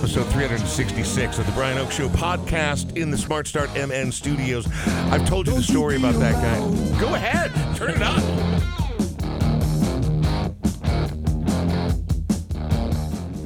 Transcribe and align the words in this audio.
episode 0.00 0.24
366 0.32 1.38
of 1.38 1.44
the 1.44 1.52
Brian 1.52 1.76
Oake 1.76 1.90
Show 1.90 2.08
podcast 2.08 2.96
in 2.96 3.10
the 3.10 3.18
Smart 3.18 3.46
Start 3.46 3.68
MN 3.74 4.10
studios. 4.10 4.66
I've 5.10 5.28
told 5.28 5.46
you 5.46 5.52
the 5.52 5.62
story 5.62 5.96
about 5.96 6.14
that 6.14 6.32
guy. 6.32 6.98
Go 6.98 7.14
ahead, 7.14 7.52
turn 7.76 7.90
it 7.90 8.00
up. 8.00 8.16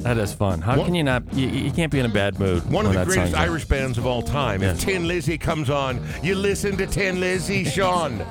That 0.03 0.17
is 0.17 0.33
fun. 0.33 0.61
How 0.61 0.81
can 0.81 0.95
you 0.95 1.03
not? 1.03 1.33
You, 1.33 1.49
you 1.49 1.71
can't 1.71 1.91
be 1.91 1.99
in 1.99 2.05
a 2.05 2.09
bad 2.09 2.39
mood. 2.39 2.63
One 2.71 2.85
of 2.85 2.93
when 2.93 2.93
the 2.93 2.99
that 2.99 3.07
greatest 3.07 3.33
song's 3.33 3.33
on. 3.33 3.49
Irish 3.49 3.65
bands 3.65 3.97
of 3.97 4.05
all 4.05 4.21
time. 4.21 4.63
If 4.63 4.79
Tin 4.79 5.09
Lizzy 5.09 5.37
comes 5.37 5.69
on, 5.69 6.01
you 6.23 6.35
listen 6.35 6.77
to 6.77 6.87
Tin 6.87 7.19
Lizzy, 7.19 7.65
Sean. 7.65 8.25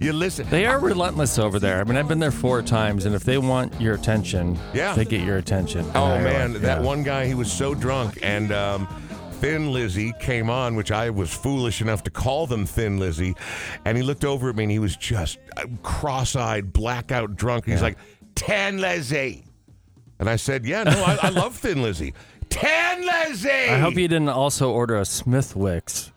You 0.00 0.12
listen. 0.12 0.46
They 0.48 0.64
are 0.66 0.78
relentless 0.78 1.38
over 1.38 1.58
there. 1.58 1.80
I 1.80 1.84
mean, 1.84 1.96
I've 1.96 2.06
been 2.06 2.20
there 2.20 2.30
four 2.30 2.62
times, 2.62 3.04
and 3.04 3.14
if 3.16 3.24
they 3.24 3.36
want 3.38 3.80
your 3.80 3.94
attention, 3.94 4.56
Yeah. 4.72 4.94
they 4.94 5.04
get 5.04 5.22
your 5.22 5.38
attention. 5.38 5.84
Oh 5.94 6.18
man, 6.20 6.52
that 6.54 6.62
Yeah. 6.62 6.80
one 6.80 7.02
guy 7.02 7.26
he 7.26 7.34
was 7.34 7.50
so 7.50 7.74
drunk 7.74 8.18
and 8.22 8.52
um, 8.52 8.86
Thin 9.40 9.72
Lizzy 9.72 10.12
came 10.20 10.50
on, 10.50 10.76
which 10.76 10.92
I 10.92 11.10
was 11.10 11.32
foolish 11.32 11.80
enough 11.80 12.02
to 12.04 12.10
call 12.10 12.46
them 12.46 12.64
Thin 12.64 12.98
Lizzy, 12.98 13.34
and 13.84 13.96
he 13.96 14.02
looked 14.04 14.24
over 14.24 14.50
at 14.50 14.56
me 14.56 14.64
and 14.64 14.70
he 14.70 14.78
was 14.78 14.96
just 14.96 15.38
uh, 15.56 15.64
cross-eyed, 15.82 16.72
blackout 16.72 17.34
drunk. 17.36 17.66
He's 17.66 17.82
like, 17.82 17.98
Tan 18.36 18.78
Lizzy," 18.78 19.44
and 20.20 20.28
I 20.30 20.36
said, 20.36 20.64
"Yeah, 20.64 20.84
no, 20.84 20.92
I, 21.04 21.18
I 21.22 21.28
love 21.30 21.56
Thin 21.56 21.82
Lizzy." 21.82 22.14
Tan 22.50 23.04
Lizzy. 23.04 23.50
I 23.50 23.78
hope 23.78 23.94
you 23.96 24.06
didn't 24.08 24.28
also 24.28 24.70
order 24.70 24.96
a 24.96 25.04
Smithwick's. 25.04 26.12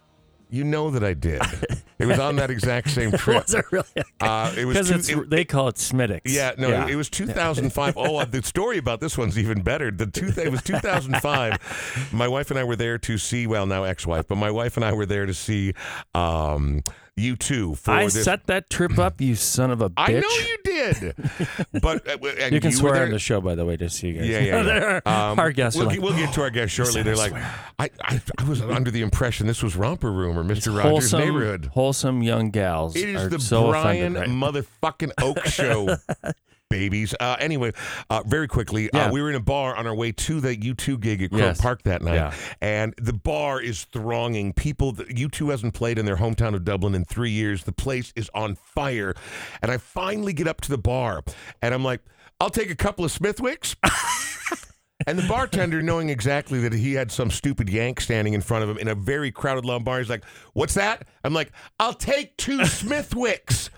You 0.51 0.63
know 0.63 0.89
that 0.91 1.03
I 1.03 1.13
did. 1.13 1.41
it 2.01 2.05
was 2.07 2.19
on 2.19 2.35
that 2.37 2.49
exact 2.51 2.89
same 2.89 3.11
trip. 3.17 3.43
Was 3.43 3.53
it 3.53 3.65
really? 3.71 3.85
Uh, 4.19 4.53
it 4.57 4.65
was 4.65 4.77
Because 4.81 5.07
two- 5.07 5.21
it- 5.23 5.29
they 5.29 5.45
call 5.45 5.67
it 5.67 5.75
Smittix. 5.75 6.21
Yeah, 6.25 6.53
no, 6.57 6.87
it 6.87 6.95
was 6.95 7.09
2005. 7.09 7.93
oh, 7.97 8.23
the 8.25 8.41
story 8.43 8.77
about 8.77 8.99
this 8.99 9.17
one's 9.17 9.37
even 9.37 9.61
better. 9.61 9.91
The 9.91 10.07
two, 10.07 10.33
it 10.37 10.51
was 10.51 10.61
2005. 10.63 12.09
my 12.13 12.27
wife 12.27 12.49
and 12.51 12.59
I 12.59 12.63
were 12.63 12.75
there 12.75 12.97
to 12.99 13.17
see, 13.17 13.47
well, 13.47 13.65
now 13.65 13.83
ex-wife, 13.83 14.27
but 14.27 14.35
my 14.37 14.51
wife 14.51 14.77
and 14.77 14.85
I 14.85 14.93
were 14.93 15.05
there 15.05 15.25
to 15.25 15.33
see 15.33 15.73
um, 16.15 16.81
U2 17.19 17.77
for 17.77 17.91
I 17.91 18.05
this. 18.05 18.23
set 18.23 18.47
that 18.47 18.69
trip 18.69 18.97
up, 18.97 19.19
you 19.21 19.35
son 19.35 19.69
of 19.69 19.81
a 19.81 19.89
bitch. 19.89 19.93
I 19.97 20.11
know 20.13 20.29
you 20.29 20.57
did, 20.63 21.81
but 21.81 22.07
uh, 22.07 22.17
and 22.39 22.53
You 22.53 22.59
can 22.61 22.69
were 22.71 22.75
swear 22.75 22.93
there- 22.93 23.03
on 23.03 23.11
the 23.11 23.19
show, 23.19 23.41
by 23.41 23.53
the 23.55 23.65
way, 23.65 23.77
just 23.77 23.99
so 23.99 24.07
you 24.07 24.13
guys. 24.13 24.27
Yeah, 24.27 24.39
yeah, 24.39 24.63
There 24.63 24.77
yeah. 24.79 25.01
are- 25.05 25.31
Um, 25.31 25.39
our 25.39 25.51
guests 25.51 25.77
We'll, 25.77 25.87
are 25.89 25.91
get, 25.93 26.01
like, 26.01 26.09
we'll 26.09 26.17
get 26.25 26.33
to 26.35 26.41
our 26.41 26.49
guests 26.49 26.73
shortly. 26.75 27.03
They're 27.03 27.15
like. 27.15 27.33
I, 27.79 27.89
I, 28.03 28.21
I 28.37 28.43
was 28.47 28.61
under 28.61 28.91
the 28.91 29.01
impression 29.01 29.47
this 29.47 29.63
was 29.63 29.75
Romper 29.75 30.11
Room 30.11 30.37
or 30.37 30.43
Mister 30.43 30.69
Rogers' 30.71 30.83
wholesome, 31.11 31.19
Neighborhood. 31.19 31.65
Wholesome 31.91 32.23
young 32.23 32.51
gals. 32.51 32.95
It 32.95 33.09
is 33.09 33.27
the 33.27 33.37
so 33.37 33.67
Brian 33.67 34.13
right? 34.13 34.29
motherfucking 34.29 35.11
Oake 35.19 35.43
Show. 35.43 35.97
Babies. 36.69 37.13
Uh, 37.19 37.35
anyway, 37.37 37.73
uh, 38.09 38.23
very 38.25 38.47
quickly, 38.47 38.89
uh, 38.93 38.97
Yeah. 38.97 39.11
we 39.11 39.21
were 39.21 39.29
in 39.29 39.35
a 39.35 39.41
bar 39.41 39.75
on 39.75 39.85
our 39.85 39.93
way 39.93 40.13
to 40.13 40.39
the 40.39 40.55
U2 40.55 41.01
gig 41.01 41.21
at 41.21 41.31
Croke 41.31 41.41
Yes. 41.41 41.59
Park 41.59 41.83
that 41.83 42.01
night, 42.01 42.13
Yeah. 42.13 42.33
and 42.61 42.93
the 42.97 43.11
bar 43.11 43.59
is 43.59 43.83
thronging. 43.91 44.53
People, 44.53 44.93
that 44.93 45.09
U2 45.09 45.49
hasn't 45.51 45.73
played 45.73 45.99
in 45.99 46.05
their 46.05 46.15
hometown 46.15 46.55
of 46.55 46.63
Dublin 46.63 46.95
in 46.95 47.03
three 47.03 47.31
years. 47.31 47.65
The 47.65 47.73
place 47.73 48.13
is 48.15 48.29
on 48.33 48.55
fire, 48.55 49.13
and 49.61 49.69
I 49.69 49.75
finally 49.75 50.31
get 50.31 50.47
up 50.47 50.61
to 50.61 50.69
the 50.69 50.77
bar, 50.77 51.23
and 51.61 51.73
I'm 51.73 51.83
like, 51.83 51.99
"I'll 52.39 52.49
take 52.49 52.69
a 52.71 52.75
couple 52.75 53.03
of 53.03 53.11
Smithwicks." 53.11 53.75
And 55.07 55.17
the 55.17 55.27
bartender, 55.27 55.81
knowing 55.81 56.09
exactly 56.09 56.59
that 56.59 56.73
he 56.73 56.93
had 56.93 57.11
some 57.11 57.31
stupid 57.31 57.69
yank 57.69 58.01
standing 58.01 58.33
in 58.33 58.41
front 58.41 58.63
of 58.63 58.69
him 58.69 58.77
in 58.77 58.87
a 58.87 58.95
very 58.95 59.31
crowded 59.31 59.65
long 59.65 59.83
bar, 59.83 59.99
he's 59.99 60.09
like, 60.09 60.23
"What's 60.53 60.73
that?" 60.75 61.07
I'm 61.23 61.33
like, 61.33 61.51
"I'll 61.79 61.93
take 61.93 62.37
two 62.37 62.59
Smithwicks." 62.59 63.69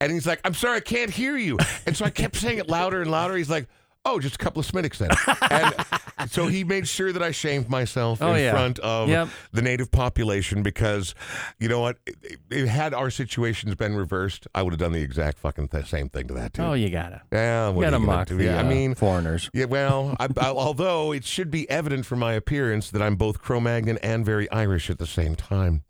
And 0.00 0.12
he's 0.12 0.26
like, 0.26 0.40
"I'm 0.44 0.54
sorry, 0.54 0.76
I 0.76 0.80
can't 0.80 1.10
hear 1.10 1.36
you." 1.36 1.58
And 1.86 1.96
so 1.96 2.04
I 2.04 2.10
kept 2.10 2.36
saying 2.36 2.58
it 2.58 2.68
louder 2.68 3.02
and 3.02 3.10
louder. 3.10 3.36
He's 3.36 3.50
like, 3.50 3.68
"Oh, 4.04 4.18
just 4.20 4.36
a 4.36 4.38
couple 4.38 4.60
of 4.60 4.66
Smithwicks 4.66 4.98
then." 4.98 5.10
And 6.20 6.28
so 6.28 6.48
he 6.48 6.64
made 6.64 6.88
sure 6.88 7.12
that 7.12 7.22
I 7.22 7.30
shamed 7.30 7.68
myself 7.70 8.20
Oh, 8.20 8.32
in 8.34 8.40
yeah. 8.42 8.50
front 8.50 8.80
of 8.80 9.08
Yep. 9.08 9.28
the 9.52 9.62
native 9.62 9.92
population 9.92 10.64
because, 10.64 11.14
you 11.60 11.68
know 11.68 11.78
what, 11.78 11.98
it, 12.06 12.40
it- 12.50 12.66
had 12.66 12.92
our 12.92 13.08
situations 13.08 13.76
been 13.76 13.94
reversed, 13.94 14.48
I 14.52 14.62
would 14.62 14.72
have 14.72 14.80
done 14.80 14.90
the 14.90 15.00
exact 15.00 15.38
fucking 15.38 15.68
th- 15.68 15.86
same 15.86 16.08
thing 16.08 16.26
to 16.26 16.34
that 16.34 16.54
dude. 16.54 16.64
Oh, 16.64 16.72
you 16.72 16.90
gotta. 16.90 17.22
yeah, 17.30 17.72
You 17.72 17.80
gotta 17.82 17.98
you 18.00 18.04
mock 18.06 18.26
the 18.28 18.48
I 18.48 18.58
uh, 18.58 18.64
mean, 18.64 18.96
foreigners. 18.96 19.48
yeah, 19.54 19.66
well, 19.66 20.16
I, 20.18 20.26
I, 20.38 20.48
although 20.48 21.12
it 21.12 21.24
should 21.24 21.52
be 21.52 21.70
evident 21.70 22.04
from 22.04 22.18
my 22.18 22.32
appearance 22.32 22.90
that 22.90 23.00
I'm 23.00 23.14
both 23.14 23.40
Cro-Magnon 23.40 23.98
and 23.98 24.26
very 24.26 24.50
Irish 24.50 24.90
at 24.90 24.98
the 24.98 25.06
same 25.06 25.36
time. 25.36 25.84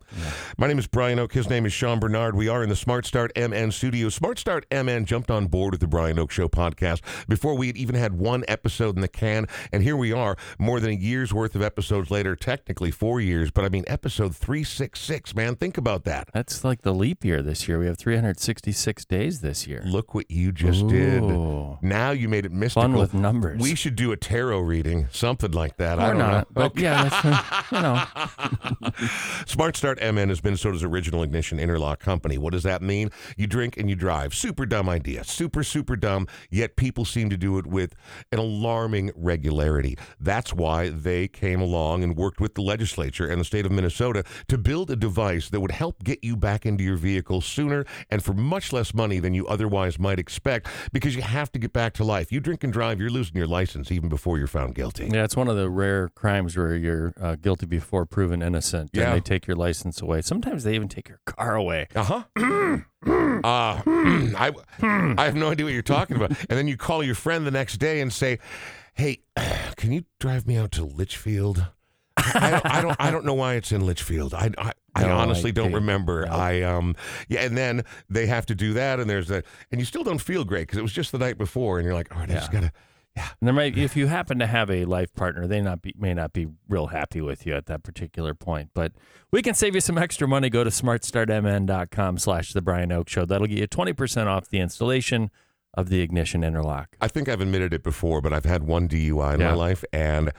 My 0.57 0.65
name 0.67 0.79
is 0.79 0.87
Brian 0.87 1.19
Oake. 1.19 1.33
His 1.33 1.49
name 1.49 1.65
is 1.67 1.73
Sean 1.73 1.99
Bernard. 1.99 2.35
We 2.35 2.47
are 2.47 2.63
in 2.63 2.69
the 2.69 2.75
Smart 2.75 3.05
Start 3.05 3.31
MN 3.35 3.71
studio. 3.71 4.09
Smart 4.09 4.39
Start 4.39 4.65
MN 4.71 5.05
jumped 5.05 5.29
on 5.29 5.45
board 5.47 5.73
with 5.73 5.81
the 5.81 5.87
Brian 5.87 6.17
Oake 6.17 6.31
Show 6.31 6.47
podcast 6.47 7.01
before 7.27 7.55
we 7.55 7.67
had 7.67 7.77
even 7.77 7.93
had 7.99 8.13
one 8.17 8.43
episode 8.47 8.95
in 8.95 9.01
the 9.01 9.07
can, 9.07 9.47
and 9.71 9.83
here 9.83 9.95
we 9.95 10.11
are, 10.11 10.37
more 10.57 10.79
than 10.79 10.91
a 10.91 10.95
year's 10.95 11.33
worth 11.33 11.55
of 11.55 11.61
episodes 11.61 12.09
later. 12.09 12.35
Technically 12.35 12.91
four 12.91 13.21
years, 13.21 13.51
but 13.51 13.65
I 13.65 13.69
mean 13.69 13.83
episode 13.87 14.35
three 14.35 14.63
six 14.63 14.99
six. 14.99 15.35
Man, 15.35 15.55
think 15.55 15.77
about 15.77 16.03
that. 16.05 16.29
That's 16.33 16.63
like 16.63 16.81
the 16.81 16.93
leap 16.93 17.23
year 17.23 17.41
this 17.41 17.67
year. 17.67 17.79
We 17.79 17.85
have 17.85 17.97
366 17.97 19.05
days 19.05 19.41
this 19.41 19.67
year. 19.67 19.81
Look 19.85 20.13
what 20.13 20.29
you 20.31 20.51
just 20.51 20.87
did. 20.87 21.21
Now 21.81 22.11
you 22.11 22.27
made 22.29 22.45
it 22.45 22.51
mystical. 22.51 22.83
Fun 22.83 22.93
with 22.93 23.13
numbers. 23.13 23.61
We 23.61 23.75
should 23.75 23.95
do 23.95 24.11
a 24.11 24.17
tarot 24.17 24.59
reading, 24.61 25.07
something 25.11 25.51
like 25.51 25.77
that. 25.77 25.99
I 25.99 26.07
or 26.07 26.09
don't 26.13 26.17
not, 26.19 26.55
know. 26.55 26.69
but 26.69 26.77
yeah, 26.77 27.09
that's, 27.09 27.71
you 27.71 27.81
know, 27.81 28.99
Smart 29.45 29.75
Start 29.75 29.99
MN 30.01 30.29
is 30.29 30.43
Minnesota's 30.43 30.83
original 30.83 31.23
ignition 31.23 31.59
interlock 31.59 31.99
company. 31.99 32.37
What 32.37 32.53
does 32.53 32.63
that 32.63 32.81
mean? 32.81 33.11
You 33.37 33.47
drink 33.47 33.77
and 33.77 33.89
you 33.89 33.95
drive. 33.95 34.33
Super 34.33 34.65
dumb 34.65 34.89
idea. 34.89 35.23
Super, 35.23 35.63
super 35.63 35.95
dumb, 35.95 36.27
yet 36.49 36.75
people 36.75 37.05
seem 37.05 37.29
to 37.29 37.37
do 37.37 37.57
it 37.57 37.67
with 37.67 37.88
an 38.31 38.39
alarming 38.39 39.11
regularity. 39.15 39.97
That's 40.19 40.53
why 40.53 40.89
they 40.89 41.27
came 41.27 41.61
along 41.61 42.03
and 42.03 42.15
worked 42.15 42.39
with 42.39 42.55
the 42.55 42.61
legislature 42.61 43.27
and 43.27 43.39
the 43.39 43.45
state 43.45 43.65
of 43.65 43.71
Minnesota 43.71 44.23
to 44.47 44.57
build 44.57 44.91
a 44.91 44.95
device 44.95 45.49
that 45.49 45.59
would 45.59 45.71
help 45.71 46.03
get 46.03 46.23
you 46.23 46.35
back 46.35 46.65
into 46.65 46.83
your 46.83 46.97
vehicle 46.97 47.41
sooner 47.41 47.85
and 48.09 48.23
for 48.23 48.33
much 48.33 48.71
less 48.73 48.93
money 48.93 49.19
than 49.19 49.33
you 49.33 49.47
otherwise 49.47 49.97
might 49.99 50.19
expect 50.19 50.67
because 50.91 51.15
you 51.15 51.21
have 51.21 51.51
to 51.51 51.59
get 51.59 51.73
back 51.73 51.93
to 51.93 52.03
life. 52.03 52.31
You 52.31 52.39
drink 52.39 52.63
and 52.63 52.73
drive, 52.73 52.99
you're 52.99 53.09
losing 53.09 53.35
your 53.37 53.47
license 53.47 53.91
even 53.91 54.09
before 54.09 54.37
you're 54.37 54.47
found 54.47 54.75
guilty. 54.75 55.09
yeah, 55.11 55.23
it's 55.23 55.35
one 55.35 55.47
of 55.47 55.55
the 55.57 55.69
rare 55.69 56.09
crimes 56.09 56.57
where 56.57 56.75
you're 56.75 57.13
uh, 57.19 57.35
guilty 57.35 57.65
before 57.65 58.05
proven 58.05 58.41
innocent, 58.41 58.91
Yeah. 58.93 59.05
and 59.05 59.13
they 59.15 59.19
take 59.21 59.47
your 59.47 59.55
license 59.55 60.01
away. 60.01 60.21
Sometimes 60.21 60.63
they 60.63 60.75
even 60.75 60.87
take 60.87 61.07
your 61.09 61.19
car 61.25 61.55
away. 61.55 61.87
Uh 61.95 62.23
huh. 62.35 62.77
uh, 63.05 63.81
I, 63.85 64.51
I 64.81 65.25
have 65.25 65.35
no 65.35 65.49
idea 65.49 65.65
what 65.65 65.73
you're 65.73 65.81
talking 65.81 66.15
about. 66.15 66.31
And 66.31 66.57
then 66.57 66.67
you 66.67 66.77
call 66.77 67.03
your 67.03 67.15
friend 67.15 67.45
the 67.45 67.51
next 67.51 67.77
day 67.77 68.01
and 68.01 68.11
say, 68.11 68.39
"Hey, 68.93 69.19
can 69.77 69.91
you 69.91 70.03
drive 70.19 70.45
me 70.47 70.57
out 70.57 70.71
to 70.73 70.83
Litchfield?" 70.83 71.67
I 72.17 72.51
don't, 72.51 72.65
I 72.65 72.81
don't, 72.81 72.95
I 72.99 73.11
don't 73.11 73.23
know 73.25 73.33
why 73.33 73.53
it's 73.55 73.71
in 73.71 73.85
Litchfield. 73.85 74.33
I, 74.33 74.51
I, 74.57 74.73
I 74.93 75.03
No 75.03 75.15
honestly 75.17 75.53
don't 75.53 75.71
remember. 75.71 76.25
No. 76.25 76.33
I, 76.33 76.61
um, 76.63 76.97
yeah, 77.29 77.41
and 77.41 77.57
then 77.57 77.83
they 78.09 78.27
have 78.27 78.45
to 78.47 78.55
do 78.55 78.73
that, 78.73 78.99
and 78.99 79.09
there's 79.09 79.31
a, 79.31 79.41
and 79.71 79.79
you 79.79 79.85
still 79.85 80.03
don't 80.03 80.19
feel 80.19 80.43
great 80.43 80.63
because 80.67 80.77
it 80.77 80.81
was 80.81 80.91
just 80.91 81.13
the 81.13 81.17
night 81.17 81.37
before, 81.37 81.79
and 81.79 81.85
you're 81.85 81.93
like, 81.93 82.13
all 82.13 82.19
right, 82.19 82.29
I 82.29 82.33
just 82.33 82.51
Yeah. 82.53 82.59
gotta, 82.61 82.73
And 83.39 83.47
there 83.47 83.53
might, 83.53 83.77
if 83.77 83.95
you 83.95 84.07
happen 84.07 84.39
to 84.39 84.47
have 84.47 84.69
a 84.69 84.85
life 84.85 85.13
partner, 85.13 85.47
they 85.47 85.61
not 85.61 85.81
be, 85.81 85.93
may 85.97 86.13
not 86.13 86.33
be 86.33 86.47
real 86.67 86.87
happy 86.87 87.21
with 87.21 87.45
you 87.45 87.55
at 87.55 87.65
that 87.67 87.83
particular 87.83 88.33
point. 88.33 88.69
But 88.73 88.93
we 89.31 89.41
can 89.41 89.53
save 89.53 89.75
you 89.75 89.81
some 89.81 89.97
extra 89.97 90.27
money. 90.27 90.49
Go 90.49 90.63
to 90.63 90.69
smartstartmn.com 90.69 92.17
slash 92.17 92.53
the 92.53 92.61
Brian 92.61 92.89
Oake 92.89 93.09
Show. 93.09 93.25
That'll 93.25 93.47
get 93.47 93.57
you 93.59 93.67
20% 93.67 94.27
off 94.27 94.49
the 94.49 94.59
installation 94.59 95.29
of 95.75 95.89
the 95.89 96.01
ignition 96.01 96.43
interlock. 96.43 96.95
I 96.99 97.07
think 97.07 97.29
I've 97.29 97.41
admitted 97.41 97.73
it 97.73 97.83
before, 97.83 98.21
but 98.21 98.33
I've 98.33 98.45
had 98.45 98.63
one 98.63 98.87
DUI 98.87 99.35
in 99.35 99.39
Yeah. 99.41 99.49
my 99.49 99.53
life, 99.55 99.83
and 99.93 100.31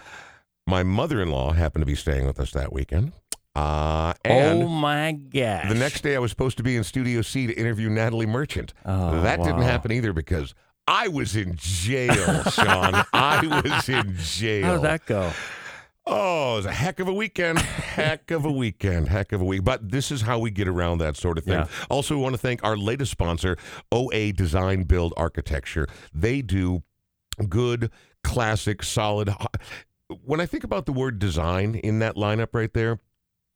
my 0.66 0.82
mother-in-law 0.82 1.52
happened 1.52 1.82
to 1.82 1.86
be 1.86 1.94
staying 1.94 2.26
with 2.26 2.40
us 2.40 2.50
that 2.52 2.72
weekend. 2.72 3.12
Uh, 3.56 4.12
and 4.24 4.62
oh 4.62 4.68
my 4.68 5.12
gosh. 5.12 5.68
The 5.68 5.74
next 5.74 6.02
day, 6.02 6.14
I 6.14 6.18
was 6.20 6.30
supposed 6.30 6.56
to 6.58 6.62
be 6.62 6.76
in 6.76 6.84
Studio 6.84 7.20
C 7.22 7.46
to 7.48 7.52
interview 7.54 7.88
Natalie 7.90 8.26
Merchant. 8.26 8.72
Oh, 8.84 9.20
that 9.22 9.42
didn't 9.42 9.62
happen 9.62 9.90
either 9.92 10.12
because 10.12 10.54
I 10.90 11.06
was 11.06 11.36
in 11.36 11.54
jail, 11.56 12.42
Sean. 12.50 13.04
I 13.12 13.62
was 13.64 13.88
in 13.88 14.16
jail. 14.16 14.66
How 14.66 14.72
did 14.74 14.82
that 14.82 15.06
go? 15.06 15.30
Oh, 16.04 16.54
it 16.54 16.56
was 16.56 16.66
a 16.66 16.72
heck 16.72 16.98
of 16.98 17.06
a 17.06 17.12
weekend. 17.14 17.60
heck 17.60 18.32
of 18.32 18.44
a 18.44 18.50
weekend. 18.50 19.06
Heck 19.06 19.30
of 19.30 19.40
a 19.40 19.44
week. 19.44 19.62
But 19.62 19.92
this 19.92 20.10
is 20.10 20.22
how 20.22 20.40
we 20.40 20.50
get 20.50 20.66
around 20.66 20.98
that 20.98 21.16
sort 21.16 21.38
of 21.38 21.44
thing. 21.44 21.52
Yeah. 21.52 21.68
Also, 21.88 22.16
we 22.16 22.22
want 22.22 22.34
to 22.34 22.40
thank 22.40 22.64
our 22.64 22.76
latest 22.76 23.12
sponsor, 23.12 23.56
OA 23.92 24.32
Design 24.32 24.82
Build 24.82 25.14
Architecture. 25.16 25.86
They 26.12 26.42
do 26.42 26.82
good, 27.48 27.92
classic, 28.24 28.82
solid. 28.82 29.32
When 30.24 30.40
I 30.40 30.46
think 30.46 30.64
about 30.64 30.86
the 30.86 30.92
word 30.92 31.20
design 31.20 31.76
in 31.76 32.00
that 32.00 32.16
lineup 32.16 32.48
right 32.52 32.72
there, 32.74 32.98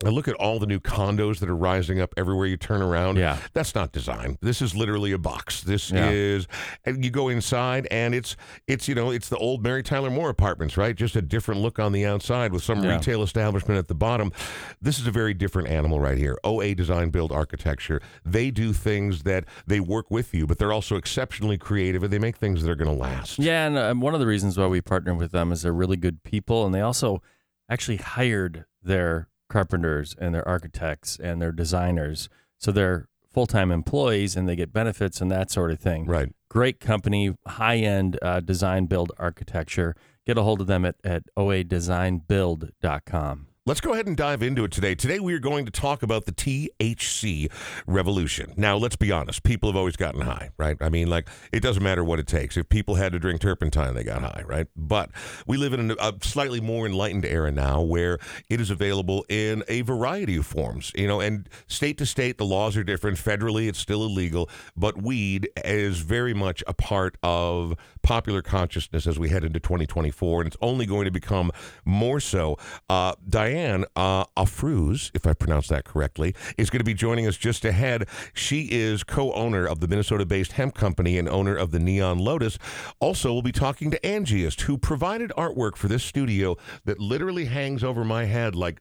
I 0.05 0.11
look 0.11 0.29
at 0.29 0.35
all 0.35 0.59
the 0.59 0.67
new 0.67 0.81
condos 0.81 1.39
that 1.41 1.49
are 1.49 1.57
rising 1.57 2.01
up 2.01 2.13
everywhere 2.17 2.47
you 2.47 2.57
turn 2.57 2.83
around. 2.83 3.17
Yeah. 3.17 3.39
That's 3.53 3.75
not 3.75 3.93
design. 3.93 4.39
This 4.41 4.61
is 4.61 4.75
literally 4.75 5.13
a 5.13 5.19
box. 5.19 5.63
This 5.63 5.91
Yeah. 5.91 6.11
is 6.11 6.47
and 6.85 7.05
you 7.05 7.11
go 7.11 7.29
inside 7.29 7.87
and 7.91 8.15
it's 8.15 8.37
it's 8.67 8.89
you 8.89 8.95
know, 8.95 9.11
it's 9.11 9.29
the 9.29 9.37
old 9.39 9.63
Mary 9.63 9.83
Tyler 9.83 10.11
Moore 10.11 10.29
apartments, 10.31 10.77
right? 10.77 10.95
Just 10.95 11.17
a 11.17 11.23
different 11.23 11.61
look 11.61 11.79
on 11.79 11.93
the 11.93 12.05
outside 12.05 12.53
with 12.53 12.63
some 12.63 12.83
Yeah. 12.83 12.97
retail 12.97 13.23
establishment 13.23 13.79
at 13.79 13.89
the 13.89 13.95
bottom. 13.95 14.33
This 14.81 14.99
is 14.99 15.07
a 15.07 15.11
very 15.11 15.35
different 15.35 15.69
animal 15.69 16.01
right 16.01 16.19
here. 16.19 16.39
OA 16.45 16.75
Design 16.75 17.11
Build 17.11 17.33
Architecture. 17.33 18.01
They 18.25 18.51
do 18.51 18.73
things 18.73 19.23
that 19.23 19.45
they 19.67 19.81
work 19.81 20.11
with 20.11 20.35
you, 20.35 20.47
but 20.47 20.59
they're 20.59 20.73
also 20.73 20.97
exceptionally 20.97 21.57
creative 21.59 22.03
and 22.03 22.13
they 22.13 22.19
make 22.19 22.37
things 22.37 22.63
that 22.63 22.71
are 22.71 22.75
going 22.77 22.91
to 22.95 23.01
last. 23.03 23.39
Yeah, 23.39 23.67
and 23.67 23.79
um, 23.79 24.01
one 24.01 24.15
of 24.15 24.21
the 24.21 24.27
reasons 24.27 24.59
why 24.59 24.67
we 24.67 24.81
partner 24.81 25.15
with 25.15 25.33
them 25.33 25.53
is 25.53 25.63
they're 25.63 25.73
really 25.73 25.97
good 25.97 26.23
people, 26.23 26.67
and 26.67 26.75
they 26.75 26.81
also 26.81 27.23
actually 27.71 27.97
hired 27.97 28.65
their 28.83 29.29
carpenters 29.55 30.15
and 30.19 30.35
their 30.35 30.47
architects 30.49 31.17
and 31.17 31.41
their 31.41 31.53
designers, 31.53 32.29
so 32.59 32.73
they're 32.73 33.07
full 33.33 33.47
time 33.47 33.71
employees 33.71 34.35
and 34.35 34.49
they 34.49 34.57
get 34.57 34.73
benefits 34.73 35.21
and 35.21 35.31
that 35.31 35.49
sort 35.49 35.71
of 35.71 35.79
thing. 35.79 36.07
Right. 36.07 36.35
Great 36.49 36.81
company, 36.81 37.37
high 37.47 37.77
end 37.77 38.19
uh, 38.21 38.41
design 38.41 38.87
build 38.87 39.13
architecture. 39.17 39.95
Get 40.27 40.37
a 40.37 40.43
hold 40.43 40.61
of 40.61 40.67
them 40.67 40.85
at, 40.85 40.97
at 41.05 41.23
oadesignbuild.com. 41.37 43.47
Let's 43.67 43.81
go 43.81 43.95
ahead 43.95 44.07
and 44.07 44.15
dive 44.15 44.43
into 44.43 44.65
it 44.65 44.73
today. 44.73 44.95
Today, 44.95 45.19
we 45.19 45.33
are 45.33 45.39
going 45.39 45.65
to 45.65 45.71
talk 45.71 46.03
about 46.03 46.27
the 46.27 46.33
THC 46.33 47.51
revolution. 47.87 48.53
Now, 48.59 48.77
let's 48.77 48.97
be 48.97 49.11
honest. 49.11 49.43
People 49.43 49.71
have 49.71 49.77
always 49.77 49.97
gotten 49.97 50.21
high, 50.21 50.51
right? 50.59 50.77
I 50.83 50.91
mean, 50.91 51.09
like, 51.09 51.31
it 51.51 51.61
doesn't 51.61 51.83
matter 51.83 52.05
what 52.05 52.19
it 52.19 52.27
takes. 52.27 52.59
If 52.59 52.69
people 52.69 52.97
had 52.97 53.13
to 53.13 53.19
drink 53.19 53.41
turpentine, 53.41 53.95
they 53.95 54.05
got 54.05 54.21
high, 54.21 54.43
right? 54.45 54.67
But 54.77 55.13
we 55.47 55.57
live 55.57 55.73
in 55.73 55.97
a 55.99 56.13
slightly 56.21 56.61
more 56.61 56.85
enlightened 56.85 57.25
era 57.25 57.51
now 57.51 57.81
where 57.81 58.19
it 58.51 58.61
is 58.61 58.69
available 58.69 59.25
in 59.31 59.65
a 59.67 59.81
variety 59.81 60.37
of 60.37 60.45
forms, 60.45 60.93
you 60.95 61.09
know, 61.09 61.21
and 61.21 61.49
state 61.67 61.97
to 61.97 62.05
state, 62.05 62.37
the 62.37 62.45
laws 62.45 62.77
are 62.77 62.85
different. 62.85 63.17
Federally, 63.17 63.67
it's 63.67 63.79
still 63.79 64.05
illegal, 64.05 64.51
but 64.77 65.03
weed 65.03 65.49
is 65.65 66.01
very 66.01 66.35
much 66.35 66.63
a 66.67 66.75
part 66.75 67.17
of 67.23 67.79
popular 68.03 68.43
consciousness 68.43 69.07
as 69.07 69.19
we 69.19 69.31
head 69.31 69.43
into 69.43 69.59
2024, 69.59 70.43
and 70.43 70.49
it's 70.49 70.57
only 70.61 70.85
going 70.85 71.07
to 71.07 71.11
become 71.11 71.51
more 71.87 72.21
so. 72.21 72.59
Uh, 72.91 73.15
Diane 73.27 73.54
uh, 73.55 74.25
Afrooz, 74.37 75.11
if 75.15 75.27
I 75.27 75.33
pronounce 75.33 75.69
that 75.69 75.85
correctly, 75.85 76.35
is 76.59 76.71
going 76.71 76.81
to 76.81 76.85
be 76.85 76.95
joining 76.95 77.27
us 77.27 77.37
just 77.37 77.65
ahead. 77.65 78.09
She 78.33 78.69
is 78.71 79.05
co-owner 79.05 79.67
of 79.67 79.81
the 79.81 79.89
Minnesota-based 79.89 80.53
hemp 80.53 80.75
company 80.75 81.19
and 81.19 81.29
owner 81.29 81.57
of 81.57 81.71
the 81.71 81.79
Neon 81.79 82.19
Lotus. 82.19 82.59
Also, 83.01 83.33
we'll 83.33 83.43
be 83.43 83.53
talking 83.53 83.91
to 83.91 84.01
Angiest, 84.01 84.63
who 84.63 84.77
provided 84.79 85.31
artwork 85.37 85.77
for 85.77 85.89
this 85.89 86.03
studio 86.03 86.57
that 86.85 86.99
literally 86.99 87.47
hangs 87.47 87.85
over 87.85 88.05
my 88.05 88.25
head 88.25 88.55
like 88.55 88.81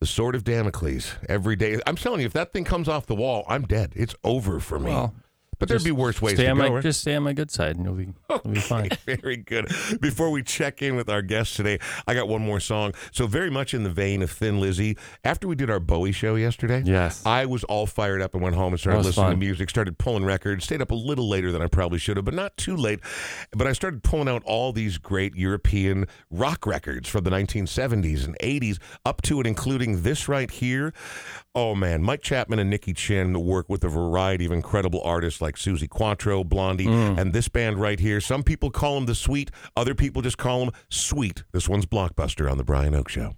the 0.00 0.06
sword 0.06 0.34
of 0.34 0.44
Damocles 0.44 1.14
every 1.28 1.56
day. 1.56 1.78
I'm 1.86 1.96
telling 1.96 2.20
you, 2.20 2.26
if 2.26 2.32
that 2.32 2.52
thing 2.52 2.64
comes 2.64 2.88
off 2.88 3.06
the 3.06 3.14
wall, 3.14 3.44
I'm 3.48 3.62
dead. 3.62 3.92
It's 3.94 4.14
over 4.24 4.58
for 4.60 4.78
me. 4.78 4.90
Well, 4.90 5.14
but 5.60 5.68
there'd 5.68 5.84
be 5.84 5.92
worse 5.92 6.20
ways 6.20 6.36
to 6.36 6.42
go. 6.44 6.54
my, 6.56 6.68
right? 6.68 6.82
Just 6.82 7.02
stay 7.02 7.14
on 7.14 7.22
my 7.22 7.32
good 7.32 7.50
side, 7.52 7.76
and 7.76 7.84
you'll 7.84 7.94
be, 7.94 8.08
you'll 8.28 8.38
be 8.54 8.58
fine. 8.60 8.88
Very 9.06 9.36
good. 9.36 9.66
Before 10.00 10.30
we 10.30 10.42
check 10.42 10.82
in 10.82 10.96
with 10.96 11.08
our 11.08 11.22
guest 11.22 11.54
today, 11.54 11.78
I 12.08 12.14
got 12.14 12.26
one 12.26 12.42
more 12.42 12.58
song. 12.58 12.94
So 13.12 13.26
very 13.28 13.50
much 13.50 13.74
in 13.74 13.84
the 13.84 13.90
vein 13.90 14.22
of 14.22 14.30
Thin 14.32 14.58
Lizzy. 14.60 14.96
After 15.22 15.46
we 15.46 15.54
did 15.54 15.70
our 15.70 15.78
Bowie 15.80 16.10
show 16.12 16.34
yesterday, 16.34 16.82
Yes. 16.84 17.24
I 17.24 17.46
was 17.46 17.62
all 17.64 17.86
fired 17.86 18.20
up 18.22 18.34
and 18.34 18.42
went 18.42 18.56
home 18.56 18.72
and 18.72 18.80
started 18.80 19.04
listening 19.04 19.30
to 19.30 19.36
music, 19.36 19.70
started 19.70 19.98
pulling 19.98 20.24
records, 20.24 20.64
stayed 20.64 20.82
up 20.82 20.90
a 20.90 20.94
little 20.94 21.28
later 21.28 21.52
than 21.52 21.62
I 21.62 21.66
probably 21.68 21.98
should 21.98 22.16
have, 22.16 22.24
but 22.24 22.34
not 22.34 22.56
too 22.56 22.74
late. 22.74 23.00
But 23.52 23.66
I 23.66 23.72
started 23.72 24.02
pulling 24.02 24.28
out 24.28 24.42
all 24.44 24.72
these 24.72 24.98
great 24.98 25.34
European 25.36 26.06
rock 26.30 26.66
records 26.66 27.08
from 27.08 27.24
the 27.24 27.30
1970s 27.30 28.24
and 28.24 28.36
80s, 28.42 28.78
up 29.04 29.20
to 29.22 29.38
and 29.38 29.46
including 29.46 30.02
this 30.02 30.28
right 30.28 30.50
here. 30.50 30.92
Oh 31.54 31.74
man, 31.74 32.02
Mike 32.02 32.22
Chapman 32.22 32.58
and 32.58 32.70
Nicky 32.70 32.92
Chinn 32.94 33.44
work 33.44 33.68
with 33.68 33.84
a 33.84 33.88
variety 33.88 34.46
of 34.46 34.52
incredible 34.52 35.02
artists 35.04 35.40
like 35.40 35.49
Suzi 35.56 35.88
Quatro, 35.88 36.44
Blondie, 36.44 36.86
mm. 36.86 37.18
and 37.18 37.32
this 37.32 37.48
band 37.48 37.80
right 37.80 37.98
here. 37.98 38.20
Some 38.20 38.42
people 38.42 38.70
call 38.70 38.94
them 38.96 39.06
the 39.06 39.14
Sweet, 39.14 39.50
other 39.76 39.94
people 39.94 40.22
just 40.22 40.38
call 40.38 40.60
them 40.60 40.74
Sweet. 40.88 41.44
This 41.52 41.68
one's 41.68 41.86
Blockbuster 41.86 42.50
on 42.50 42.58
the 42.58 42.64
Brian 42.64 42.94
Oake 42.94 43.08
Show. 43.08 43.34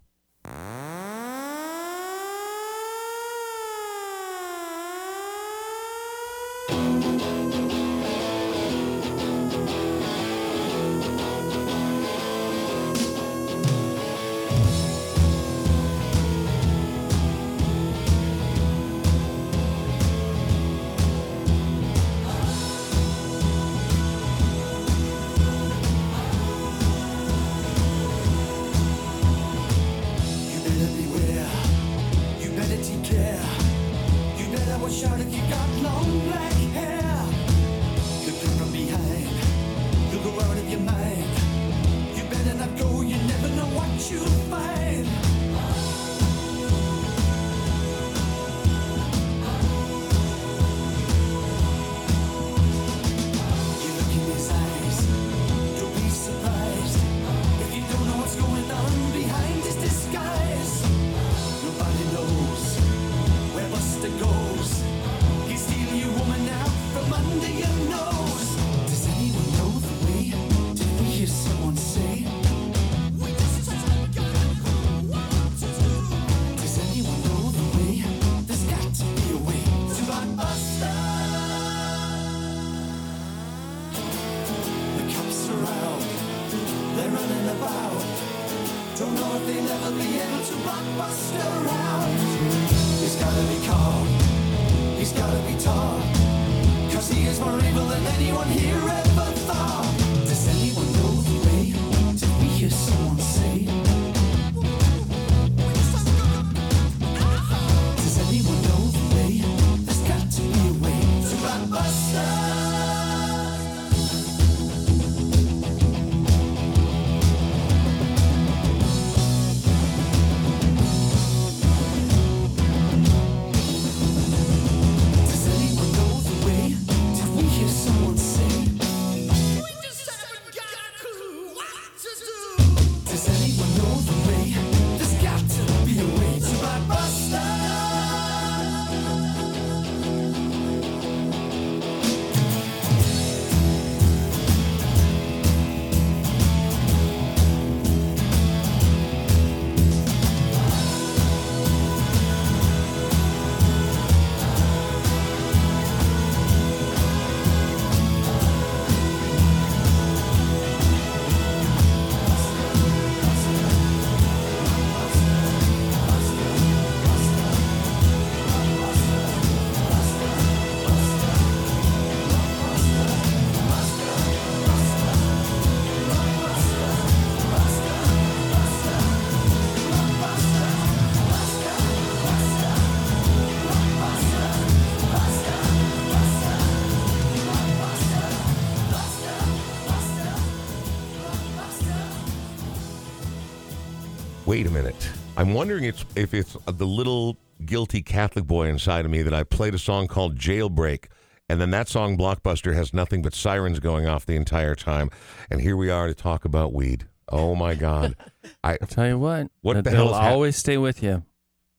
Wait 194.52 194.66
a 194.66 194.70
minute. 194.70 195.08
I'm 195.38 195.54
wondering 195.54 195.84
it's, 195.84 196.04
if 196.14 196.34
it's 196.34 196.58
the 196.66 196.84
little 196.86 197.38
guilty 197.64 198.02
Catholic 198.02 198.44
boy 198.46 198.66
inside 198.68 199.06
of 199.06 199.10
me 199.10 199.22
that 199.22 199.32
I 199.32 199.44
played 199.44 199.74
a 199.74 199.78
song 199.78 200.08
called 200.08 200.36
Jailbreak. 200.36 201.06
And 201.48 201.58
then 201.58 201.70
that 201.70 201.88
song, 201.88 202.18
Blockbuster, 202.18 202.74
has 202.74 202.92
nothing 202.92 203.22
but 203.22 203.32
sirens 203.32 203.80
going 203.80 204.06
off 204.06 204.26
the 204.26 204.36
entire 204.36 204.74
time. 204.74 205.08
And 205.50 205.62
here 205.62 205.74
we 205.74 205.88
are 205.88 206.06
to 206.06 206.12
talk 206.12 206.44
about 206.44 206.74
weed. 206.74 207.06
Oh 207.30 207.54
my 207.54 207.74
God. 207.74 208.14
I 208.62 208.76
Tell 208.76 209.06
you 209.06 209.18
what, 209.18 209.50
What 209.62 209.82
the 209.84 209.90
hell 209.90 210.12
hap- 210.12 210.32
always 210.32 210.54
stay 210.54 210.76
with 210.76 211.02
you. 211.02 211.22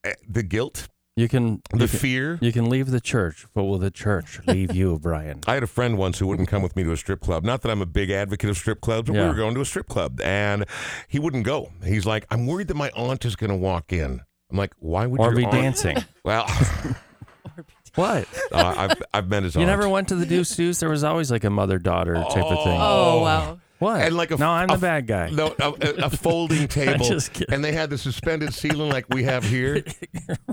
eh, 0.02 0.14
The 0.28 0.42
guilt, 0.42 0.88
You 1.16 1.28
can 1.28 1.62
the 1.70 1.82
you 1.84 1.88
can, 1.88 1.98
fear. 2.00 2.38
you 2.42 2.50
can 2.52 2.68
leave 2.68 2.90
the 2.90 3.00
church, 3.00 3.46
but 3.54 3.62
will 3.64 3.78
the 3.78 3.90
church 3.92 4.40
leave 4.48 4.74
you, 4.74 4.98
Brian? 5.02 5.40
I 5.46 5.54
had 5.54 5.62
a 5.62 5.66
friend 5.68 5.96
once 5.96 6.18
who 6.18 6.26
wouldn't 6.26 6.48
come 6.48 6.60
with 6.60 6.74
me 6.74 6.82
to 6.82 6.90
a 6.90 6.96
strip 6.96 7.20
club. 7.20 7.44
Not 7.44 7.62
that 7.62 7.70
I'm 7.70 7.80
a 7.80 7.86
big 7.86 8.10
advocate 8.10 8.50
of 8.50 8.56
strip 8.56 8.80
clubs, 8.80 9.08
but 9.08 9.14
we 9.16 9.24
were 9.24 9.34
going 9.34 9.54
to 9.54 9.60
a 9.60 9.64
strip 9.64 9.86
club 9.86 10.20
and 10.22 10.64
he 11.06 11.20
wouldn't 11.20 11.44
go. 11.44 11.70
He's 11.84 12.04
like, 12.04 12.26
I'm 12.32 12.46
worried 12.48 12.66
that 12.66 12.74
my 12.74 12.90
aunt 12.96 13.24
is 13.24 13.36
going 13.36 13.50
to 13.50 13.56
walk 13.56 13.92
in. 13.92 14.22
I'm 14.50 14.56
like, 14.58 14.72
why 14.80 15.06
would 15.06 15.20
Or 15.20 15.32
be 15.34 15.44
aunt? 15.44 15.52
dancing? 15.52 15.96
Well, 16.24 16.46
What? 17.94 18.26
uh, 18.50 18.74
I've, 18.76 19.02
I've 19.14 19.28
met 19.28 19.44
his 19.44 19.54
You 19.54 19.60
aunt. 19.60 19.68
never 19.70 19.88
went 19.88 20.08
to 20.08 20.16
the 20.16 20.26
Deuce 20.26 20.56
Deuce? 20.56 20.80
There 20.80 20.88
was 20.88 21.04
always 21.04 21.30
like 21.30 21.44
a 21.44 21.50
mother 21.50 21.78
daughter 21.78 22.14
type 22.14 22.44
of 22.44 22.64
thing. 22.64 22.76
Oh, 22.80 23.20
wow. 23.22 23.60
What? 23.80 24.00
And 24.00 24.16
like 24.16 24.30
a- 24.30 24.36
no, 24.36 24.48
I'm 24.50 24.70
a- 24.70 24.74
the 24.76 24.80
bad 24.80 25.06
guy. 25.06 25.30
No, 25.30 25.54
a, 25.58 25.68
a- 25.80 26.04
a 26.06 26.10
folding 26.10 26.68
table, 26.80 27.04
just 27.04 27.32
kidding. 27.32 27.52
and 27.54 27.64
they 27.64 27.72
had 27.72 27.90
the 27.90 27.98
suspended 27.98 28.54
ceiling 28.54 28.90
like 28.90 29.06
we 29.10 29.24
have 29.24 29.44
here. 29.44 29.82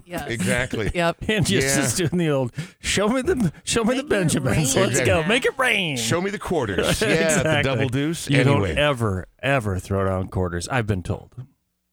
Yes. 0.03 0.29
Exactly. 0.29 0.91
Yep. 0.93 1.17
And 1.29 1.45
just, 1.45 1.67
Yeah. 1.67 1.75
just 1.83 1.95
doing 1.97 2.17
the 2.17 2.29
old 2.31 2.51
show 2.81 3.07
me 3.07 3.21
the 3.21 3.53
show 3.63 3.85
me 3.85 3.95
the 3.95 4.03
Make 4.03 4.05
it 4.05 4.09
Benjamins. 4.09 4.75
rain. 4.75 4.87
Let's 4.87 4.99
go. 5.01 5.23
Make 5.23 5.45
it 5.45 5.57
rain. 5.57 5.95
Show 5.95 6.19
me 6.19 6.31
the 6.31 6.39
quarters. 6.39 6.99
Yeah, 7.01 7.07
the 7.07 7.23
Exactly. 7.37 7.63
double 7.63 7.87
deuce. 7.87 8.29
You 8.29 8.41
anyway, 8.41 8.69
don't 8.75 8.77
ever, 8.77 9.27
ever 9.41 9.79
throw 9.79 10.03
down 10.05 10.27
quarters. 10.27 10.67
I've 10.67 10.87
been 10.87 11.01
told. 11.01 11.33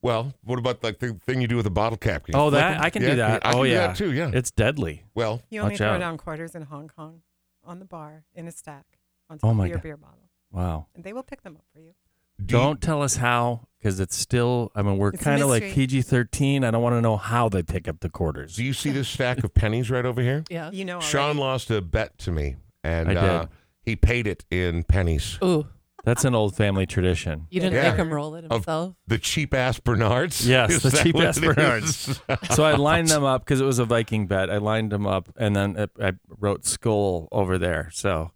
well, 0.03 0.33
what 0.43 0.59
about 0.59 0.83
like 0.83 0.99
the 0.99 1.17
thing 1.27 1.41
you 1.41 1.47
do 1.47 1.57
with 1.57 1.67
a 1.67 1.71
bottle 1.71 1.97
cap? 1.99 2.25
Can 2.25 2.35
you 2.35 2.41
Oh, 2.41 2.51
that? 2.51 2.81
I 2.83 2.91
can 2.91 3.03
Yeah, 3.03 3.11
do 3.11 3.17
that. 3.17 3.47
I 3.47 3.51
can 3.53 3.61
oh 3.61 3.65
do 3.65 3.71
yeah, 3.71 3.87
that 3.89 3.97
too. 3.97 4.13
Yeah. 4.13 4.31
It's 4.35 4.51
deadly. 4.51 5.05
well, 5.15 5.43
You 5.51 5.61
only 5.61 5.75
Watch 5.75 5.79
throw 5.79 5.91
out. 5.93 5.99
down 6.01 6.17
quarters 6.19 6.57
in 6.57 6.63
Hong 6.63 6.89
Kong 6.89 7.23
on 7.63 7.79
the 7.79 7.85
bar 7.85 8.25
in 8.35 8.49
a 8.49 8.51
stack 8.53 8.87
on 9.31 9.39
Oh 9.45 9.49
top 9.49 9.57
my 9.57 9.65
of 9.65 9.69
your 9.69 9.77
God. 9.79 9.83
beer 9.85 9.97
bottle, 9.97 10.18
Wow. 10.53 10.87
and 10.95 11.05
they 11.05 11.13
will 11.13 11.23
pick 11.23 11.43
them 11.43 11.57
up 11.57 11.65
for 11.73 11.81
you. 11.81 11.93
Do 12.41 12.47
don't 12.57 12.81
tell 12.81 13.03
us 13.03 13.17
how, 13.17 13.67
because 13.79 13.99
it's 13.99 14.17
still. 14.17 14.71
I 14.75 14.83
mean, 14.83 14.97
we're 14.97 15.09
It's 15.09 15.21
a 15.21 15.25
kind 15.25 15.43
of 15.43 15.49
like 15.49 15.63
mystery. 15.65 15.87
PG 15.87 16.03
thirteen. 16.03 16.63
I 16.65 16.71
don't 16.71 16.83
want 16.83 16.95
to 16.95 17.01
know 17.01 17.17
how 17.17 17.49
they 17.49 17.65
pick 17.65 17.89
up 17.89 17.99
the 18.01 18.09
quarters. 18.09 18.55
Do 18.55 18.63
you 18.65 18.73
see 18.73 18.91
this 18.91 19.09
stack 19.09 19.43
of 19.43 19.53
pennies 19.55 19.91
right 19.91 20.07
over 20.07 20.23
here? 20.23 20.45
Yeah. 20.49 20.71
You 20.71 20.85
know, 20.85 21.01
Sean 21.01 21.21
already. 21.23 21.39
lost 21.41 21.71
a 21.73 21.81
bet 21.83 22.17
to 22.19 22.31
me, 22.33 22.55
and 22.85 23.09
I 23.11 23.15
did. 23.15 23.25
Uh, 23.25 23.47
he 23.83 23.97
paid 23.97 24.29
it 24.29 24.45
in 24.53 24.85
pennies. 24.85 25.37
Ooh, 25.43 25.67
That's 26.05 26.25
an 26.25 26.35
old 26.37 26.55
family 26.55 26.87
tradition. 26.87 27.49
you 27.51 27.61
didn't 27.61 27.75
Yeah. 27.75 27.91
make 27.91 27.99
him 27.99 28.15
roll 28.15 28.37
it 28.37 28.45
Of- 28.45 28.53
himself. 28.53 28.95
The 29.09 29.19
cheap 29.19 29.53
ass 29.53 29.81
Bernards. 29.81 30.47
Yes, 30.47 30.71
Is 30.75 30.83
the 30.85 30.91
that 30.91 31.03
cheap 31.03 31.15
what 31.17 31.25
ass 31.27 31.39
it 31.39 31.43
is? 31.45 31.55
Bernards. 31.57 32.21
So 32.55 32.63
I 32.65 32.75
lined 32.75 33.09
them 33.09 33.25
up 33.25 33.45
because 33.45 33.61
it 33.61 33.65
was 33.65 33.81
a 33.81 33.85
Viking 33.85 34.29
bet. 34.29 34.49
I 34.49 34.59
lined 34.59 34.93
them 34.93 35.09
up, 35.09 35.29
and 35.37 35.57
then 35.57 35.77
it, 35.77 35.91
I 36.01 36.13
wrote 36.39 36.67
skull 36.67 37.27
over 37.33 37.59
there. 37.59 37.91
So 37.93 38.31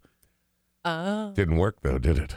Oh. 0.85 1.31
Didn't 1.33 1.57
work 1.57 1.77
though, 1.81 1.97
did 1.97 2.17
it? 2.17 2.35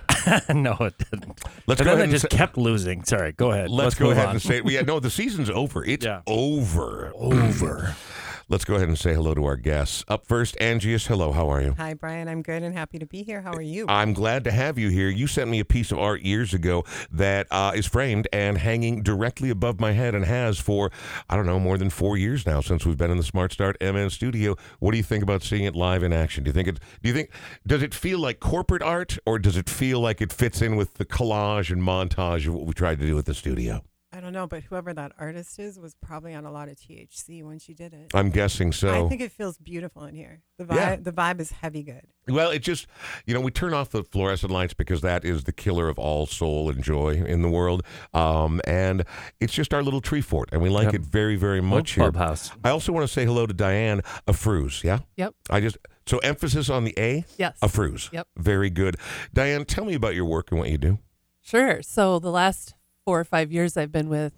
no, 0.54 0.76
it 0.80 0.94
didn't. 1.10 1.40
Let's 1.66 1.80
and 1.80 1.84
go 1.84 1.84
then 1.84 1.86
ahead 1.86 1.98
they 1.98 2.02
and 2.04 2.10
just 2.12 2.30
say- 2.30 2.36
kept 2.36 2.56
losing. 2.56 3.02
Sorry, 3.04 3.32
go 3.32 3.50
ahead. 3.50 3.70
Let's, 3.70 3.94
go 3.96 4.10
ahead 4.10 4.26
on. 4.26 4.32
and 4.34 4.42
say 4.42 4.58
it. 4.58 4.70
Yeah, 4.70 4.82
no, 4.82 5.00
the 5.00 5.10
season's 5.10 5.50
over. 5.50 5.84
It's 5.84 6.04
Yeah. 6.06 6.22
over. 6.26 7.12
Over. 7.16 7.96
Let's 8.48 8.64
go 8.64 8.76
ahead 8.76 8.86
and 8.86 8.96
say 8.96 9.12
hello 9.12 9.34
to 9.34 9.44
our 9.44 9.56
guests. 9.56 10.04
Up 10.06 10.24
first, 10.24 10.56
Angiest. 10.60 11.08
Hello, 11.08 11.32
how 11.32 11.50
are 11.50 11.60
you? 11.60 11.74
Hi, 11.78 11.94
Brian. 11.94 12.28
I'm 12.28 12.42
good 12.42 12.62
and 12.62 12.72
happy 12.72 12.96
to 13.00 13.06
be 13.06 13.24
here. 13.24 13.40
How 13.40 13.50
are 13.50 13.60
you? 13.60 13.86
I'm 13.88 14.12
glad 14.12 14.44
to 14.44 14.52
have 14.52 14.78
you 14.78 14.88
here. 14.88 15.08
You 15.08 15.26
sent 15.26 15.50
me 15.50 15.58
a 15.58 15.64
piece 15.64 15.90
of 15.90 15.98
art 15.98 16.22
years 16.22 16.54
ago 16.54 16.84
that 17.10 17.48
uh, 17.50 17.72
is 17.74 17.86
framed 17.86 18.28
and 18.32 18.56
hanging 18.56 19.02
directly 19.02 19.50
above 19.50 19.80
my 19.80 19.90
head 19.90 20.14
and 20.14 20.24
has 20.24 20.60
for, 20.60 20.92
I 21.28 21.34
don't 21.34 21.46
know, 21.46 21.58
more 21.58 21.76
than 21.76 21.90
four 21.90 22.16
years 22.16 22.46
now 22.46 22.60
since 22.60 22.86
we've 22.86 22.96
been 22.96 23.10
in 23.10 23.16
the 23.16 23.24
Smart 23.24 23.52
Start 23.52 23.78
MN 23.80 24.10
studio. 24.10 24.54
What 24.78 24.92
do 24.92 24.96
you 24.96 25.02
think 25.02 25.24
about 25.24 25.42
seeing 25.42 25.64
it 25.64 25.74
live 25.74 26.04
in 26.04 26.12
action? 26.12 26.44
Do 26.44 26.50
you 26.50 26.52
think 26.52 26.68
it, 26.68 26.78
do 27.02 27.08
you 27.08 27.14
think, 27.16 27.30
does 27.66 27.82
it 27.82 27.94
feel 27.94 28.20
like 28.20 28.38
corporate 28.38 28.82
art 28.82 29.18
or 29.26 29.40
does 29.40 29.56
it 29.56 29.68
feel 29.68 29.98
like 29.98 30.20
it 30.20 30.32
fits 30.32 30.62
in 30.62 30.76
with 30.76 30.94
the 30.94 31.04
collage 31.04 31.72
and 31.72 31.82
montage 31.82 32.46
of 32.46 32.54
what 32.54 32.66
we 32.66 32.74
tried 32.74 33.00
to 33.00 33.06
do 33.06 33.18
at 33.18 33.24
the 33.24 33.34
studio? 33.34 33.82
I 34.12 34.20
don't 34.20 34.32
know, 34.32 34.46
but 34.46 34.62
whoever 34.62 34.94
that 34.94 35.12
artist 35.18 35.58
is 35.58 35.78
was 35.78 35.94
probably 36.00 36.32
on 36.32 36.46
a 36.46 36.50
lot 36.50 36.68
of 36.68 36.76
THC 36.76 37.42
when 37.42 37.58
she 37.58 37.74
did 37.74 37.92
it. 37.92 38.12
I'm 38.14 38.30
guessing 38.30 38.72
so. 38.72 39.04
I 39.04 39.08
think 39.08 39.20
it 39.20 39.32
feels 39.32 39.58
beautiful 39.58 40.04
in 40.04 40.14
here. 40.14 40.40
The 40.58 40.64
vibe, 40.64 40.74
Yeah. 40.76 40.96
the 40.96 41.12
vibe 41.12 41.40
is 41.40 41.50
heavy 41.50 41.82
good. 41.82 42.02
Well, 42.28 42.50
it 42.50 42.60
just, 42.60 42.86
you 43.26 43.34
know, 43.34 43.40
we 43.40 43.50
turn 43.50 43.74
off 43.74 43.90
the 43.90 44.04
fluorescent 44.04 44.50
lights 44.52 44.74
because 44.74 45.00
that 45.02 45.24
is 45.24 45.44
the 45.44 45.52
killer 45.52 45.88
of 45.88 45.98
all 45.98 46.26
soul 46.26 46.70
and 46.70 46.82
joy 46.82 47.14
in 47.14 47.42
the 47.42 47.50
world. 47.50 47.82
Um, 48.14 48.60
and 48.64 49.04
it's 49.40 49.52
just 49.52 49.74
our 49.74 49.82
little 49.82 50.00
tree 50.00 50.22
fort, 50.22 50.48
and 50.52 50.62
we 50.62 50.70
like 50.70 50.86
Yep. 50.86 50.94
it 50.94 51.00
very, 51.02 51.36
very 51.36 51.58
Old 51.58 51.68
much 51.68 51.90
here. 51.92 52.04
clubhouse. 52.10 52.52
I 52.64 52.70
also 52.70 52.92
want 52.92 53.06
to 53.06 53.12
say 53.12 53.24
hello 53.26 53.44
to 53.44 53.52
Diane 53.52 54.02
Afrooz. 54.26 54.82
Yeah? 54.84 55.00
Yep. 55.16 55.34
I 55.50 55.60
just, 55.60 55.76
so 56.06 56.18
emphasis 56.18 56.70
on 56.70 56.84
the 56.84 56.94
A? 56.96 57.24
Yes. 57.36 57.58
Afrooz. 57.60 58.10
Yep. 58.12 58.28
Very 58.38 58.70
good. 58.70 58.96
Diane, 59.34 59.64
tell 59.64 59.84
me 59.84 59.94
about 59.94 60.14
your 60.14 60.24
work 60.24 60.52
and 60.52 60.60
what 60.60 60.70
you 60.70 60.78
do. 60.78 60.98
Sure. 61.42 61.82
So 61.82 62.18
the 62.18 62.30
last 62.30 62.74
four 63.06 63.18
or 63.20 63.24
five 63.24 63.50
years, 63.52 63.76
I've 63.76 63.92
been 63.92 64.08
with 64.10 64.32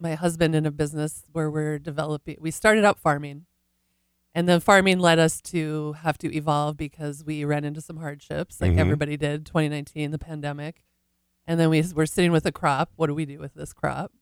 my 0.00 0.14
husband 0.14 0.54
in 0.54 0.64
a 0.64 0.70
business 0.70 1.24
where 1.32 1.50
we're 1.50 1.78
developing. 1.80 2.36
We 2.40 2.52
started 2.52 2.84
out 2.84 2.98
farming, 3.00 3.44
and 4.34 4.48
then 4.48 4.60
farming 4.60 5.00
led 5.00 5.18
us 5.18 5.42
to 5.42 5.94
have 6.04 6.16
to 6.18 6.32
evolve 6.34 6.76
because 6.76 7.24
we 7.24 7.44
ran 7.44 7.64
into 7.64 7.80
some 7.80 7.96
hardships, 7.96 8.60
like 8.60 8.72
Mhm. 8.72 8.78
everybody 8.78 9.16
did. 9.16 9.44
2019, 9.44 10.12
the 10.12 10.18
pandemic, 10.18 10.84
and 11.44 11.58
then 11.58 11.70
we 11.70 11.82
were 11.92 12.06
sitting 12.06 12.30
with 12.30 12.46
a 12.46 12.52
crop. 12.52 12.92
What 12.94 13.08
do 13.08 13.14
we 13.14 13.26
do 13.26 13.40
with 13.40 13.54
this 13.54 13.72
crop? 13.72 14.12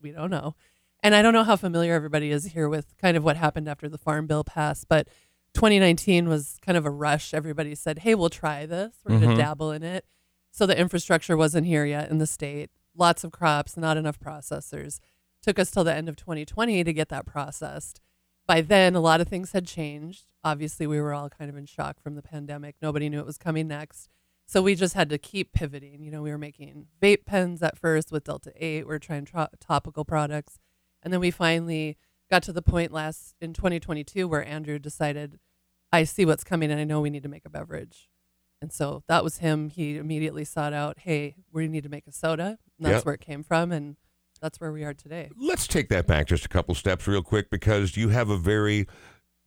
We 0.00 0.12
don't 0.12 0.30
know. 0.30 0.54
And 1.02 1.14
I 1.14 1.22
don't 1.22 1.32
know 1.32 1.44
how 1.44 1.56
familiar 1.56 1.94
everybody 1.94 2.30
is 2.30 2.44
here 2.44 2.68
with 2.68 2.96
kind 2.98 3.16
of 3.16 3.24
what 3.24 3.36
happened 3.36 3.68
after 3.68 3.88
the 3.88 3.98
farm 3.98 4.28
bill 4.28 4.44
passed, 4.44 4.86
but 4.88 5.08
2019 5.54 6.28
was 6.28 6.58
kind 6.62 6.78
of 6.78 6.86
a 6.86 6.90
rush. 6.90 7.34
Everybody 7.34 7.74
said, 7.74 8.00
"Hey, 8.00 8.14
we'll 8.14 8.30
try 8.30 8.66
this. 8.66 8.94
We're 9.04 9.18
going 9.18 9.30
Mhm. 9.30 9.36
to 9.36 9.42
dabble 9.42 9.72
in 9.72 9.82
it." 9.82 10.04
So 10.52 10.64
the 10.66 10.78
infrastructure 10.78 11.36
wasn't 11.36 11.66
here 11.66 11.84
yet 11.84 12.08
in 12.10 12.18
the 12.18 12.26
state. 12.26 12.70
Lots 13.00 13.24
of 13.24 13.32
crops, 13.32 13.78
not 13.78 13.96
enough 13.96 14.20
processors. 14.20 15.00
Took 15.42 15.58
us 15.58 15.70
till 15.70 15.84
the 15.84 15.94
end 15.94 16.10
of 16.10 16.16
2020 16.16 16.84
to 16.84 16.92
get 16.92 17.08
that 17.08 17.24
processed. 17.24 18.02
By 18.46 18.60
then, 18.60 18.94
a 18.94 19.00
lot 19.00 19.22
of 19.22 19.28
things 19.28 19.52
had 19.52 19.66
changed. 19.66 20.26
Obviously, 20.44 20.86
we 20.86 21.00
were 21.00 21.14
all 21.14 21.30
kind 21.30 21.48
of 21.48 21.56
in 21.56 21.64
shock 21.64 21.98
from 21.98 22.14
the 22.14 22.20
pandemic. 22.20 22.76
Nobody 22.82 23.08
knew 23.08 23.20
it 23.20 23.24
was 23.24 23.38
coming 23.38 23.68
next. 23.68 24.10
So 24.46 24.60
we 24.60 24.74
just 24.74 24.92
had 24.92 25.08
to 25.08 25.16
keep 25.16 25.54
pivoting. 25.54 26.02
You 26.02 26.10
know, 26.10 26.20
we 26.20 26.30
were 26.30 26.36
making 26.36 26.88
vape 27.00 27.24
pens 27.24 27.62
at 27.62 27.78
first 27.78 28.12
with 28.12 28.24
Delta 28.24 28.52
8. 28.54 28.86
We 28.86 28.94
are 28.94 28.98
trying 28.98 29.24
tro- 29.24 29.48
topical 29.60 30.04
products. 30.04 30.58
And 31.02 31.10
then 31.10 31.20
we 31.20 31.30
finally 31.30 31.96
got 32.30 32.42
to 32.42 32.52
the 32.52 32.60
point 32.60 32.92
last 32.92 33.34
in 33.40 33.54
2022 33.54 34.28
where 34.28 34.44
Andrew 34.44 34.78
decided, 34.78 35.38
I 35.90 36.04
see 36.04 36.26
what's 36.26 36.44
coming 36.44 36.70
and 36.70 36.78
I 36.78 36.84
know 36.84 37.00
we 37.00 37.08
need 37.08 37.22
to 37.22 37.30
make 37.30 37.46
a 37.46 37.50
beverage. 37.50 38.09
And 38.62 38.72
so 38.72 39.02
that 39.08 39.24
was 39.24 39.38
him. 39.38 39.70
He 39.70 39.96
immediately 39.96 40.44
sought 40.44 40.72
out, 40.72 40.98
hey, 41.00 41.36
we 41.52 41.66
need 41.68 41.82
to 41.84 41.88
make 41.88 42.06
a 42.06 42.12
soda. 42.12 42.58
And 42.78 42.86
that's 42.86 42.96
Yep. 42.98 43.06
where 43.06 43.14
it 43.14 43.20
came 43.20 43.42
from. 43.42 43.72
And 43.72 43.96
that's 44.42 44.60
where 44.60 44.72
we 44.72 44.84
are 44.84 44.94
today. 44.94 45.30
Let's 45.38 45.66
take 45.66 45.88
that 45.88 46.06
back 46.06 46.26
just 46.26 46.44
a 46.44 46.48
couple 46.48 46.74
steps 46.74 47.06
real 47.06 47.22
quick 47.22 47.50
because 47.50 47.96
you 47.96 48.10
have 48.10 48.28
a 48.28 48.36
very 48.36 48.86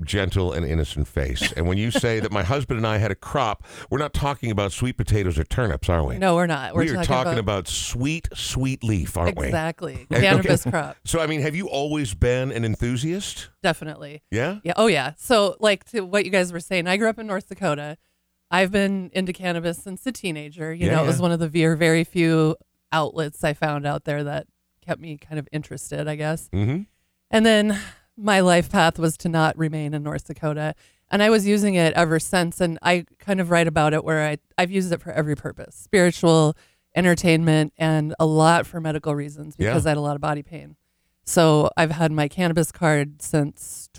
gentle 0.03 0.51
and 0.51 0.65
innocent 0.65 1.08
face. 1.08 1.51
And 1.53 1.67
when 1.67 1.77
you 1.77 1.91
say 2.05 2.20
that 2.20 2.32
my 2.32 2.41
husband 2.43 2.77
and 2.79 2.88
I 2.88 2.98
had 2.98 3.12
a 3.12 3.15
crop, 3.15 3.63
we're 3.91 4.00
not 4.00 4.13
talking 4.13 4.50
about 4.50 4.72
sweet 4.72 4.98
potatoes 4.98 5.38
or 5.38 5.43
turnips, 5.43 5.89
are 5.89 6.03
we? 6.03 6.17
No, 6.17 6.34
we're 6.36 6.48
not. 6.48 6.74
We're 6.74 6.82
we 6.82 6.88
talking, 6.93 7.03
talking, 7.05 7.38
about, 7.38 7.67
sweet, 7.67 8.27
sweet 8.34 8.84
leaf, 8.84 9.15
aren't 9.15 9.38
we? 9.38 9.46
exactly 9.46 10.08
Okay. 10.13 10.58
crop. 10.70 10.98
So, 11.05 11.20
I 11.20 11.27
mean, 11.27 11.41
have 11.41 11.55
you 11.55 11.70
always 11.70 12.15
been 12.15 12.51
an 12.51 12.65
enthusiast? 12.65 13.50
Definitely. 13.62 14.24
Yeah? 14.32 14.58
Yeah. 14.63 14.74
Oh, 14.75 14.88
yeah. 14.88 15.13
So, 15.17 15.55
like 15.60 15.84
to 15.91 16.01
what 16.01 16.25
you 16.25 16.32
guys 16.32 16.51
were 16.51 16.60
saying, 16.60 16.88
I 16.88 16.98
grew 16.98 17.10
up 17.10 17.20
in 17.20 17.27
North 17.27 17.48
Dakota. 17.48 17.98
I've 18.54 18.72
been 18.72 19.10
into 19.14 19.34
cannabis 19.34 19.80
since 19.80 20.06
a 20.06 20.12
teenager. 20.12 20.74
You 20.74 20.86
Yeah, 20.88 20.96
know, 20.98 21.04
it 21.04 21.08
was 21.08 21.20
one 21.20 21.32
of 21.32 21.40
the 21.40 21.50
very, 21.50 21.76
very 21.76 22.04
few 22.04 22.56
outlets 22.92 23.44
I 23.44 23.54
found 23.54 23.86
out 23.88 24.04
there 24.06 24.24
that 24.24 24.46
kept 24.86 25.02
me 25.02 25.18
kind 25.18 25.40
of 25.40 25.48
interested, 25.52 26.08
I 26.08 26.16
guess. 26.16 26.50
Mm-hmm. 26.54 26.84
And 27.32 27.46
then 27.46 27.80
my 28.16 28.42
life 28.42 28.70
path 28.72 29.00
was 29.00 29.18
to 29.18 29.30
not 29.30 29.58
remain 29.58 29.96
in 29.96 30.04
North 30.04 30.26
Dakota. 30.28 30.76
And 31.10 31.24
I 31.24 31.32
was 31.32 31.48
using 31.48 31.74
it 31.74 31.94
ever 31.96 32.20
since. 32.20 32.62
And 32.62 32.78
I 32.84 33.06
kind 33.18 33.42
of 33.42 33.50
write 33.50 33.68
about 33.68 33.94
it 33.94 34.04
where 34.04 34.26
I, 34.28 34.38
I've 34.58 34.70
used 34.72 34.92
it 34.94 35.02
for 35.02 35.12
every 35.12 35.36
purpose 35.36 35.76
spiritual, 35.76 36.56
entertainment, 36.96 37.74
and 37.78 38.14
a 38.20 38.26
lot 38.28 38.68
for 38.68 38.80
medical 38.80 39.16
reasons 39.16 39.56
Yeah. 39.58 39.70
because 39.72 39.88
I 39.88 39.90
had 39.90 39.98
a 39.98 40.02
lot 40.02 40.14
of 40.16 40.22
body 40.22 40.44
pain. 40.44 40.76
So 41.26 41.72
I've 41.76 41.92
had 41.92 42.12
my 42.12 42.28
cannabis 42.28 42.72
card 42.72 43.22
since 43.22 43.90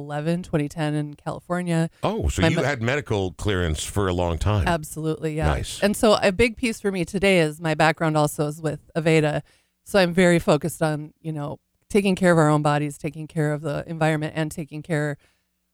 2011, 0.00 0.42
2010 0.42 0.94
in 0.94 1.14
California. 1.14 1.90
Oh, 2.02 2.28
so 2.28 2.42
My 2.42 2.48
you 2.48 2.56
me- 2.56 2.62
had 2.62 2.82
medical 2.82 3.32
clearance 3.32 3.82
for 3.84 4.08
a 4.08 4.12
long 4.12 4.38
time. 4.38 4.66
Absolutely, 4.66 5.36
yeah. 5.36 5.46
Nice. 5.48 5.82
And 5.82 5.96
so 5.96 6.18
a 6.22 6.32
big 6.32 6.56
piece 6.56 6.80
for 6.80 6.92
me 6.92 7.04
today 7.04 7.40
is 7.40 7.60
my 7.60 7.74
background 7.74 8.16
also 8.16 8.46
is 8.46 8.60
with 8.60 8.90
Aveda. 8.96 9.42
So 9.84 9.98
I'm 9.98 10.14
very 10.14 10.38
focused 10.38 10.82
on, 10.82 11.12
you 11.20 11.32
know, 11.32 11.58
taking 11.88 12.14
care 12.14 12.30
of 12.30 12.38
our 12.38 12.48
own 12.48 12.62
bodies, 12.62 12.98
taking 12.98 13.26
care 13.26 13.52
of 13.52 13.62
the 13.62 13.84
environment 13.86 14.34
and 14.36 14.52
taking 14.52 14.82
care 14.82 15.16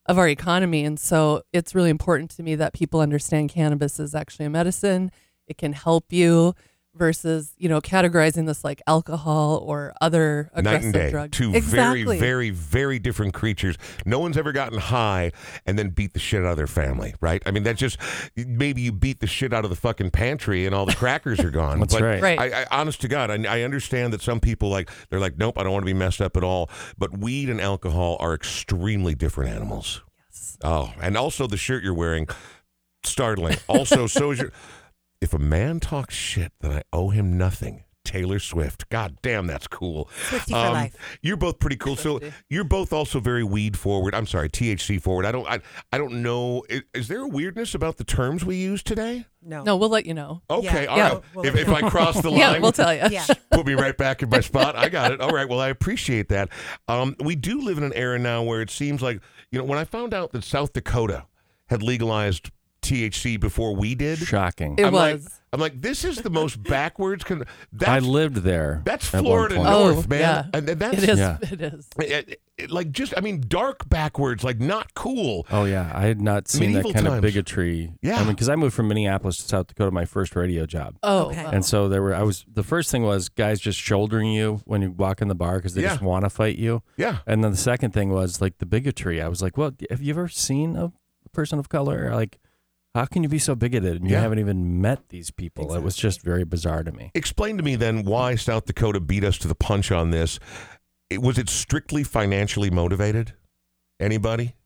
of 0.06 0.18
our 0.18 0.28
economy. 0.28 0.84
And 0.84 0.98
so 0.98 1.42
it's 1.52 1.74
really 1.74 1.90
important 1.90 2.30
to 2.32 2.42
me 2.42 2.54
that 2.54 2.72
people 2.72 3.00
understand 3.00 3.50
cannabis 3.50 4.00
is 4.00 4.14
actually 4.14 4.46
a 4.46 4.50
medicine. 4.50 5.10
It 5.46 5.58
can 5.58 5.74
help 5.74 6.12
you 6.12 6.54
versus 6.96 7.52
you 7.58 7.68
know 7.68 7.80
categorizing 7.80 8.46
this 8.46 8.64
like 8.64 8.82
alcohol 8.86 9.62
or 9.64 9.94
other 10.00 10.50
Night 10.54 10.60
aggressive 10.60 10.84
and 10.84 10.92
day. 10.92 11.10
drugs. 11.10 11.36
Two 11.36 11.54
exactly. 11.54 12.04
very, 12.18 12.18
very, 12.18 12.50
very 12.50 12.98
different 12.98 13.34
creatures. 13.34 13.76
No 14.04 14.18
one's 14.18 14.36
ever 14.36 14.52
gotten 14.52 14.78
high 14.78 15.32
and 15.66 15.78
then 15.78 15.90
beat 15.90 16.12
the 16.12 16.18
shit 16.18 16.44
out 16.44 16.52
of 16.52 16.56
their 16.56 16.66
family, 16.66 17.14
right? 17.20 17.42
I 17.46 17.50
mean, 17.50 17.62
that's 17.62 17.80
just 17.80 17.98
maybe 18.36 18.82
you 18.82 18.92
beat 18.92 19.20
the 19.20 19.26
shit 19.26 19.52
out 19.52 19.64
of 19.64 19.70
the 19.70 19.76
fucking 19.76 20.10
pantry 20.10 20.66
and 20.66 20.74
all 20.74 20.86
the 20.86 20.94
crackers 20.94 21.40
are 21.40 21.50
gone. 21.50 21.80
That's 21.86 21.94
but 21.94 22.02
right. 22.02 22.22
Right. 22.22 22.38
I, 22.40 22.62
I, 22.62 22.66
honest 22.70 23.00
to 23.02 23.08
God, 23.08 23.30
I, 23.30 23.58
I 23.58 23.62
understand 23.62 24.12
that 24.12 24.22
some 24.22 24.40
people 24.40 24.68
like 24.68 24.90
they're 25.10 25.20
like, 25.20 25.36
nope, 25.36 25.58
I 25.58 25.62
don't 25.62 25.72
want 25.72 25.82
to 25.82 25.86
be 25.86 25.94
messed 25.94 26.20
up 26.20 26.36
at 26.36 26.44
all. 26.44 26.70
But 26.98 27.18
weed 27.18 27.50
and 27.50 27.60
alcohol 27.60 28.16
are 28.20 28.34
extremely 28.34 29.14
different 29.14 29.50
animals. 29.54 30.02
Yes. 30.30 30.58
Oh, 30.62 30.92
and 31.00 31.16
also 31.16 31.46
the 31.46 31.56
shirt 31.56 31.82
you're 31.82 31.94
wearing, 31.94 32.28
startling. 33.04 33.56
Also, 33.68 34.06
so 34.06 34.30
is 34.30 34.38
your. 34.38 34.52
If 35.20 35.32
a 35.32 35.38
man 35.38 35.80
talks 35.80 36.14
shit, 36.14 36.52
then 36.60 36.72
I 36.72 36.82
owe 36.92 37.10
him 37.10 37.36
nothing. 37.38 37.82
Taylor 38.04 38.38
Swift. 38.38 38.88
God 38.88 39.16
damn, 39.20 39.48
that's 39.48 39.66
cool. 39.66 40.08
Swifty 40.28 40.52
for 40.52 40.58
Um, 40.58 40.72
life. 40.74 40.94
You're 41.22 41.36
both 41.36 41.58
pretty 41.58 41.74
cool. 41.74 41.96
So 41.96 42.20
you're 42.48 42.62
both 42.62 42.92
also 42.92 43.18
very 43.18 43.42
weed 43.42 43.76
forward. 43.76 44.14
I'm 44.14 44.26
sorry, 44.28 44.48
THC 44.48 45.02
forward. 45.02 45.26
I 45.26 45.32
don't. 45.32 45.44
I, 45.48 45.58
I 45.92 45.98
don't 45.98 46.22
know. 46.22 46.62
Is, 46.68 46.82
is 46.94 47.08
there 47.08 47.22
a 47.22 47.26
weirdness 47.26 47.74
about 47.74 47.96
the 47.96 48.04
terms 48.04 48.44
we 48.44 48.54
use 48.56 48.84
today? 48.84 49.26
No. 49.42 49.64
No, 49.64 49.76
we'll 49.76 49.88
let 49.88 50.06
you 50.06 50.14
know. 50.14 50.40
Okay, 50.48 50.84
Yeah. 50.84 50.86
all 50.90 50.96
Yeah. 50.98 51.08
right. 51.14 51.22
We'll- 51.34 51.46
if, 51.46 51.56
if 51.56 51.68
I 51.68 51.90
cross 51.90 52.20
the 52.22 52.30
line, 52.30 52.38
Yeah, 52.38 52.58
we'll 52.60 52.70
tell 52.70 52.94
you. 52.94 53.02
Yeah. 53.10 53.26
put 53.50 53.66
me 53.66 53.74
right 53.74 53.96
back 53.96 54.22
in 54.22 54.30
my 54.30 54.40
spot. 54.40 54.76
I 54.76 54.88
got 54.88 55.10
it. 55.10 55.20
All 55.20 55.30
right. 55.30 55.48
Well, 55.48 55.60
I 55.60 55.68
appreciate 55.70 56.28
that. 56.28 56.50
Um, 56.86 57.16
we 57.18 57.34
do 57.34 57.60
live 57.60 57.76
in 57.76 57.82
an 57.82 57.92
era 57.94 58.20
now 58.20 58.44
where 58.44 58.60
it 58.62 58.70
seems 58.70 59.02
like, 59.02 59.20
you 59.50 59.58
know, 59.58 59.64
when 59.64 59.78
I 59.80 59.84
found 59.84 60.14
out 60.14 60.30
that 60.30 60.44
South 60.44 60.72
Dakota 60.72 61.26
had 61.70 61.82
legalized 61.82 62.52
THC 62.86 63.38
before 63.40 63.74
we 63.74 63.94
did, 63.94 64.18
Shocking. 64.18 64.76
It 64.78 64.84
I'm 64.86 64.94
like, 64.94 65.16
was. 65.16 65.40
I'm 65.52 65.60
like, 65.60 65.80
this 65.80 66.04
is 66.04 66.18
the 66.18 66.28
most 66.30 66.62
backwards. 66.62 67.24
Con- 67.24 67.44
I 67.86 68.00
lived 68.00 68.36
there. 68.38 68.82
that's 68.84 69.06
Florida 69.06 69.54
point. 69.56 69.68
Oh, 69.68 69.92
North, 69.92 70.08
man. 70.08 70.20
yeah. 70.20 70.44
And 70.52 70.68
and 70.68 70.80
that's 70.80 71.02
It 71.02 71.08
is. 71.08 71.18
Yeah. 71.18 71.38
It 71.42 71.60
is. 71.60 71.88
it- 71.98 72.28
it- 72.58 72.70
like 72.70 72.90
just, 72.90 73.12
I 73.14 73.20
mean, 73.20 73.42
dark 73.46 73.86
backwards, 73.86 74.42
like 74.42 74.58
not 74.60 74.94
cool. 74.94 75.46
Oh 75.50 75.64
yeah, 75.66 75.92
I 75.94 76.06
had 76.06 76.22
not 76.22 76.48
seen 76.48 76.68
Medieval 76.72 76.90
that 76.90 76.94
kind 76.94 77.06
times. 77.06 77.16
of 77.18 77.22
bigotry. 77.22 77.92
Yeah. 78.00 78.16
I 78.16 78.20
mean, 78.24 78.28
because 78.28 78.48
I 78.48 78.56
moved 78.56 78.74
from 78.74 78.88
Minneapolis 78.88 79.36
to 79.36 79.42
South 79.42 79.66
Dakota, 79.66 79.90
my 79.90 80.06
first 80.06 80.34
radio 80.34 80.64
job, 80.64 80.96
Oh, 81.02 81.26
Okay. 81.26 81.44
and 81.52 81.62
so 81.66 81.88
there 81.90 82.00
were. 82.00 82.14
I 82.14 82.22
was 82.22 82.46
the 82.50 82.62
first 82.62 82.90
thing 82.90 83.02
was 83.02 83.28
guys 83.28 83.60
just 83.60 83.78
shouldering 83.78 84.32
you 84.32 84.62
when 84.64 84.80
you 84.80 84.90
walk 84.90 85.20
in 85.20 85.28
the 85.28 85.34
bar 85.34 85.56
because 85.56 85.74
they 85.74 85.82
Yeah. 85.82 85.90
just 85.90 86.00
want 86.02 86.24
to 86.24 86.30
fight 86.30 86.56
you, 86.56 86.82
Yeah. 86.96 87.18
and 87.26 87.44
then 87.44 87.50
the 87.50 87.56
second 87.58 87.90
thing 87.92 88.08
was 88.08 88.40
like 88.40 88.56
the 88.56 88.64
bigotry. 88.66 89.20
I 89.20 89.28
was 89.28 89.42
like, 89.42 89.58
well, 89.58 89.72
have 89.90 90.00
you 90.00 90.14
ever 90.14 90.26
seen 90.26 90.76
a 90.76 90.92
person 91.34 91.58
of 91.58 91.68
color? 91.68 92.10
Like, 92.14 92.38
how 92.96 93.04
can 93.06 93.22
you 93.22 93.28
be 93.28 93.38
so 93.38 93.54
bigoted 93.54 93.96
and 94.00 94.06
you 94.08 94.14
Yeah. 94.14 94.22
haven't 94.22 94.38
even 94.40 94.80
met 94.80 95.08
these 95.10 95.30
people? 95.30 95.74
It 95.74 95.82
was 95.82 95.94
just 95.96 96.22
very 96.22 96.44
bizarre 96.44 96.82
to 96.82 96.90
me. 96.92 97.10
Explain 97.14 97.56
to 97.58 97.62
me 97.62 97.76
then 97.76 98.04
why 98.04 98.34
South 98.36 98.64
Dakota 98.66 99.00
beat 99.00 99.22
us 99.24 99.38
to 99.38 99.48
the 99.48 99.54
punch 99.54 99.92
on 99.92 100.10
this. 100.10 100.38
It, 101.10 101.22
was 101.22 101.38
it 101.38 101.48
strictly 101.48 102.02
financially 102.02 102.70
motivated? 102.70 103.34
Anybody? 104.00 104.56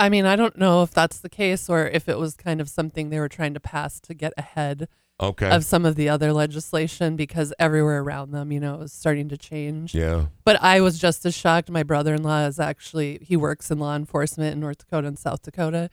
I 0.00 0.08
mean, 0.08 0.24
I 0.24 0.36
don't 0.36 0.56
know 0.56 0.82
if 0.82 0.92
that's 0.92 1.18
the 1.18 1.28
case 1.28 1.68
or 1.68 1.86
if 1.88 2.08
it 2.08 2.18
was 2.18 2.34
kind 2.36 2.60
of 2.60 2.68
something 2.68 3.10
they 3.10 3.18
were 3.18 3.28
trying 3.28 3.54
to 3.54 3.60
pass 3.60 4.00
to 4.00 4.14
get 4.14 4.32
ahead 4.36 4.88
Okay. 5.20 5.50
of 5.50 5.64
some 5.64 5.84
of 5.84 5.96
the 5.96 6.08
other 6.08 6.32
legislation 6.32 7.16
because 7.16 7.52
everywhere 7.58 8.00
around 8.00 8.30
them, 8.30 8.52
you 8.52 8.60
know, 8.60 8.74
it 8.74 8.78
was 8.78 8.92
starting 8.92 9.28
to 9.30 9.36
change. 9.36 9.92
yeah. 9.94 10.26
But 10.44 10.62
I 10.62 10.80
was 10.80 11.00
just 11.00 11.26
as 11.26 11.34
shocked. 11.34 11.68
My 11.70 11.82
brother 11.82 12.14
in 12.14 12.22
law 12.22 12.46
is 12.46 12.60
actually, 12.60 13.18
he 13.22 13.36
works 13.36 13.68
in 13.72 13.80
law 13.80 13.96
enforcement 13.96 14.52
in 14.54 14.60
North 14.60 14.78
Dakota 14.78 15.08
and 15.08 15.18
South 15.18 15.42
Dakota. 15.42 15.90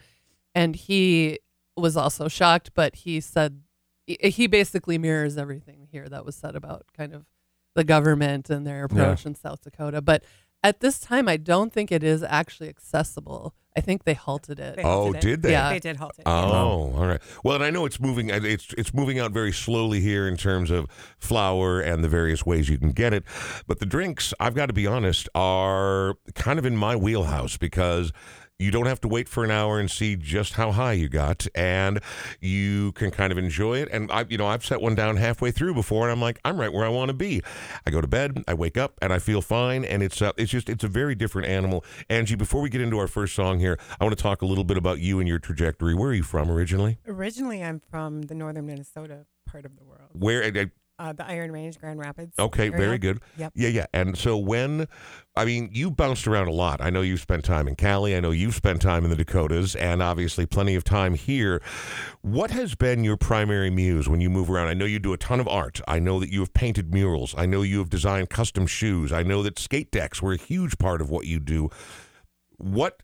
And 0.54 0.75
he 0.75 1.39
was 1.77 1.97
also 1.97 2.27
shocked, 2.27 2.71
but 2.73 2.95
he 2.97 3.19
said, 3.19 3.61
he- 4.07 4.29
he 4.29 4.47
basically 4.47 4.97
mirrors 4.97 5.38
everything 5.38 5.88
here 5.91 6.07
that 6.09 6.25
was 6.25 6.35
said 6.35 6.55
about 6.55 6.85
kind 6.95 7.13
of 7.13 7.25
the 7.75 7.83
government 7.83 8.49
and 8.49 8.65
their 8.65 8.85
approach 8.85 9.25
in 9.25 9.35
South 9.35 9.61
Dakota. 9.61 10.01
But 10.01 10.23
at 10.63 10.79
this 10.79 10.99
time, 10.99 11.27
I 11.27 11.38
don't 11.38 11.71
think 11.73 11.91
it 11.91 12.03
is 12.03 12.23
actually 12.23 12.69
accessible. 12.69 13.53
I 13.77 13.81
think 13.81 14.05
they 14.05 14.13
halted 14.13 14.57
it. 14.57 14.77
They 14.77 14.83
Oh, 14.83 15.11
it. 15.11 15.19
did 15.19 15.41
they? 15.41 15.51
Yeah. 15.51 15.69
They 15.69 15.79
did 15.79 15.97
halt 15.97 16.13
it. 16.17 16.23
Oh, 16.25 16.93
all 16.95 17.05
right. 17.07 17.19
Well, 17.43 17.55
and 17.55 17.63
I 17.65 17.71
know 17.71 17.85
it's 17.85 17.99
moving. 17.99 18.29
It's 18.29 18.73
it's 18.77 18.93
moving 18.93 19.19
out 19.19 19.33
very 19.33 19.51
slowly 19.51 19.99
here 19.99 20.29
in 20.29 20.38
terms 20.38 20.71
of 20.71 20.88
flour 21.19 21.81
and 21.81 22.01
the 22.01 22.07
various 22.07 22.45
ways 22.45 22.69
you 22.69 22.77
can 22.77 22.91
get 22.93 23.13
it. 23.13 23.25
But 23.67 23.79
the 23.79 23.85
drinks, 23.85 24.33
I've 24.39 24.55
got 24.55 24.67
to 24.67 24.73
be 24.73 24.88
honest, 24.88 25.27
are 25.35 26.15
kind 26.35 26.57
of 26.57 26.65
in 26.65 26.77
my 26.77 26.95
wheelhouse 26.95 27.57
because 27.57 28.13
you 28.57 28.71
don't 28.71 28.85
have 28.85 29.01
to 29.01 29.07
wait 29.07 29.27
for 29.27 29.43
an 29.43 29.51
hour 29.51 29.79
and 29.79 29.91
see 29.91 30.15
just 30.15 30.53
how 30.53 30.71
high 30.71 30.93
you 30.93 31.09
got, 31.09 31.45
and 31.53 31.99
you 32.39 32.93
can 32.93 33.11
kind 33.11 33.31
of 33.31 33.37
enjoy 33.37 33.79
it. 33.79 33.89
And 33.91 34.11
I, 34.11 34.25
you 34.29 34.37
know, 34.37 34.47
I've 34.47 34.65
set 34.65 34.81
one 34.81 34.95
down 34.95 35.17
halfway 35.17 35.51
through 35.51 35.73
before, 35.73 36.03
and 36.03 36.11
I'm 36.11 36.21
like, 36.21 36.39
I'm 36.45 36.59
right 36.59 36.71
where 36.71 36.85
I 36.85 36.89
want 36.89 37.09
to 37.09 37.13
be. 37.13 37.41
I 37.85 37.91
go 37.91 37.99
to 37.99 38.07
bed, 38.07 38.43
I 38.47 38.53
wake 38.53 38.77
up, 38.77 38.97
and 39.01 39.11
I 39.11 39.19
feel 39.19 39.41
fine. 39.41 39.83
And 39.83 40.01
it's 40.01 40.21
uh, 40.21 40.31
it's 40.37 40.51
just 40.51 40.69
it's 40.69 40.83
a 40.83 40.87
very 40.87 41.15
different 41.15 41.47
animal. 41.49 41.83
Angie, 42.09 42.35
before 42.35 42.61
we 42.61 42.69
get 42.69 42.81
into 42.81 42.97
our 42.97 43.07
first 43.07 43.35
song 43.35 43.59
here, 43.59 43.77
I 43.99 44.03
want 44.03 44.15
to 44.15 44.21
talk 44.21 44.41
a 44.41 44.45
little 44.45 44.63
bit 44.63 44.77
about 44.77 44.99
you 44.99 45.19
and 45.19 45.27
your 45.27 45.39
trajectory. 45.39 45.93
Where 45.93 46.11
are 46.11 46.13
you 46.13 46.23
from 46.23 46.49
originally? 46.49 46.97
Originally, 47.07 47.63
I'm 47.63 47.81
from 47.91 48.23
the 48.23 48.35
northern 48.35 48.65
Minnesota 48.65 49.25
part 49.45 49.65
of 49.65 49.75
the 49.77 49.83
world. 49.83 50.09
Where? 50.13 50.69
Uh, 50.97 51.13
the 51.13 51.25
Iron 51.27 51.51
Range, 51.51 51.77
Grand 51.79 51.99
Rapids. 51.99 52.34
Okay, 52.39 52.67
area. 52.67 52.77
very 52.77 52.97
good. 52.97 53.21
Yep. 53.38 53.53
Yeah, 53.55 53.69
yeah. 53.69 53.86
And 53.93 54.17
so 54.17 54.38
when, 54.38 54.88
I 55.36 55.45
mean, 55.45 55.69
you 55.73 55.91
bounced 55.91 56.27
around 56.27 56.47
a 56.47 56.53
lot. 56.53 56.81
I 56.81 56.89
know 56.89 57.01
you 57.01 57.17
spent 57.17 57.43
time 57.43 57.67
in 57.67 57.75
Cali. 57.75 58.15
I 58.15 58.19
know 58.19 58.31
you've 58.31 58.55
spent 58.55 58.81
time 58.81 59.03
in 59.03 59.10
the 59.10 59.15
Dakotas, 59.15 59.75
and 59.75 60.01
obviously 60.01 60.45
plenty 60.45 60.75
of 60.75 60.84
time 60.84 61.13
here. 61.13 61.62
What 62.21 62.51
has 62.51 62.75
been 62.75 63.03
your 63.03 63.17
primary 63.17 63.69
muse 63.69 64.08
when 64.08 64.21
you 64.21 64.29
move 64.29 64.49
around? 64.49 64.67
I 64.67 64.73
know 64.73 64.86
you 64.86 64.99
do 64.99 65.13
a 65.13 65.17
ton 65.17 65.39
of 65.39 65.47
art. 65.47 65.81
I 65.88 65.99
know 65.99 66.19
that 66.19 66.31
you 66.31 66.39
have 66.39 66.53
painted 66.53 66.93
murals. 66.93 67.36
I 67.38 67.45
know 67.45 67.62
you 67.62 67.79
have 67.79 67.89
designed 67.89 68.29
custom 68.29 68.67
shoes. 68.67 69.12
I 69.12 69.23
know 69.23 69.43
that 69.43 69.60
skate 69.60 69.91
decks 69.91 70.21
were 70.21 70.34
a 70.34 70.38
huge 70.38 70.77
part 70.77 71.01
of 71.01 71.10
what 71.10 71.25
you 71.25 71.39
do. 71.39 71.69
What 72.58 73.01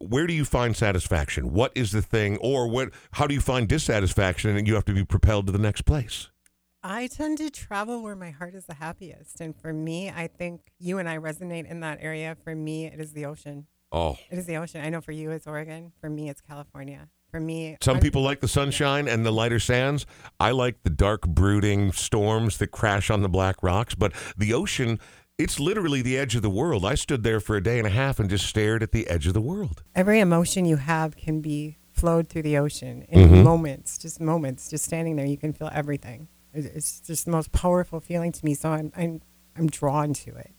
where 0.00 0.28
do 0.28 0.32
you 0.32 0.44
find 0.44 0.76
satisfaction? 0.76 1.52
What 1.52 1.72
is 1.74 1.90
the 1.90 2.02
thing, 2.02 2.36
or 2.36 2.68
what? 2.68 2.90
How 3.12 3.26
do 3.26 3.34
you 3.34 3.40
find 3.40 3.68
dissatisfaction, 3.68 4.56
and 4.56 4.68
you 4.68 4.74
have 4.74 4.84
to 4.84 4.94
be 4.94 5.04
propelled 5.04 5.46
to 5.46 5.52
the 5.52 5.58
next 5.58 5.82
place? 5.82 6.28
I 6.90 7.06
tend 7.06 7.36
to 7.38 7.50
travel 7.50 8.02
where 8.02 8.16
my 8.16 8.30
heart 8.30 8.54
is 8.54 8.64
the 8.64 8.72
happiest. 8.74 9.42
And 9.42 9.54
for 9.54 9.74
me, 9.74 10.08
I 10.08 10.26
think 10.26 10.62
you 10.78 10.96
and 10.98 11.06
I 11.06 11.18
resonate 11.18 11.70
in 11.70 11.80
that 11.80 11.98
area. 12.00 12.34
For 12.42 12.54
me, 12.54 12.86
it 12.86 12.98
is 12.98 13.12
the 13.12 13.26
ocean. 13.26 13.66
Oh, 13.92 14.16
It 14.30 14.38
is 14.38 14.46
the 14.46 14.56
ocean. 14.56 14.82
I 14.82 14.88
know 14.88 15.02
for 15.02 15.12
you, 15.12 15.30
it's 15.30 15.46
Oregon. 15.46 15.92
For 16.00 16.08
me, 16.08 16.30
it's 16.30 16.40
California. 16.40 17.08
For 17.30 17.40
me, 17.40 17.76
Some 17.82 18.00
people 18.00 18.22
like 18.22 18.40
the 18.40 18.48
sunshine 18.48 19.06
and 19.06 19.24
the 19.26 19.30
lighter 19.30 19.60
sands. 19.60 20.06
I 20.40 20.50
like 20.52 20.82
the 20.82 20.88
dark, 20.90 21.28
brooding 21.28 21.92
storms 21.92 22.56
that 22.56 22.68
crash 22.68 23.10
on 23.10 23.20
the 23.20 23.28
black 23.28 23.62
rocks. 23.62 23.94
But 23.94 24.14
the 24.38 24.54
ocean, 24.54 24.98
it's 25.36 25.60
literally 25.60 26.00
the 26.00 26.16
edge 26.16 26.36
of 26.36 26.40
the 26.42 26.48
world. 26.50 26.86
I 26.86 26.94
stood 26.94 27.22
there 27.22 27.38
for 27.40 27.54
a 27.56 27.62
day 27.62 27.76
and 27.76 27.86
a 27.86 27.90
half 27.90 28.18
and 28.18 28.30
just 28.30 28.46
stared 28.46 28.82
at 28.82 28.92
the 28.92 29.06
edge 29.08 29.26
of 29.26 29.34
the 29.34 29.42
world. 29.42 29.82
every 29.94 30.20
emotion 30.20 30.64
you 30.64 30.76
have 30.76 31.16
can 31.18 31.42
be 31.42 31.76
flowed 31.92 32.28
through 32.30 32.42
the 32.42 32.56
ocean 32.56 33.02
in 33.10 33.28
Mhm. 33.28 33.44
moments, 33.44 33.98
just 33.98 34.20
moments, 34.20 34.70
just 34.70 34.84
standing 34.86 35.16
there. 35.16 35.26
You 35.26 35.36
can 35.36 35.52
feel 35.52 35.68
everything. 35.70 36.28
It- 36.54 36.72
It's 36.74 37.00
just 37.00 37.24
the 37.24 37.30
most 37.30 37.52
powerful 37.52 38.00
feeling 38.00 38.32
to 38.32 38.44
me. 38.44 38.54
So 38.54 38.70
I'm 38.70 38.92
I'm 38.96 39.20
I'm 39.56 39.66
drawn 39.68 40.12
to 40.14 40.30
it. 40.36 40.52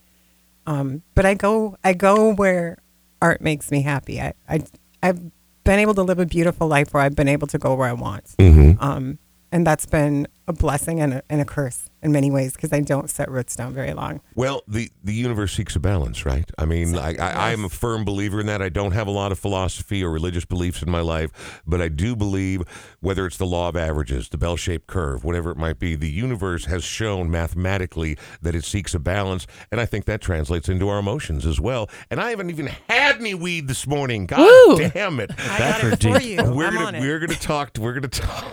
Um, 0.67 1.02
but 1.15 1.25
I 1.25 1.34
go 1.34 1.78
I 1.84 1.93
go 1.93 2.34
where 2.34 2.78
art 3.21 3.41
makes 3.41 3.71
me 3.71 3.82
happy. 3.82 4.21
I, 4.21 4.34
I 4.47 4.62
I've 5.02 5.21
been 5.63 5.80
able 5.80 5.93
to 5.95 6.04
live 6.04 6.19
a 6.19 6.25
beautiful 6.25 6.67
life 6.67 6.93
where 6.93 7.04
I've 7.04 7.15
been 7.15 7.28
able 7.28 7.47
to 7.47 7.58
go 7.58 7.75
where 7.75 7.88
I 7.89 7.93
want. 7.93 8.25
Mm-hmm. 8.38 8.82
Um, 8.84 9.19
and 9.52 9.66
that's 9.66 9.86
been 9.86 10.28
a 10.48 10.54
blessing 10.54 11.00
and 11.00 11.14
a, 11.16 11.24
and 11.30 11.42
a 11.42 11.46
curse 11.46 11.90
in 12.02 12.12
many 12.12 12.32
ways 12.32 12.54
because 12.54 12.74
I 12.74 12.80
don't 12.80 13.08
set 13.10 13.30
roots 13.30 13.56
down 13.56 13.74
very 13.74 13.94
long. 13.94 14.22
Well, 14.34 14.64
the, 14.68 14.90
the 15.04 15.14
universe 15.14 15.54
seeks 15.54 15.76
a 15.76 15.80
balance, 15.80 16.26
right? 16.26 16.50
I 16.58 16.66
mean, 16.66 16.98
I, 16.98 17.16
I, 17.18 17.32
I 17.32 17.52
am 17.52 17.66
a 17.66 17.70
firm 17.70 18.04
believer 18.04 18.40
in 18.40 18.48
that. 18.48 18.62
I 18.62 18.70
don't 18.70 18.94
have 18.94 19.06
a 19.08 19.12
lot 19.12 19.32
of 19.32 19.38
philosophy 19.38 20.04
or 20.04 20.10
religious 20.10 20.46
beliefs 20.46 20.82
in 20.82 20.90
my 20.90 21.02
life, 21.02 21.62
but 21.68 21.82
I 21.82 21.88
do 21.90 22.16
believe 22.16 22.64
whether 23.00 23.28
it's 23.28 23.38
the 23.38 23.46
law 23.46 23.70
of 23.70 23.76
averages, 23.76 24.30
the 24.30 24.38
bell 24.40 24.56
shaped 24.56 24.88
curve, 24.88 25.24
whatever 25.24 25.52
it 25.52 25.58
might 25.58 25.78
be, 25.78 25.96
the 25.96 26.10
universe 26.10 26.66
has 26.66 26.84
shown 26.84 27.30
mathematically 27.30 28.18
that 28.42 28.56
it 28.56 28.64
seeks 28.66 28.96
a 28.96 29.00
balance. 29.00 29.46
And 29.72 29.80
I 29.80 29.86
think 29.86 30.06
that 30.06 30.20
translates 30.22 30.68
into 30.68 30.90
our 30.90 30.98
emotions 31.00 31.46
as 31.46 31.60
well. 31.60 31.90
And 32.10 32.20
I 32.20 32.32
haven't 32.32 32.50
even 32.50 32.68
had 32.90 33.18
any 33.18 33.36
weed 33.36 33.68
this 33.68 33.86
morning. 33.86 34.26
God 34.26 34.40
Woo! 34.40 34.90
damn 34.90 35.20
it. 35.20 35.30
I 35.38 35.58
That 35.60 35.82
got 35.82 35.94
it 35.94 36.02
for 36.02 36.14
for 36.16 36.22
you. 36.22 36.38
We're 36.56 36.68
I'm 36.68 36.74
gonna 36.74 36.86
on 36.88 36.96
it. 36.96 37.02
we're 37.02 37.20
gonna 37.20 37.36
talk 37.36 37.72
we're 37.78 37.94
gonna 37.94 38.08
talk 38.08 38.46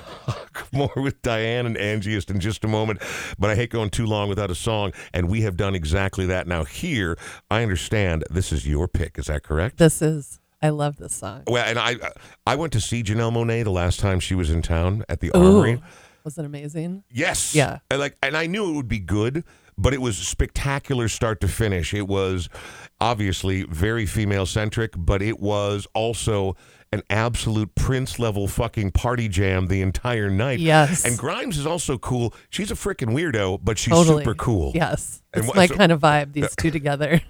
more 0.73 0.92
with 0.97 1.21
Diane 1.23 1.66
and 1.66 1.77
Angie 1.77 2.14
in 2.14 2.40
just 2.40 2.64
a 2.64 2.69
moment, 2.69 3.03
but 3.38 3.51
I 3.51 3.55
hate 3.55 3.71
going 3.71 3.90
too 3.90 4.07
long 4.07 4.29
without 4.29 4.51
a 4.51 4.55
song, 4.55 4.92
and 5.12 5.29
we 5.29 5.42
have 5.42 5.57
done 5.57 5.75
exactly 5.75 6.27
that. 6.27 6.47
Now 6.47 6.64
here, 6.64 7.19
I 7.51 7.62
understand 7.62 8.25
this 8.31 8.53
is 8.53 8.66
your 8.66 8.88
pick. 8.88 9.19
Is 9.19 9.27
that 9.27 9.42
correct? 9.42 9.79
This 9.79 10.01
is, 10.03 10.40
I 10.62 10.71
love 10.71 10.97
this 10.97 11.14
song. 11.14 11.42
Well, 11.47 11.64
and 11.64 11.79
I 11.79 11.97
I 12.47 12.55
went 12.57 12.73
to 12.75 12.81
see 12.81 13.03
Janelle 13.03 13.33
Monáe 13.33 13.64
the 13.64 13.71
last 13.71 14.01
time 14.01 14.21
she 14.21 14.35
was 14.35 14.51
in 14.51 14.62
town 14.62 15.05
at 15.09 15.21
the 15.21 15.31
Ooh. 15.37 15.57
Armory. 15.57 15.83
Was 16.25 16.38
it 16.38 16.45
amazing? 16.45 17.05
Yes. 17.09 17.55
Yeah. 17.55 17.79
And 17.88 18.01
like, 18.01 18.16
and 18.21 18.37
I 18.37 18.47
knew 18.47 18.71
it 18.71 18.75
would 18.75 18.88
be 18.88 18.99
good, 18.99 19.45
but 19.79 19.95
it 19.95 20.01
was 20.01 20.19
spectacular 20.19 21.07
start 21.09 21.40
to 21.42 21.49
finish. 21.49 21.95
It 21.95 22.09
was 22.09 22.49
obviously 23.01 23.62
very 23.62 24.07
female 24.07 24.45
centric, 24.45 24.95
but 24.97 25.23
it 25.23 25.38
was 25.38 25.87
also 25.95 26.57
an 26.92 27.03
absolute 27.11 27.75
Prince 27.75 28.18
level 28.18 28.46
fucking 28.49 28.92
party 28.92 29.29
jam 29.29 29.66
the 29.66 29.83
entire 29.83 30.31
night. 30.31 30.61
Yes. 30.61 31.05
And 31.05 31.18
Grimes 31.18 31.59
is 31.59 31.66
also 31.66 31.99
cool. 31.99 32.33
She's 32.51 32.70
a 32.70 32.75
freaking 32.75 33.09
weirdo, 33.14 33.61
but 33.62 33.77
she's 33.79 33.92
totally. 33.92 34.22
super 34.22 34.35
cool. 34.35 34.72
Yes. 34.75 35.22
And 35.35 35.40
It's 35.40 35.49
what- 35.49 35.57
my 35.57 35.66
so- 35.66 35.75
kind 35.75 35.92
of 35.92 36.01
vibe, 36.01 36.33
these 36.35 36.55
two 36.57 36.70
together. 36.70 37.20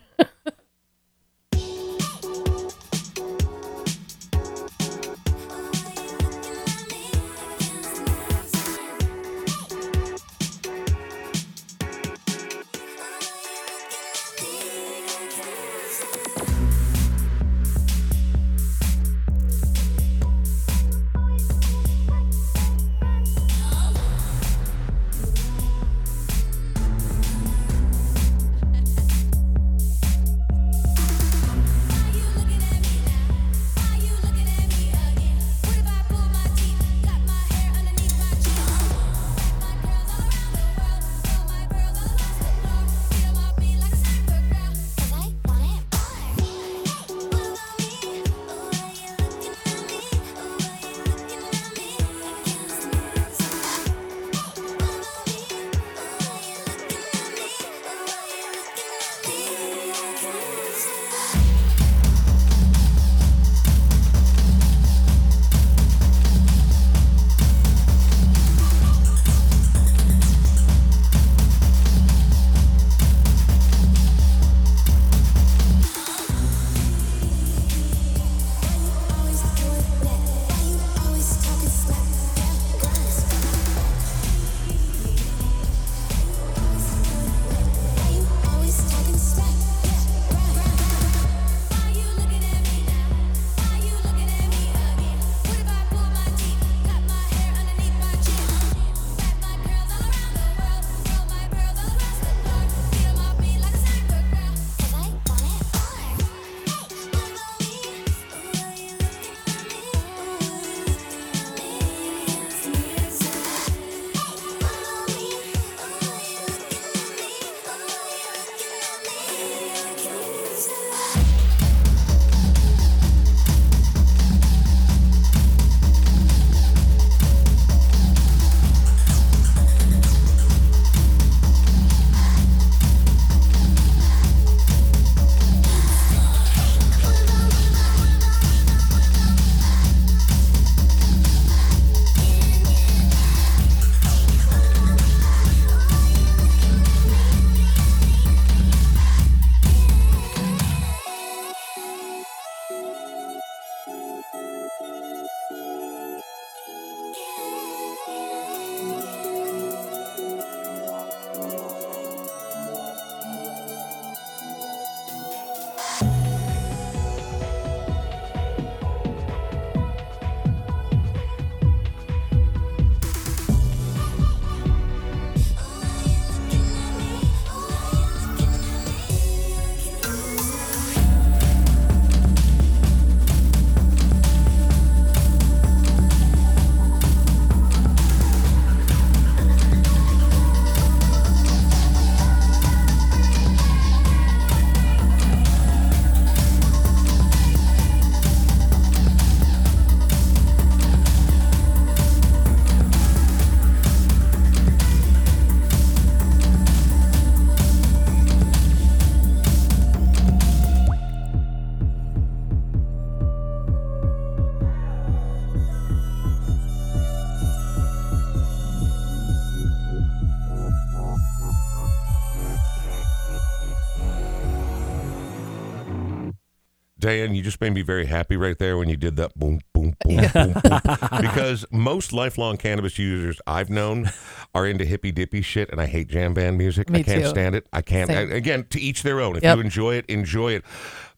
Diane, 227.16 227.34
you 227.34 227.42
just 227.42 227.60
made 227.60 227.72
me 227.72 227.82
very 227.82 228.06
happy 228.06 228.36
right 228.36 228.58
there 228.58 228.76
when 228.76 228.88
you 228.88 228.96
did 228.96 229.16
that 229.16 229.34
boom, 229.38 229.60
boom, 229.72 229.94
boom, 230.04 230.16
boom, 230.32 230.52
boom. 230.52 230.80
Because 231.20 231.64
most 231.70 232.12
lifelong 232.12 232.56
cannabis 232.56 232.98
users 232.98 233.40
I've 233.46 233.70
known 233.70 234.10
are 234.54 234.66
into 234.66 234.84
hippy 234.84 235.12
dippy 235.12 235.42
shit, 235.42 235.70
and 235.70 235.80
I 235.80 235.86
hate 235.86 236.08
jam 236.08 236.34
band 236.34 236.58
music. 236.58 236.90
Me 236.90 237.00
I 237.00 237.02
can't 237.02 237.22
too. 237.22 237.28
stand 237.28 237.54
it. 237.54 237.66
I 237.72 237.82
can't. 237.82 238.08
Same. 238.08 238.30
I- 238.30 238.34
again, 238.34 238.66
to 238.70 238.80
each 238.80 239.02
their 239.02 239.20
own. 239.20 239.36
If 239.36 239.42
Yep. 239.42 239.56
you 239.56 239.62
enjoy 239.62 239.94
it, 239.94 240.06
enjoy 240.08 240.52
it. 240.52 240.64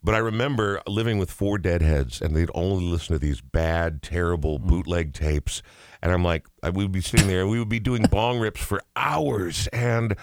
But 0.02 0.14
I 0.14 0.18
remember 0.18 0.80
living 0.86 1.18
with 1.18 1.30
four 1.30 1.58
deadheads, 1.58 2.20
and 2.20 2.36
they'd 2.36 2.50
only 2.54 2.84
listen 2.84 3.14
to 3.14 3.18
these 3.18 3.40
bad, 3.40 4.02
terrible 4.02 4.60
mm. 4.60 4.66
bootleg 4.66 5.12
tapes. 5.12 5.62
And 6.00 6.12
I'm 6.12 6.22
like, 6.22 6.46
I, 6.62 6.70
we 6.70 6.84
would 6.84 6.92
be 6.92 7.00
sitting 7.00 7.26
there, 7.26 7.40
and 7.40 7.50
we 7.50 7.58
would 7.58 7.68
be 7.68 7.80
doing 7.80 8.02
bong 8.04 8.38
rips 8.38 8.60
for 8.62 8.80
hours, 8.94 9.66
and 9.68 10.14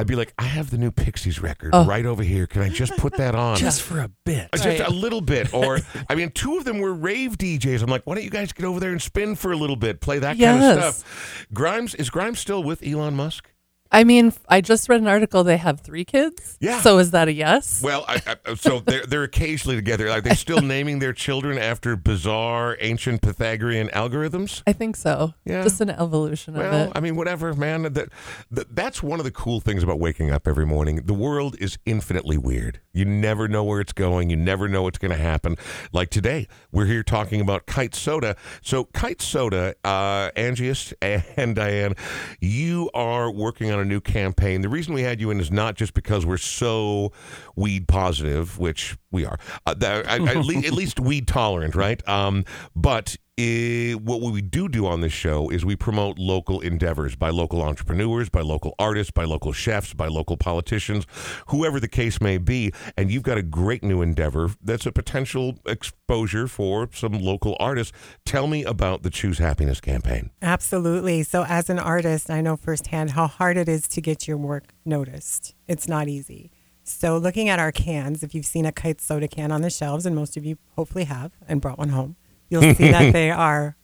I'd 0.00 0.06
be 0.06 0.14
like, 0.14 0.32
I 0.38 0.44
have 0.44 0.70
the 0.70 0.78
new 0.78 0.92
Pixies 0.92 1.40
record 1.40 1.70
Oh. 1.72 1.84
right 1.84 2.06
over 2.06 2.22
here. 2.22 2.46
Can 2.46 2.62
I 2.62 2.68
just 2.68 2.96
put 2.98 3.16
that 3.16 3.34
on? 3.34 3.56
just 3.56 3.82
for 3.82 3.98
a 4.00 4.08
bit. 4.24 4.48
Uh, 4.52 4.56
Just 4.56 4.66
Right. 4.66 4.80
a 4.80 4.90
little 4.90 5.20
bit. 5.20 5.52
Or, 5.52 5.80
I 6.08 6.14
mean, 6.14 6.30
two 6.30 6.56
of 6.56 6.64
them 6.64 6.78
were 6.78 6.94
rave 6.94 7.36
DJs. 7.36 7.82
I'm 7.82 7.88
like, 7.90 8.02
why 8.04 8.14
don't 8.14 8.22
you 8.24 8.30
guys 8.30 8.52
get 8.52 8.64
over 8.64 8.78
there 8.78 8.92
and 8.92 9.02
spin 9.02 9.34
for 9.34 9.50
a 9.50 9.56
little 9.56 9.74
bit? 9.76 10.00
Play 10.00 10.20
that 10.20 10.38
kind 10.38 10.62
of 10.62 10.94
stuff. 10.94 11.46
Grimes, 11.52 11.94
is 11.96 12.10
Grimes 12.10 12.38
still 12.38 12.62
with 12.62 12.80
Elon 12.86 13.14
Musk? 13.16 13.50
I 13.90 14.04
mean, 14.04 14.32
I 14.48 14.60
just 14.60 14.88
read 14.88 15.00
an 15.00 15.06
article. 15.06 15.44
They 15.44 15.56
have 15.56 15.80
three 15.80 16.04
kids. 16.04 16.58
Yeah. 16.60 16.80
So 16.80 16.98
is 16.98 17.12
that 17.12 17.28
a 17.28 17.32
yes? 17.32 17.80
Well, 17.82 18.04
I, 18.06 18.20
I, 18.46 18.54
so 18.54 18.80
they're 18.80 19.06
they're 19.06 19.22
occasionally 19.22 19.76
together. 19.76 20.10
Are 20.10 20.20
they 20.20 20.34
still 20.34 20.60
naming 20.62 20.98
their 20.98 21.12
children 21.14 21.56
after 21.58 21.96
bizarre 21.96 22.76
ancient 22.80 23.22
Pythagorean 23.22 23.88
algorithms? 23.88 24.62
I 24.66 24.72
think 24.72 24.96
so. 24.96 25.32
Yeah. 25.44 25.62
Just 25.62 25.80
an 25.80 25.90
evolution 25.90 26.54
of 26.54 26.62
Well, 26.62 26.88
it. 26.88 26.92
I 26.94 27.00
mean, 27.00 27.16
whatever, 27.16 27.54
man. 27.54 27.82
That, 27.84 28.10
that 28.50 28.74
that's 28.76 29.02
one 29.02 29.20
of 29.20 29.24
the 29.24 29.30
cool 29.30 29.60
things 29.60 29.82
about 29.82 29.98
waking 29.98 30.30
up 30.30 30.46
every 30.46 30.66
morning. 30.66 31.06
The 31.06 31.14
world 31.14 31.56
is 31.58 31.78
infinitely 31.86 32.36
weird. 32.36 32.80
You 32.92 33.04
never 33.04 33.48
know 33.48 33.64
where 33.64 33.80
it's 33.80 33.92
going. 33.92 34.28
You 34.28 34.36
never 34.36 34.68
know 34.68 34.82
what's 34.82 34.98
going 34.98 35.12
to 35.12 35.22
happen. 35.22 35.56
Like 35.92 36.10
today, 36.10 36.46
we're 36.72 36.86
here 36.86 37.02
talking 37.02 37.40
about 37.40 37.64
Kite 37.66 37.94
Soda. 37.94 38.36
So, 38.60 38.84
Kite 38.84 39.22
Soda, 39.22 39.74
uh, 39.84 40.30
Angiest 40.36 40.92
and 41.36 41.54
Diane, 41.54 41.94
you 42.40 42.90
are 42.94 43.30
working 43.30 43.70
on 43.70 43.77
a 43.78 43.84
new 43.84 44.00
campaign. 44.00 44.60
The 44.62 44.68
reason 44.68 44.94
we 44.94 45.02
had 45.02 45.20
you 45.20 45.30
in 45.30 45.40
is 45.40 45.50
not 45.50 45.74
just 45.74 45.94
because 45.94 46.26
we're 46.26 46.36
so 46.36 47.12
weed 47.56 47.88
positive, 47.88 48.58
which 48.58 48.96
we 49.10 49.24
are, 49.24 49.38
uh, 49.66 49.74
that- 49.74 50.06
at, 50.06 50.20
at 50.20 50.44
least, 50.44 50.66
at 50.66 50.72
least 50.72 51.00
weed 51.00 51.26
tolerant, 51.26 51.74
right? 51.74 52.06
Um, 52.08 52.44
but 52.76 53.16
eh, 53.38 53.92
what 53.94 54.20
we 54.20 54.42
do 54.42 54.68
do 54.68 54.86
on 54.86 55.00
this 55.00 55.12
show 55.12 55.48
is 55.48 55.64
we 55.64 55.76
promote 55.76 56.18
local 56.18 56.60
endeavors 56.60 57.14
by 57.16 57.30
local 57.30 57.62
entrepreneurs, 57.62 58.28
by 58.28 58.40
local 58.40 58.74
artists, 58.78 59.10
by 59.12 59.24
local 59.24 59.52
chefs, 59.52 59.94
by 59.94 60.08
local 60.08 60.36
politicians, 60.36 61.06
whoever 61.48 61.78
the 61.80 61.88
case 61.88 62.20
may 62.20 62.36
be. 62.36 62.72
And 62.96 63.10
you've 63.10 63.22
got 63.22 63.38
a 63.38 63.42
great 63.42 63.82
new 63.82 64.02
endeavor 64.02 64.50
that's 64.62 64.86
a 64.86 64.92
potential 64.92 65.58
exposure 65.66 66.48
for 66.48 66.88
some 66.92 67.12
local 67.12 67.56
artists. 67.60 67.92
Tell 68.26 68.46
me 68.48 68.64
about 68.64 69.04
the 69.04 69.10
Choose 69.10 69.38
Happiness 69.38 69.80
campaign. 69.80 70.30
Absolutely. 70.42 71.22
So, 71.22 71.44
as 71.44 71.70
an 71.70 71.78
artist, 71.78 72.28
I 72.30 72.40
know 72.40 72.56
firsthand 72.56 73.12
how 73.12 73.26
hard 73.28 73.56
it 73.56 73.68
is 73.68 73.86
to 73.88 74.00
get 74.00 74.26
your 74.28 74.36
work 74.36 74.64
noticed. 74.84 75.54
It's 75.66 75.86
not 75.88 76.08
easy. 76.08 76.50
So, 76.88 77.18
looking 77.18 77.50
at 77.50 77.58
our 77.58 77.70
cans, 77.70 78.22
if 78.22 78.34
you've 78.34 78.46
seen 78.46 78.64
a 78.64 78.72
kite 78.72 79.00
soda 79.00 79.28
can 79.28 79.52
on 79.52 79.60
the 79.60 79.68
shelves, 79.68 80.06
and 80.06 80.16
most 80.16 80.36
of 80.38 80.46
you 80.46 80.56
hopefully 80.74 81.04
have 81.04 81.32
and 81.46 81.60
brought 81.60 81.78
one 81.78 81.90
home, 81.90 82.16
you'll 82.48 82.74
see 82.74 82.90
that 82.90 83.12
they 83.12 83.30
are 83.30 83.76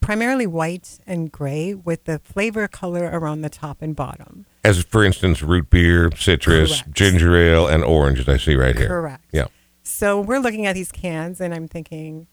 primarily 0.00 0.46
white 0.46 1.00
and 1.04 1.32
gray 1.32 1.74
with 1.74 2.04
the 2.04 2.20
flavor 2.20 2.68
color 2.68 3.10
around 3.12 3.42
the 3.42 3.48
top 3.48 3.82
and 3.82 3.96
bottom. 3.96 4.46
As 4.64 4.84
for 4.84 5.04
instance, 5.04 5.42
root 5.42 5.70
beer, 5.70 6.10
citrus, 6.16 6.82
Correct. 6.82 6.94
ginger 6.94 7.36
ale, 7.36 7.66
and 7.66 7.82
orange, 7.82 8.20
as 8.20 8.28
I 8.28 8.36
see 8.36 8.54
right 8.54 8.76
here. 8.76 8.88
Correct. 8.88 9.24
Yeah. 9.32 9.46
So 9.82 10.20
we're 10.20 10.38
looking 10.38 10.64
at 10.64 10.74
these 10.74 10.92
cans 10.92 11.40
and 11.40 11.52
I'm 11.52 11.66
thinking, 11.66 12.28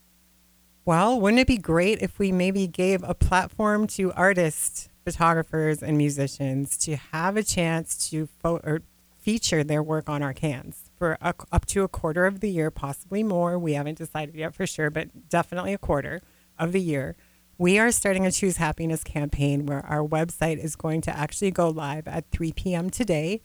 well, 0.86 1.20
wouldn't 1.20 1.40
it 1.40 1.48
be 1.48 1.58
great 1.58 2.02
if 2.02 2.20
we 2.20 2.32
maybe 2.32 2.68
gave 2.68 3.04
a 3.04 3.16
platform 3.16 3.88
to 3.88 4.12
artists, 4.14 4.90
photographers, 5.04 5.82
and 5.82 5.98
musicians 5.98 6.78
to 6.78 6.96
have 6.98 7.36
a 7.36 7.44
chance 7.44 8.10
to 8.10 8.28
fo- 8.42 8.58
or 8.64 8.82
feature 9.20 9.64
their 9.64 9.84
work 9.84 10.10
on 10.10 10.24
our 10.24 10.34
cans 10.34 10.92
for 10.98 11.18
a, 11.22 11.34
up 11.52 11.66
to 11.68 11.84
a 11.84 11.88
quarter 11.88 12.26
of 12.26 12.40
the 12.40 12.50
year, 12.50 12.72
possibly 12.72 13.24
more. 13.24 13.60
We 13.60 13.74
haven't 13.74 13.98
decided 13.98 14.36
yet 14.36 14.56
for 14.56 14.66
sure, 14.66 14.90
but 14.90 15.30
definitely 15.30 15.74
a 15.74 15.78
quarter 15.78 16.22
of 16.58 16.72
the 16.72 16.82
year. 16.82 17.16
We 17.58 17.78
are 17.78 17.92
starting 17.92 18.26
a 18.26 18.32
Choose 18.32 18.58
Happiness 18.58 19.04
campaign 19.04 19.66
where 19.66 19.86
our 19.86 20.06
website 20.06 20.64
is 20.64 20.76
going 20.76 21.02
to 21.02 21.16
actually 21.16 21.52
go 21.52 21.70
live 21.70 22.08
at 22.08 22.32
3 22.32 22.54
p.m. 22.54 22.90
today 22.90 23.42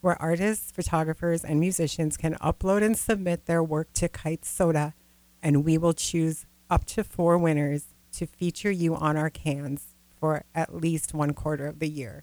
where 0.00 0.20
artists, 0.22 0.70
photographers, 0.70 1.44
and 1.44 1.58
musicians 1.58 2.16
can 2.16 2.34
upload 2.36 2.82
and 2.82 2.96
submit 2.96 3.46
their 3.46 3.62
work 3.62 3.92
to 3.94 4.08
Kite 4.08 4.44
Soda, 4.44 4.94
and 5.42 5.64
we 5.64 5.76
will 5.76 5.92
choose 5.92 6.46
up 6.70 6.84
to 6.86 7.02
four 7.02 7.36
winners 7.36 7.86
to 8.12 8.26
feature 8.26 8.70
you 8.70 8.94
on 8.94 9.16
our 9.16 9.30
cans 9.30 9.94
for 10.18 10.44
at 10.54 10.74
least 10.74 11.14
one 11.14 11.34
quarter 11.34 11.66
of 11.66 11.78
the 11.78 11.88
year. 11.88 12.22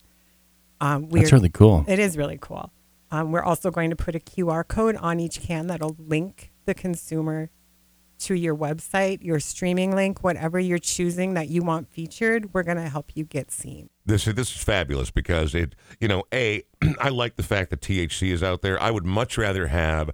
Um, 0.82 1.04
That's 1.04 1.14
we're- 1.14 1.32
really 1.32 1.50
cool. 1.50 1.86
It 1.88 2.00
is 2.00 2.18
really 2.18 2.38
cool. 2.40 2.72
Um, 3.16 3.32
we're 3.32 3.44
also 3.44 3.72
going 3.72 3.92
to 3.92 3.96
put 3.96 4.14
a 4.14 4.20
QR 4.20 4.68
code 4.68 4.98
on 4.98 5.22
each 5.22 5.40
can 5.40 5.68
that'll 5.68 5.96
link 5.98 6.52
the 6.66 6.74
consumer 6.74 7.50
to 8.18 8.34
your 8.34 8.56
website, 8.56 9.24
your 9.24 9.40
streaming 9.40 9.96
link, 9.96 10.22
whatever 10.22 10.60
you're 10.60 10.80
choosing 10.80 11.34
that 11.36 11.48
you 11.48 11.62
want 11.64 11.88
featured. 11.90 12.54
We're 12.54 12.64
going 12.64 12.78
to 12.78 12.90
help 12.90 13.12
you 13.16 13.24
get 13.24 13.52
seen. 13.52 13.90
This 14.06 14.26
this 14.26 14.54
is 14.54 14.62
fabulous 14.64 15.12
because 15.12 15.56
it 15.56 15.76
you 16.02 16.10
know 16.10 16.24
a 16.34 16.64
I 17.00 17.08
like 17.10 17.38
the 17.38 17.44
fact 17.44 17.70
that 17.70 17.80
THC 17.80 18.32
is 18.32 18.44
out 18.44 18.62
there. 18.62 18.82
I 18.82 18.92
would 18.92 19.06
much 19.06 19.38
rather 19.38 19.68
have 19.68 20.12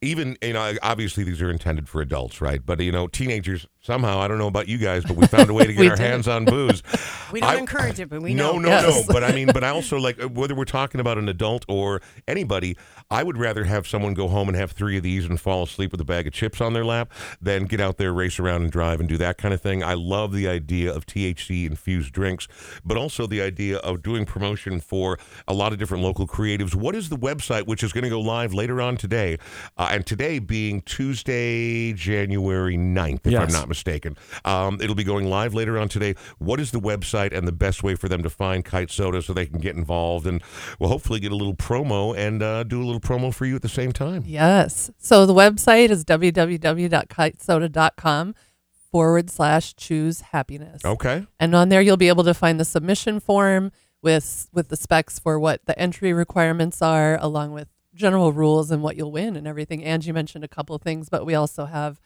even 0.00 0.36
you 0.40 0.52
know 0.52 0.74
obviously 0.82 1.24
these 1.24 1.42
are 1.42 1.50
intended 1.50 1.88
for 1.88 2.00
adults, 2.00 2.40
right? 2.40 2.64
But 2.64 2.80
you 2.80 2.92
know 2.92 3.08
teenagers 3.08 3.66
somehow 3.80 4.20
I 4.20 4.28
don't 4.28 4.38
know 4.38 4.46
about 4.46 4.68
you 4.68 4.78
guys, 4.78 5.04
but 5.04 5.16
we 5.16 5.26
found 5.26 5.50
a 5.50 5.54
way 5.54 5.66
to 5.66 5.72
get 5.74 5.88
our 5.88 5.96
did. 5.96 6.02
hands 6.02 6.28
on 6.28 6.44
booze. 6.44 6.82
We 7.34 7.40
don't 7.40 7.50
I- 7.50 7.58
encourage 7.58 7.98
it, 7.98 8.08
but 8.08 8.22
we 8.22 8.32
no, 8.32 8.52
know. 8.52 8.58
no, 8.60 8.68
Yes. 8.68 9.06
no. 9.08 9.12
But 9.12 9.24
I 9.24 9.32
mean, 9.32 9.48
but 9.52 9.64
I 9.64 9.68
also 9.78 9.98
like 9.98 10.22
uh, 10.22 10.28
whether 10.28 10.54
we're 10.54 10.64
talking 10.64 11.00
about 11.00 11.18
an 11.18 11.28
adult 11.28 11.64
or 11.68 12.00
anybody. 12.28 12.76
I 13.10 13.24
would 13.24 13.36
rather 13.36 13.64
have 13.64 13.88
someone 13.88 14.14
go 14.14 14.28
home 14.28 14.48
and 14.48 14.56
have 14.56 14.70
three 14.70 14.96
of 14.96 15.02
these 15.02 15.24
and 15.26 15.40
fall 15.40 15.64
asleep 15.64 15.90
with 15.90 16.00
a 16.00 16.04
bag 16.04 16.28
of 16.28 16.32
chips 16.32 16.60
on 16.60 16.74
their 16.74 16.84
lap 16.84 17.12
than 17.42 17.64
get 17.64 17.80
out 17.80 17.98
there, 17.98 18.12
race 18.12 18.38
around, 18.38 18.62
and 18.62 18.70
drive 18.70 19.00
and 19.00 19.08
do 19.08 19.16
that 19.18 19.36
kind 19.36 19.52
of 19.52 19.60
thing. 19.60 19.82
I 19.82 19.94
love 19.94 20.32
the 20.32 20.46
idea 20.46 20.94
of 20.94 21.06
THC 21.06 21.66
infused 21.66 22.12
drinks, 22.12 22.46
but 22.84 22.96
also 22.96 23.26
the 23.26 23.42
idea 23.42 23.78
of 23.78 24.02
doing 24.02 24.24
promotion 24.26 24.78
for 24.80 25.18
a 25.48 25.52
lot 25.54 25.72
of 25.72 25.78
different 25.80 26.04
local 26.04 26.28
creatives. 26.28 26.74
What 26.76 26.94
is 26.94 27.08
the 27.08 27.16
website, 27.18 27.66
which 27.66 27.82
is 27.82 27.92
going 27.92 28.04
to 28.04 28.10
go 28.10 28.20
live 28.20 28.54
later 28.54 28.80
on 28.80 28.96
today, 28.96 29.38
uh, 29.76 29.88
and 29.90 30.06
today 30.06 30.38
being 30.38 30.82
Tuesday, 30.82 31.92
January 31.94 32.76
9th, 32.76 33.26
if 33.26 33.38
I'm 33.38 33.48
not 33.52 33.68
mistaken. 33.68 34.16
Um, 34.44 34.80
it'll 34.80 34.94
be 34.94 35.04
going 35.04 35.28
live 35.28 35.52
later 35.52 35.78
on 35.80 35.88
today. 35.88 36.14
What 36.38 36.60
is 36.60 36.70
the 36.70 36.80
website 36.80 37.23
and 37.32 37.48
the 37.48 37.52
best 37.52 37.82
way 37.82 37.94
for 37.94 38.08
them 38.08 38.22
to 38.22 38.30
find 38.30 38.64
Kite 38.64 38.90
Soda 38.90 39.22
so 39.22 39.32
they 39.32 39.46
can 39.46 39.60
get 39.60 39.76
involved 39.76 40.26
and 40.26 40.42
we'll 40.78 40.90
hopefully 40.90 41.20
get 41.20 41.32
a 41.32 41.36
little 41.36 41.54
promo 41.54 42.16
and 42.16 42.42
uh, 42.42 42.62
do 42.64 42.82
a 42.82 42.84
little 42.84 43.00
promo 43.00 43.32
for 43.32 43.46
you 43.46 43.56
at 43.56 43.62
the 43.62 43.68
same 43.68 43.92
time? 43.92 44.22
Yes. 44.26 44.90
So 44.98 45.26
the 45.26 45.34
website 45.34 45.90
is 45.90 46.04
www.kitesoda.com 46.04 48.34
forward 48.90 49.30
slash 49.30 49.74
choose 49.74 50.20
happiness. 50.20 50.84
Okay. 50.84 51.26
And 51.40 51.54
on 51.54 51.68
there, 51.68 51.80
you'll 51.80 51.96
be 51.96 52.08
able 52.08 52.24
to 52.24 52.34
find 52.34 52.60
the 52.60 52.64
submission 52.64 53.18
form 53.18 53.72
with 54.02 54.48
with 54.52 54.68
the 54.68 54.76
specs 54.76 55.18
for 55.18 55.38
what 55.38 55.64
the 55.64 55.76
entry 55.78 56.12
requirements 56.12 56.80
are, 56.80 57.18
along 57.20 57.52
with 57.52 57.68
general 57.94 58.32
rules 58.32 58.70
and 58.70 58.82
what 58.82 58.96
you'll 58.96 59.10
win 59.10 59.34
and 59.34 59.48
everything. 59.48 59.82
Angie 59.82 60.12
mentioned 60.12 60.44
a 60.44 60.48
couple 60.48 60.76
of 60.76 60.82
things, 60.82 61.08
but 61.08 61.26
we 61.26 61.34
also 61.34 61.64
have 61.64 61.98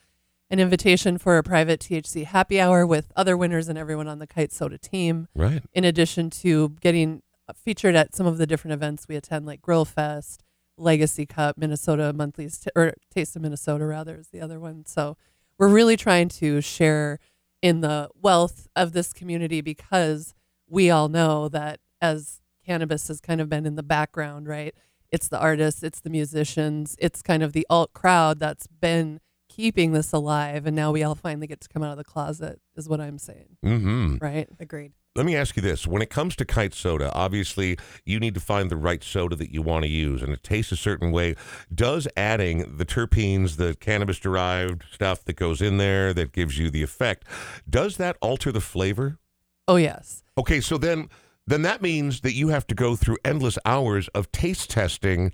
an 0.51 0.59
invitation 0.61 1.19
for 1.19 1.37
a 1.37 1.43
private 1.43 1.81
THC 1.81 2.25
happy 2.25 2.61
hour 2.61 2.87
with 2.87 3.13
other 3.15 3.37
winners 3.37 3.69
and 3.69 3.79
everyone 3.79 4.09
on 4.09 4.19
the 4.19 4.27
Kite 4.27 4.53
Soda 4.53 4.79
team. 4.79 5.29
Right. 5.35 5.63
In 5.73 5.85
addition 5.85 6.31
to 6.31 6.71
getting 6.81 7.23
featured 7.55 7.95
at 7.95 8.15
some 8.15 8.27
of 8.27 8.39
the 8.39 8.47
different 8.47 8.75
events 8.75 9.07
we 9.09 9.17
attend, 9.17 9.47
like 9.47 9.63
Grill 9.63 9.85
Fest, 9.85 10.43
Legacy 10.77 11.27
Cup, 11.27 11.59
Minnesota 11.59 12.13
Monthly's, 12.13 12.67
or 12.75 12.95
Taste 13.13 13.37
of 13.37 13.43
Minnesota, 13.43 13.85
rather, 13.85 14.17
is 14.17 14.29
the 14.29 14.41
other 14.41 14.61
one. 14.61 14.85
So 14.87 15.17
we're 15.59 15.69
really 15.69 15.97
trying 15.97 16.29
to 16.29 16.61
share 16.61 17.19
in 17.61 17.81
the 17.81 18.09
wealth 18.21 18.69
of 18.77 18.93
this 18.93 19.13
community 19.13 19.61
because 19.61 20.35
we 20.69 20.91
all 20.91 21.09
know 21.09 21.49
that 21.49 21.81
as 22.01 22.41
cannabis 22.65 23.09
has 23.09 23.21
kind 23.21 23.41
of 23.41 23.49
been 23.49 23.67
in 23.67 23.75
the 23.75 23.83
background, 23.83 24.47
right? 24.47 24.75
It's 25.11 25.29
the 25.29 25.39
artists, 25.39 25.83
it's 25.83 26.01
the 26.01 26.11
musicians, 26.11 26.95
it's 26.99 27.23
kind 27.23 27.43
of 27.43 27.53
the 27.53 27.67
alt 27.69 27.93
crowd 27.93 28.39
that's 28.39 28.67
been 28.67 29.21
keeping 29.59 29.91
this 29.93 30.13
alive. 30.13 30.67
And 30.67 30.77
now 30.77 30.93
we 30.93 31.03
all 31.03 31.17
finally 31.17 31.49
get 31.49 31.61
to 31.63 31.69
come 31.69 31.83
out 31.83 31.91
of 31.91 31.99
the 31.99 32.05
closet, 32.05 32.61
is 32.77 32.89
what 32.89 33.01
I'm 33.01 33.19
saying, 33.19 33.57
Mm-hmm. 33.65 34.17
right? 34.21 34.49
Agreed. 34.61 34.93
Let 35.17 35.27
me 35.27 35.35
ask 35.35 35.57
you 35.57 35.63
this. 35.63 35.85
When 35.85 36.01
it 36.01 36.11
comes 36.11 36.37
to 36.37 36.45
kite 36.45 36.73
soda, 36.75 37.13
obviously 37.13 37.77
you 38.05 38.21
need 38.21 38.35
to 38.35 38.41
find 38.41 38.71
the 38.71 38.77
right 38.77 39.03
soda 39.03 39.35
that 39.35 39.53
you 39.53 39.63
want 39.63 39.83
to 39.83 39.89
use 39.89 40.23
and 40.23 40.33
it 40.33 40.45
tastes 40.45 40.71
a 40.71 40.77
certain 40.77 41.11
way. 41.11 41.35
Does 41.75 42.07
adding 42.17 42.77
the 42.77 42.87
terpenes, 42.87 43.57
the 43.57 43.75
cannabis 43.81 44.21
derived 44.21 44.85
stuff 44.93 45.25
that 45.25 45.35
goes 45.35 45.61
in 45.61 45.79
there 45.79 46.15
that 46.15 46.31
gives 46.31 46.57
you 46.57 46.71
the 46.71 46.85
effect, 46.85 47.25
does 47.69 47.97
that 47.97 48.17
alter 48.21 48.53
the 48.53 48.61
flavor? 48.61 49.19
Oh, 49.67 49.75
yes. 49.75 50.23
Okay, 50.39 50.61
so 50.61 50.79
then 50.79 51.09
then 51.49 51.63
that 51.63 51.83
means 51.83 52.21
that 52.21 52.35
you 52.35 52.49
have 52.49 52.67
to 52.69 52.75
go 52.75 52.95
through 52.95 53.17
endless 53.25 53.59
hours 53.65 54.07
of 54.09 54.31
taste 54.31 54.69
testing 54.71 55.33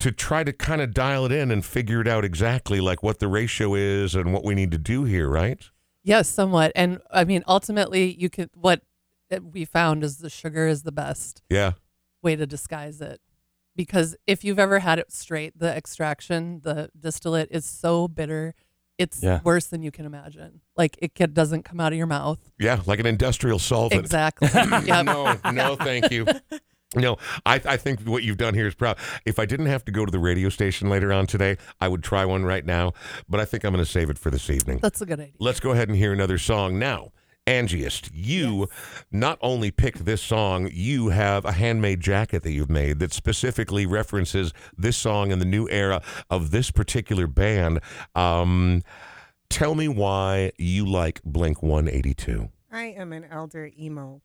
to 0.00 0.10
try 0.10 0.42
to 0.44 0.52
kind 0.52 0.80
of 0.80 0.92
dial 0.92 1.24
it 1.26 1.32
in 1.32 1.50
and 1.50 1.64
figure 1.64 2.00
it 2.00 2.08
out 2.08 2.24
exactly 2.24 2.80
like 2.80 3.02
what 3.02 3.18
the 3.18 3.28
ratio 3.28 3.74
is 3.74 4.14
and 4.14 4.32
what 4.32 4.44
we 4.44 4.54
need 4.54 4.70
to 4.72 4.78
do 4.78 5.04
here, 5.04 5.28
right? 5.28 5.62
Yes, 6.02 6.28
somewhat. 6.28 6.72
And 6.74 7.00
I 7.10 7.24
mean, 7.24 7.44
ultimately, 7.46 8.14
you 8.18 8.30
can, 8.30 8.48
what 8.54 8.82
eh, 9.30 9.38
we 9.38 9.64
found 9.64 10.02
is 10.02 10.18
the 10.18 10.30
sugar 10.30 10.66
is 10.66 10.82
the 10.82 10.92
best 10.92 11.42
Yeah. 11.50 11.72
way 12.22 12.34
to 12.36 12.46
disguise 12.46 13.00
it. 13.00 13.20
Because 13.76 14.16
if 14.26 14.42
you've 14.42 14.58
ever 14.58 14.80
had 14.80 14.98
it 14.98 15.12
straight, 15.12 15.58
the 15.58 15.68
extraction, 15.74 16.60
the 16.62 16.90
distillate 16.98 17.48
is 17.50 17.64
so 17.64 18.08
bitter, 18.08 18.54
it's 18.98 19.22
Yeah. 19.22 19.40
worse 19.44 19.66
than 19.66 19.82
you 19.82 19.90
can 19.90 20.06
imagine. 20.06 20.60
Like 20.76 20.98
it 21.00 21.34
doesn't 21.34 21.62
come 21.64 21.78
out 21.80 21.92
of 21.92 21.98
your 21.98 22.06
mouth. 22.06 22.38
Yeah, 22.58 22.80
like 22.86 22.98
an 23.00 23.06
industrial 23.06 23.58
solvent. 23.58 24.00
Exactly. 24.02 24.48
No, 25.04 25.38
no, 25.52 25.76
thank 25.76 26.10
you. 26.10 26.26
No, 26.96 27.18
I, 27.46 27.60
I 27.64 27.76
think 27.76 28.00
what 28.00 28.24
you've 28.24 28.36
done 28.36 28.54
here 28.54 28.66
is 28.66 28.74
proud. 28.74 28.98
If 29.24 29.38
I 29.38 29.46
didn't 29.46 29.66
have 29.66 29.84
to 29.84 29.92
go 29.92 30.04
to 30.04 30.10
the 30.10 30.18
radio 30.18 30.48
station 30.48 30.88
later 30.88 31.12
on 31.12 31.28
today, 31.28 31.56
I 31.80 31.86
would 31.86 32.02
try 32.02 32.24
one 32.24 32.44
right 32.44 32.64
now, 32.64 32.94
but 33.28 33.38
I 33.38 33.44
think 33.44 33.62
I'm 33.64 33.72
going 33.72 33.84
to 33.84 33.90
save 33.90 34.10
it 34.10 34.18
for 34.18 34.30
this 34.30 34.50
evening. 34.50 34.80
That's 34.82 35.00
a 35.00 35.06
good 35.06 35.20
idea. 35.20 35.34
Let's 35.38 35.60
go 35.60 35.70
ahead 35.70 35.88
and 35.88 35.96
hear 35.96 36.12
another 36.12 36.36
song 36.36 36.80
now. 36.80 37.12
Angiest, 37.46 38.10
you 38.12 38.68
not 39.10 39.38
only 39.40 39.70
picked 39.70 40.04
this 40.04 40.20
song, 40.20 40.68
you 40.72 41.08
have 41.08 41.44
a 41.44 41.52
handmade 41.52 42.00
jacket 42.00 42.42
that 42.42 42.52
you've 42.52 42.70
made 42.70 42.98
that 42.98 43.12
specifically 43.12 43.86
references 43.86 44.52
this 44.76 44.96
song 44.96 45.32
and 45.32 45.40
the 45.40 45.46
new 45.46 45.68
era 45.68 46.02
of 46.28 46.50
this 46.50 46.70
particular 46.70 47.26
band. 47.26 47.80
Um, 48.14 48.82
tell 49.48 49.74
me 49.74 49.88
why 49.88 50.52
you 50.58 50.86
like 50.86 51.22
Blink 51.22 51.62
182. 51.62 52.50
I 52.72 52.84
am 52.96 53.12
an 53.12 53.24
elder 53.24 53.68
emo. 53.78 54.22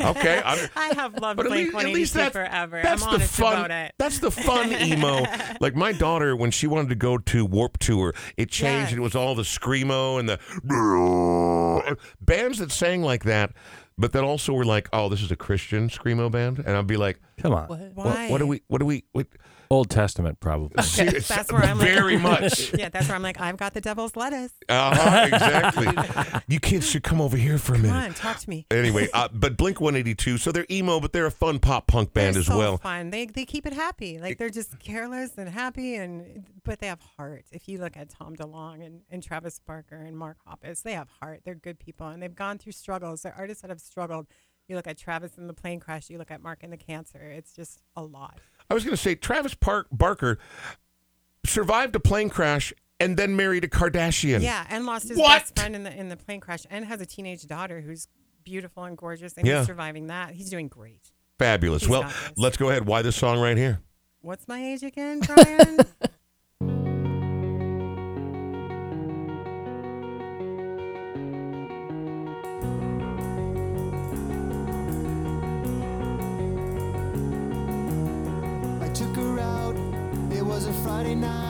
Okay, 0.00 0.38
I'm- 0.44 0.68
I 0.76 0.92
have 0.94 1.14
loved 1.18 1.38
But 1.38 1.46
at 1.46 1.50
Blink 1.52 1.72
least, 1.74 1.86
at 1.86 1.92
least 1.92 2.14
182 2.14 2.18
that's, 2.18 2.32
forever. 2.36 2.80
that's 2.82 3.02
I'm 3.02 3.08
the 3.10 3.14
honest 3.16 3.32
fun. 3.34 3.52
about 3.54 3.70
it. 3.70 3.92
That's 3.98 4.18
the 4.18 4.30
fun 4.30 4.72
emo. 4.82 5.24
like 5.60 5.74
my 5.74 5.92
daughter, 5.92 6.36
when 6.36 6.50
she 6.50 6.66
wanted 6.66 6.90
to 6.90 6.94
go 6.94 7.16
to 7.18 7.44
Warp 7.46 7.78
Tour, 7.78 8.14
it 8.36 8.50
changed 8.50 8.66
Yes. 8.66 8.90
and 8.92 8.98
it 8.98 9.02
was 9.02 9.14
all 9.14 9.34
the 9.34 9.42
screamo 9.44 10.18
and 10.20 10.28
the 10.28 11.96
bands 12.20 12.58
that 12.58 12.70
sang 12.72 13.02
like 13.02 13.24
that, 13.24 13.52
but 13.98 14.12
that 14.12 14.24
also 14.24 14.52
were 14.52 14.64
like, 14.64 14.88
"Oh, 14.92 15.08
this 15.08 15.22
is 15.22 15.30
a 15.30 15.36
Christian 15.36 15.88
screamo 15.88 16.30
band," 16.30 16.58
and 16.58 16.68
I'd 16.76 16.86
be 16.86 16.96
like, 16.96 17.20
Come 17.38 17.52
on. 17.54 17.68
What? 17.68 17.80
"What, 17.94 18.06
Why? 18.06 18.30
what 18.30 18.38
do 18.38 18.46
we? 18.46 18.62
What 18.68 18.78
do 18.78 18.86
we? 18.86 19.04
What, 19.12 19.26
Old 19.70 19.90
Testament, 19.90 20.40
probably. 20.40 20.82
Serious- 20.82 21.28
That's 21.28 21.52
where 21.52 21.62
I'm 21.62 21.78
like- 21.78 21.88
very 21.88 22.16
much. 22.30 22.72
yeah, 22.74 22.88
that's 22.88 23.08
where 23.08 23.16
I'm 23.16 23.22
like, 23.22 23.40
I've 23.40 23.56
got 23.56 23.74
the 23.74 23.80
devil's 23.80 24.16
lettuce. 24.16 24.52
Uh-huh, 24.68 25.26
exactly. 25.26 26.40
you 26.48 26.60
kids 26.60 26.88
should 26.88 27.02
come 27.02 27.20
over 27.20 27.36
here 27.36 27.58
for 27.58 27.72
a 27.72 27.76
Come 27.76 27.82
minute. 27.86 28.04
on, 28.04 28.14
talk 28.14 28.38
to 28.38 28.50
me. 28.50 28.66
Anyway, 28.70 29.08
uh, 29.12 29.28
but 29.32 29.56
Blink 29.56 29.80
182, 29.80 30.38
so 30.38 30.52
they're 30.52 30.66
emo, 30.70 31.00
but 31.00 31.12
they're 31.12 31.26
a 31.26 31.30
fun 31.30 31.58
pop 31.58 31.86
punk 31.86 32.12
band 32.12 32.34
they're 32.34 32.40
as 32.40 32.46
so 32.46 32.58
well. 32.58 32.76
Fun. 32.78 33.10
They 33.10 33.26
they 33.26 33.44
keep 33.44 33.66
it 33.66 33.72
happy. 33.72 34.18
Like 34.18 34.38
they're 34.38 34.50
just 34.50 34.78
careless 34.78 35.32
and 35.38 35.48
happy, 35.48 35.94
and 35.96 36.44
but 36.64 36.78
they 36.80 36.86
have 36.88 37.00
heart. 37.16 37.44
If 37.52 37.68
you 37.68 37.78
look 37.78 37.96
at 37.96 38.08
Tom 38.10 38.36
DeLonge 38.36 38.84
and, 38.84 39.00
and 39.10 39.22
Travis 39.22 39.58
Barker 39.66 39.96
and 39.96 40.16
Mark 40.16 40.38
Hoppus, 40.48 40.82
they 40.82 40.92
have 40.92 41.08
heart. 41.20 41.40
They're 41.44 41.54
good 41.54 41.78
people, 41.78 42.08
and 42.08 42.22
they've 42.22 42.34
gone 42.34 42.58
through 42.58 42.72
struggles. 42.72 43.22
They're 43.22 43.34
artists 43.36 43.62
that 43.62 43.70
have 43.70 43.80
struggled. 43.80 44.26
You 44.68 44.74
look 44.74 44.88
at 44.88 44.98
Travis 44.98 45.38
in 45.38 45.46
the 45.46 45.54
plane 45.54 45.78
crash. 45.78 46.10
You 46.10 46.18
look 46.18 46.32
at 46.32 46.42
Mark 46.42 46.64
in 46.64 46.70
the 46.70 46.76
cancer. 46.76 47.20
It's 47.20 47.52
just 47.54 47.80
a 47.96 48.02
lot. 48.02 48.38
I 48.70 48.74
was 48.74 48.84
going 48.84 48.96
to 48.96 49.02
say 49.02 49.14
Travis 49.14 49.54
Park 49.54 49.86
Barker 49.92 50.38
survived 51.44 51.94
a 51.96 52.00
plane 52.00 52.28
crash 52.28 52.72
and 52.98 53.16
then 53.16 53.36
married 53.36 53.64
a 53.64 53.68
Kardashian. 53.68 54.42
Yeah, 54.42 54.66
and 54.68 54.86
lost 54.86 55.08
his 55.08 55.18
What? 55.18 55.40
best 55.42 55.58
friend 55.58 55.76
in 55.76 55.82
the 55.84 55.94
in 55.94 56.08
the 56.08 56.16
plane 56.16 56.40
crash, 56.40 56.64
and 56.70 56.84
has 56.84 57.00
a 57.00 57.06
teenage 57.06 57.46
daughter 57.46 57.80
who's 57.80 58.08
beautiful 58.44 58.84
and 58.84 58.96
gorgeous, 58.96 59.34
and 59.34 59.46
Yeah. 59.46 59.58
he's 59.58 59.66
surviving 59.66 60.06
that. 60.08 60.34
He's 60.34 60.50
doing 60.50 60.68
great. 60.68 61.10
Fabulous. 61.38 61.82
He's 61.82 61.88
well, 61.90 62.10
let's 62.36 62.56
go 62.56 62.70
ahead. 62.70 62.86
Why 62.86 63.02
this 63.02 63.16
song 63.16 63.38
right 63.40 63.56
here? 63.56 63.80
What's 64.20 64.48
my 64.48 64.64
age 64.64 64.82
again, 64.82 65.20
Brian? 65.20 65.78
Friday 81.06 81.20
night. 81.20 81.45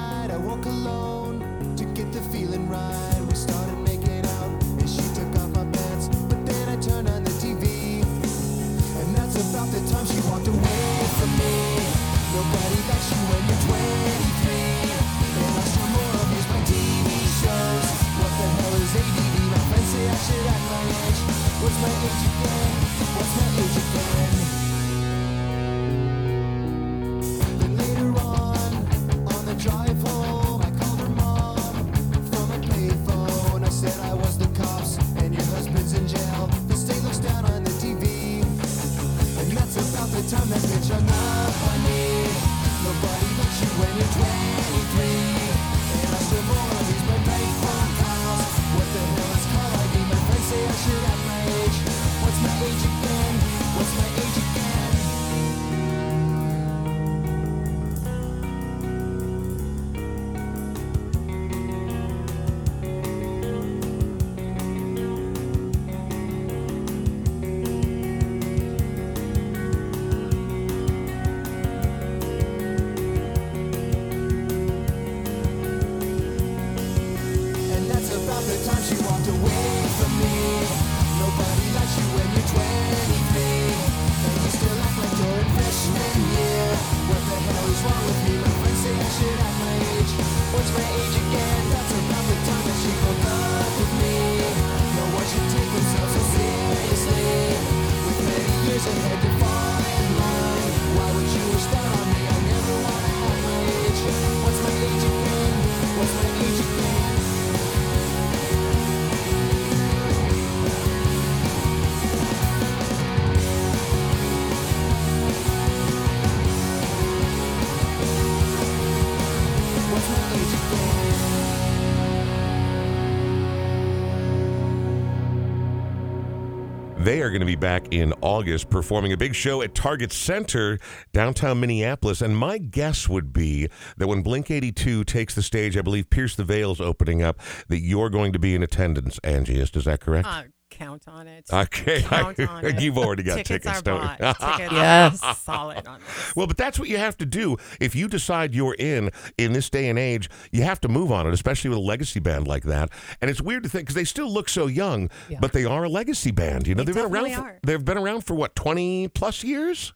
They 127.17 127.23
are 127.23 127.31
going 127.31 127.41
to 127.41 127.47
be 127.47 127.57
back 127.57 127.95
in 127.95 128.13
August 128.21 128.69
performing 128.69 129.11
a 129.11 129.17
big 129.17 129.35
show 129.35 129.63
at 129.63 129.75
Target 129.75 130.13
Center, 130.13 130.79
downtown 131.15 131.59
Minneapolis. 131.59 132.21
And 132.21 132.37
my 132.37 132.59
guess 132.59 133.09
would 133.09 133.33
be 133.33 133.71
that 133.97 134.07
when 134.07 134.21
Blink 134.21 134.51
82 134.51 135.03
takes 135.05 135.35
the 135.35 135.41
stage, 135.41 135.79
I 135.79 135.81
believe 135.81 136.11
Pierce 136.11 136.37
the 136.37 136.45
Veil's 136.45 136.79
opening 136.79 137.23
up, 137.23 137.41
that 137.69 137.79
you're 137.79 138.11
going 138.11 138.35
to 138.35 138.39
be 138.39 138.55
in 138.55 138.63
attendance, 138.63 139.19
Angie. 139.25 139.59
Is, 139.59 139.71
is 139.71 139.87
that 139.87 140.01
correct? 140.01 140.29
Uh, 140.29 140.43
count 140.77 141.05
on 141.09 141.27
it. 141.27 141.45
Okay. 141.53 142.03
Count 142.03 142.39
on 142.41 142.65
it. 142.65 142.81
You've 142.81 142.99
already 142.99 143.23
got 143.23 143.37
tickets. 143.45 143.65
tickets, 143.65 143.79
are 143.79 143.83
don't 143.83 144.03
you? 144.03 144.35
tickets 144.57 144.73
Yes. 144.73 145.23
are 145.23 145.35
solid 145.35 145.87
on 145.87 146.01
this. 146.01 146.37
Well, 146.37 146.47
but 146.47 146.57
that's 146.57 146.79
what 146.79 146.89
you 146.89 146.99
have 146.99 147.17
to 147.19 147.27
do. 147.27 147.57
If 147.81 147.95
you 147.95 148.09
decide 148.09 148.55
you're 148.55 148.75
in 148.79 149.11
in 149.39 149.53
this 149.53 149.71
day 149.71 149.89
and 149.89 149.99
age, 149.99 150.29
you 150.53 150.63
have 150.63 150.81
to 150.83 150.89
move 150.89 151.11
on 151.13 151.27
it, 151.27 151.35
especially 151.35 151.71
with 151.71 151.79
a 151.79 151.83
legacy 151.83 152.21
band 152.21 152.47
like 152.47 152.65
that. 152.65 152.91
And 153.21 153.31
it's 153.31 153.41
weird 153.41 153.63
to 153.63 153.69
think 153.69 153.85
because 153.85 153.95
they 153.95 154.05
still 154.05 154.31
look 154.33 154.49
so 154.49 154.67
young, 154.67 155.11
Yeah. 155.29 155.39
but 155.41 155.53
they 155.53 155.65
are 155.65 155.85
a 155.85 155.89
legacy 155.89 156.31
band. 156.31 156.67
You 156.67 156.75
know, 156.75 156.83
They 156.85 156.93
they've 156.93 157.03
been 157.11 157.13
around. 157.13 157.35
For, 157.35 157.59
they've 157.65 157.85
been 157.85 157.99
around 157.99 158.23
for 158.23 158.35
what 158.35 158.55
twenty 158.55 159.09
plus 159.09 159.43
years. 159.45 159.93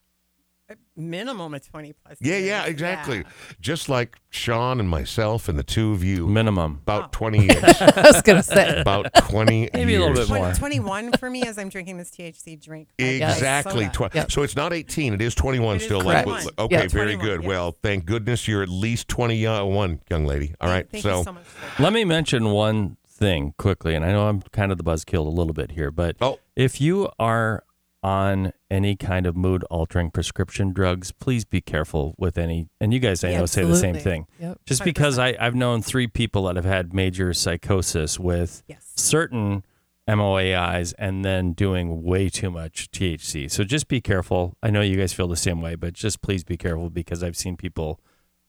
Minimum 1.00 1.54
of 1.54 1.66
20 1.66 1.92
plus. 2.04 2.18
Yeah, 2.20 2.34
years. 2.34 2.46
yeah, 2.46 2.64
exactly. 2.66 3.16
Yeah. 3.18 3.22
Just 3.60 3.88
like 3.88 4.16
Sean 4.30 4.78
and 4.80 4.88
myself 4.88 5.48
and 5.48 5.58
the 5.58 5.62
two 5.62 5.92
of 5.92 6.04
you, 6.04 6.26
Minimum. 6.26 6.80
about 6.82 7.12
twenty 7.12 7.38
years. 7.46 7.62
I 7.80 8.02
was 8.12 8.22
gonna 8.22 8.42
say. 8.42 8.80
about 8.80 9.12
twenty. 9.14 9.68
Maybe 9.74 9.94
a 9.94 10.00
little 10.00 10.14
bit 10.14 10.28
more. 10.28 10.38
20, 10.54 10.58
21 10.58 11.12
for 11.12 11.30
me 11.30 11.42
as 11.42 11.58
I'm 11.58 11.68
drinking 11.68 11.96
this 11.98 12.10
THC 12.10 12.60
drink. 12.62 12.88
Exactly. 12.98 13.86
Soda. 13.92 14.08
Tw- 14.10 14.14
Yep. 14.14 14.32
So 14.32 14.42
it's 14.42 14.56
not 14.56 14.72
18. 14.72 15.14
It 15.14 15.20
is 15.22 15.34
21 15.34 15.74
It 15.74 15.78
is 15.78 15.84
still. 15.84 16.00
21. 16.02 16.26
Like, 16.44 16.58
okay, 16.58 16.82
Yeah, 16.82 16.88
very 16.88 17.16
good. 17.16 17.42
yes. 17.42 17.48
Well, 17.48 17.76
thank 17.82 18.04
goodness 18.04 18.46
you're 18.48 18.62
at 18.62 18.68
least 18.68 19.08
21, 19.08 19.90
uh, 19.92 19.96
young 20.10 20.26
lady. 20.26 20.54
All 20.60 20.68
right. 20.68 20.88
Thank 20.90 21.02
so, 21.02 21.18
you 21.18 21.24
so 21.24 21.32
much. 21.32 21.44
Let 21.78 21.92
me 21.92 22.04
mention 22.04 22.50
one 22.50 22.96
thing 23.08 23.54
quickly, 23.58 23.94
and 23.94 24.04
I 24.04 24.12
know 24.12 24.28
I'm 24.28 24.40
kind 24.52 24.72
of 24.72 24.78
the 24.78 24.84
buzzkill 24.84 25.26
a 25.26 25.30
little 25.30 25.52
bit 25.52 25.72
here, 25.72 25.90
but 25.90 26.16
oh, 26.20 26.38
if 26.56 26.80
you 26.80 27.10
are 27.18 27.62
on 28.02 28.52
any 28.70 28.96
kind 28.96 29.26
of 29.26 29.36
mood 29.36 29.62
altering 29.64 30.10
prescription 30.10 30.72
drugs, 30.72 31.12
please 31.12 31.44
be 31.44 31.60
careful 31.60 32.14
with 32.16 32.38
any. 32.38 32.66
And 32.80 32.94
you 32.94 33.00
guys, 33.00 33.22
I 33.22 33.30
Yeah, 33.30 33.40
know, 33.40 33.46
say 33.46 33.64
the 33.64 33.76
same 33.76 33.96
thing. 33.96 34.26
Yep. 34.38 34.60
Just 34.64 34.84
because 34.84 35.18
I, 35.18 35.36
I've 35.38 35.54
known 35.54 35.82
three 35.82 36.06
people 36.06 36.44
that 36.44 36.56
have 36.56 36.64
had 36.64 36.94
major 36.94 37.34
psychosis 37.34 38.18
with 38.18 38.62
Yes. 38.68 38.90
certain 38.96 39.64
MOAIs 40.08 40.94
and 40.98 41.24
then 41.24 41.52
doing 41.52 42.02
way 42.02 42.28
too 42.28 42.50
much 42.50 42.90
THC. 42.90 43.50
So 43.50 43.64
just 43.64 43.86
be 43.86 44.00
careful. 44.00 44.56
I 44.62 44.70
know 44.70 44.80
you 44.80 44.96
guys 44.96 45.12
feel 45.12 45.28
the 45.28 45.36
same 45.36 45.60
way, 45.60 45.74
but 45.74 45.92
just 45.92 46.22
please 46.22 46.42
be 46.42 46.56
careful 46.56 46.90
because 46.90 47.22
I've 47.22 47.36
seen 47.36 47.56
people 47.56 48.00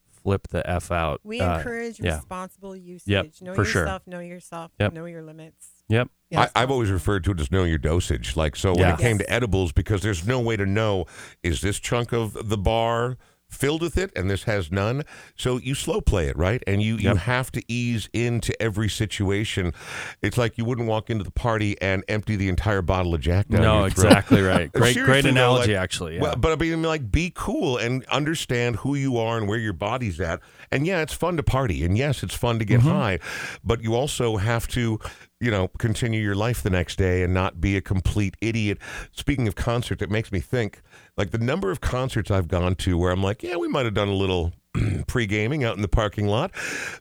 flip 0.10 0.48
the 0.50 0.68
F 0.70 0.92
out. 0.92 1.20
We 1.24 1.40
Uh, 1.42 1.58
encourage 1.58 2.00
yeah. 2.00 2.16
responsible 2.16 2.76
usage. 2.76 3.42
know 3.42 3.54
for 3.54 3.66
sure. 3.66 3.82
yourself, 3.84 4.08
know 4.08 4.20
yourself, 4.20 4.72
Yep. 4.80 4.94
know 4.94 5.06
your 5.06 5.24
limits. 5.24 5.84
Yep. 5.90 6.10
Yes. 6.32 6.50
I, 6.56 6.64
I've 6.64 6.72
always 6.72 6.90
referred 6.90 7.24
to 7.26 7.32
it 7.32 7.40
as 7.40 7.52
knowing 7.52 7.70
your 7.70 7.78
dosage. 7.78 8.36
Like, 8.36 8.56
so 8.56 8.72
when 8.72 8.80
Yeah. 8.80 8.94
it 8.94 9.00
came 9.00 9.18
Yes. 9.18 9.28
to 9.28 9.34
edibles, 9.34 9.72
because 9.74 10.02
there's 10.02 10.26
no 10.26 10.40
way 10.40 10.56
to 10.58 10.66
know 10.66 11.06
is 11.44 11.62
this 11.62 11.80
chunk 11.80 12.14
of 12.14 12.50
the 12.50 12.58
bar 12.58 13.18
filled 13.52 13.82
with 13.82 13.98
it 13.98 14.12
and 14.16 14.30
this 14.30 14.44
has 14.44 14.72
none. 14.72 15.04
So 15.36 15.58
you 15.58 15.76
slow 15.76 16.02
play 16.02 16.28
it, 16.28 16.38
right? 16.38 16.64
And 16.66 16.82
you, 16.82 16.96
you 16.98 17.16
have 17.16 17.52
to 17.52 17.62
ease 17.72 18.10
into 18.14 18.60
every 18.62 18.90
situation. 18.90 19.74
It's 20.22 20.38
like 20.38 20.58
you 20.58 20.66
wouldn't 20.66 20.88
walk 20.88 21.10
into 21.10 21.24
the 21.24 21.32
party 21.32 21.80
and 21.82 22.04
empty 22.08 22.36
the 22.36 22.50
entire 22.50 22.82
bottle 22.82 23.14
of 23.14 23.22
Jack 23.22 23.50
down 23.50 23.62
No, 23.62 23.84
exactly 23.84 24.42
right. 24.42 24.72
Great, 24.74 24.96
great 24.98 25.26
analogy, 25.26 25.74
like- 25.74 25.82
actually. 25.84 26.16
Yeah. 26.16 26.22
Well, 26.22 26.36
but 26.38 26.54
I 26.54 26.56
mean, 26.56 26.82
like, 26.82 27.12
be 27.12 27.32
cool 27.36 27.78
and 27.78 28.04
understand 28.06 28.78
who 28.78 28.96
you 28.96 29.18
are 29.18 29.38
and 29.38 29.48
where 29.48 29.60
your 29.60 29.74
body's 29.74 30.20
at. 30.20 30.40
And 30.72 30.88
yeah, 30.88 31.02
it's 31.02 31.14
fun 31.14 31.36
to 31.38 31.44
party, 31.44 31.84
and 31.84 31.98
yes, 31.98 32.24
it's 32.24 32.34
fun 32.36 32.58
to 32.60 32.66
get 32.66 32.80
Mm-hmm. 32.80 32.90
high, 32.90 33.20
but 33.64 33.84
you 33.84 33.94
also 33.94 34.38
have 34.38 34.68
to, 34.70 34.98
you 35.42 35.52
know, 35.52 35.68
continue 35.78 36.22
your 36.22 36.36
life 36.36 36.64
the 36.64 36.70
next 36.70 36.96
day 36.98 37.22
and 37.22 37.34
not 37.34 37.60
be 37.60 37.76
a 37.76 37.82
complete 37.82 38.36
idiot. 38.42 38.78
Speaking 39.12 39.48
of 39.48 39.56
concert, 39.56 40.02
it 40.02 40.10
makes 40.10 40.32
me 40.32 40.40
think, 40.40 40.82
like 41.18 41.32
the 41.32 41.38
number 41.38 41.72
of 41.72 41.82
concerts 41.82 42.32
I've 42.32 42.48
gone 42.48 42.76
to 42.76 42.98
where 42.98 43.12
I'm 43.12 43.22
like, 43.24 43.44
yeah, 43.44 43.56
we 43.58 43.68
might 43.68 43.86
have 43.86 43.94
done 43.94 44.08
a 44.10 44.14
little. 44.14 44.54
pre-gaming 45.08 45.66
out 45.66 45.76
in 45.76 45.82
the 45.82 45.88
parking 45.90 46.28
lot 46.28 46.50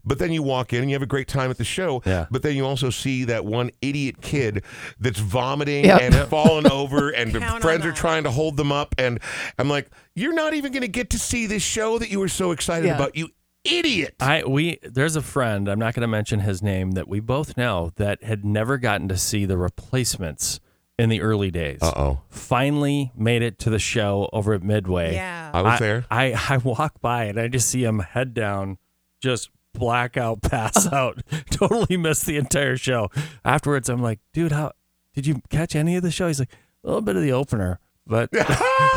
but 0.04 0.18
then 0.18 0.32
you 0.32 0.42
walk 0.42 0.72
in 0.72 0.80
and 0.80 0.90
you 0.90 0.94
have 0.96 1.02
a 1.04 1.06
great 1.06 1.28
time 1.28 1.52
at 1.52 1.56
the 1.56 1.62
show 1.62 2.02
Yeah. 2.04 2.26
but 2.28 2.42
then 2.42 2.56
you 2.56 2.66
also 2.66 2.90
see 2.90 3.22
that 3.26 3.44
one 3.44 3.70
idiot 3.80 4.20
kid 4.20 4.64
that's 4.98 5.20
vomiting 5.20 5.84
Yep. 5.84 6.00
and 6.02 6.14
falling 6.28 6.68
over 6.68 7.10
and 7.14 7.32
Count 7.32 7.62
friends 7.62 7.86
are 7.86 7.92
trying 7.92 8.24
to 8.24 8.30
hold 8.32 8.56
them 8.56 8.72
up 8.72 8.96
and 8.98 9.20
I'm 9.56 9.68
like, 9.68 9.88
you're 10.16 10.32
not 10.34 10.52
even 10.54 10.72
going 10.72 10.82
to 10.82 10.88
get 10.88 11.10
to 11.10 11.18
see 11.20 11.46
this 11.46 11.62
show 11.62 11.96
that 12.00 12.10
you 12.10 12.18
were 12.18 12.26
so 12.26 12.50
excited 12.50 12.86
Yeah. 12.88 12.96
about, 12.96 13.14
you 13.14 13.28
idiot. 13.62 14.16
I 14.18 14.42
we 14.44 14.80
there's 14.82 15.14
a 15.14 15.22
friend, 15.22 15.68
I'm 15.68 15.78
not 15.78 15.94
going 15.94 16.02
to 16.02 16.08
mention 16.08 16.40
his 16.40 16.60
name 16.62 16.90
that 16.92 17.06
we 17.06 17.20
both 17.20 17.56
know 17.56 17.92
that 17.96 18.24
had 18.24 18.44
never 18.44 18.78
gotten 18.78 19.06
to 19.06 19.16
see 19.16 19.44
the 19.44 19.56
replacements 19.56 20.58
in 21.00 21.08
the 21.08 21.20
early 21.22 21.50
days. 21.50 21.78
Uh-oh. 21.82 22.20
Finally 22.28 23.10
made 23.16 23.42
it 23.42 23.58
to 23.60 23.70
the 23.70 23.78
show 23.78 24.28
over 24.32 24.52
at 24.52 24.62
Midway. 24.62 25.14
Yeah. 25.14 25.50
I 25.54 25.62
was 25.62 25.78
there. 25.80 26.04
I, 26.10 26.32
I 26.48 26.58
walk 26.58 27.00
by 27.00 27.24
and 27.24 27.38
I 27.40 27.48
just 27.48 27.68
see 27.68 27.82
him 27.84 28.00
head 28.00 28.34
down, 28.34 28.78
just 29.20 29.50
blackout, 29.72 30.42
pass 30.50 30.86
out, 30.92 31.22
totally 31.50 31.96
miss 31.96 32.22
the 32.22 32.36
entire 32.36 32.76
show. 32.76 33.08
Afterwards, 33.44 33.88
I'm 33.88 34.02
like, 34.02 34.20
dude, 34.32 34.52
how 34.52 34.72
did 35.14 35.26
you 35.26 35.40
catch 35.50 35.74
any 35.74 35.96
of 35.96 36.02
the 36.02 36.10
show? 36.10 36.26
He's 36.28 36.38
like, 36.40 36.52
a 36.84 36.86
little 36.86 37.02
bit 37.02 37.16
of 37.16 37.22
the 37.22 37.32
opener, 37.32 37.78
but 38.06 38.30
I 38.34 38.44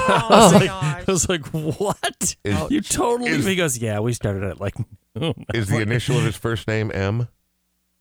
Oh, 0.05 0.27
was 0.29 0.53
like, 0.53 0.65
gosh. 0.69 1.03
I 1.07 1.11
was 1.11 1.29
like, 1.29 1.45
what? 1.47 2.35
Is- 2.43 2.71
you 2.71 2.81
totally? 2.81 3.29
is- 3.31 3.45
he 3.45 3.55
goes, 3.55 3.77
yeah, 3.77 3.99
we 3.99 4.13
started 4.13 4.43
at 4.43 4.59
like 4.59 4.75
noon. 5.15 5.45
Is 5.53 5.67
the 5.69 5.79
initial 5.79 6.17
of 6.17 6.23
his 6.25 6.35
first 6.35 6.67
name 6.67 6.91
M? 6.93 7.27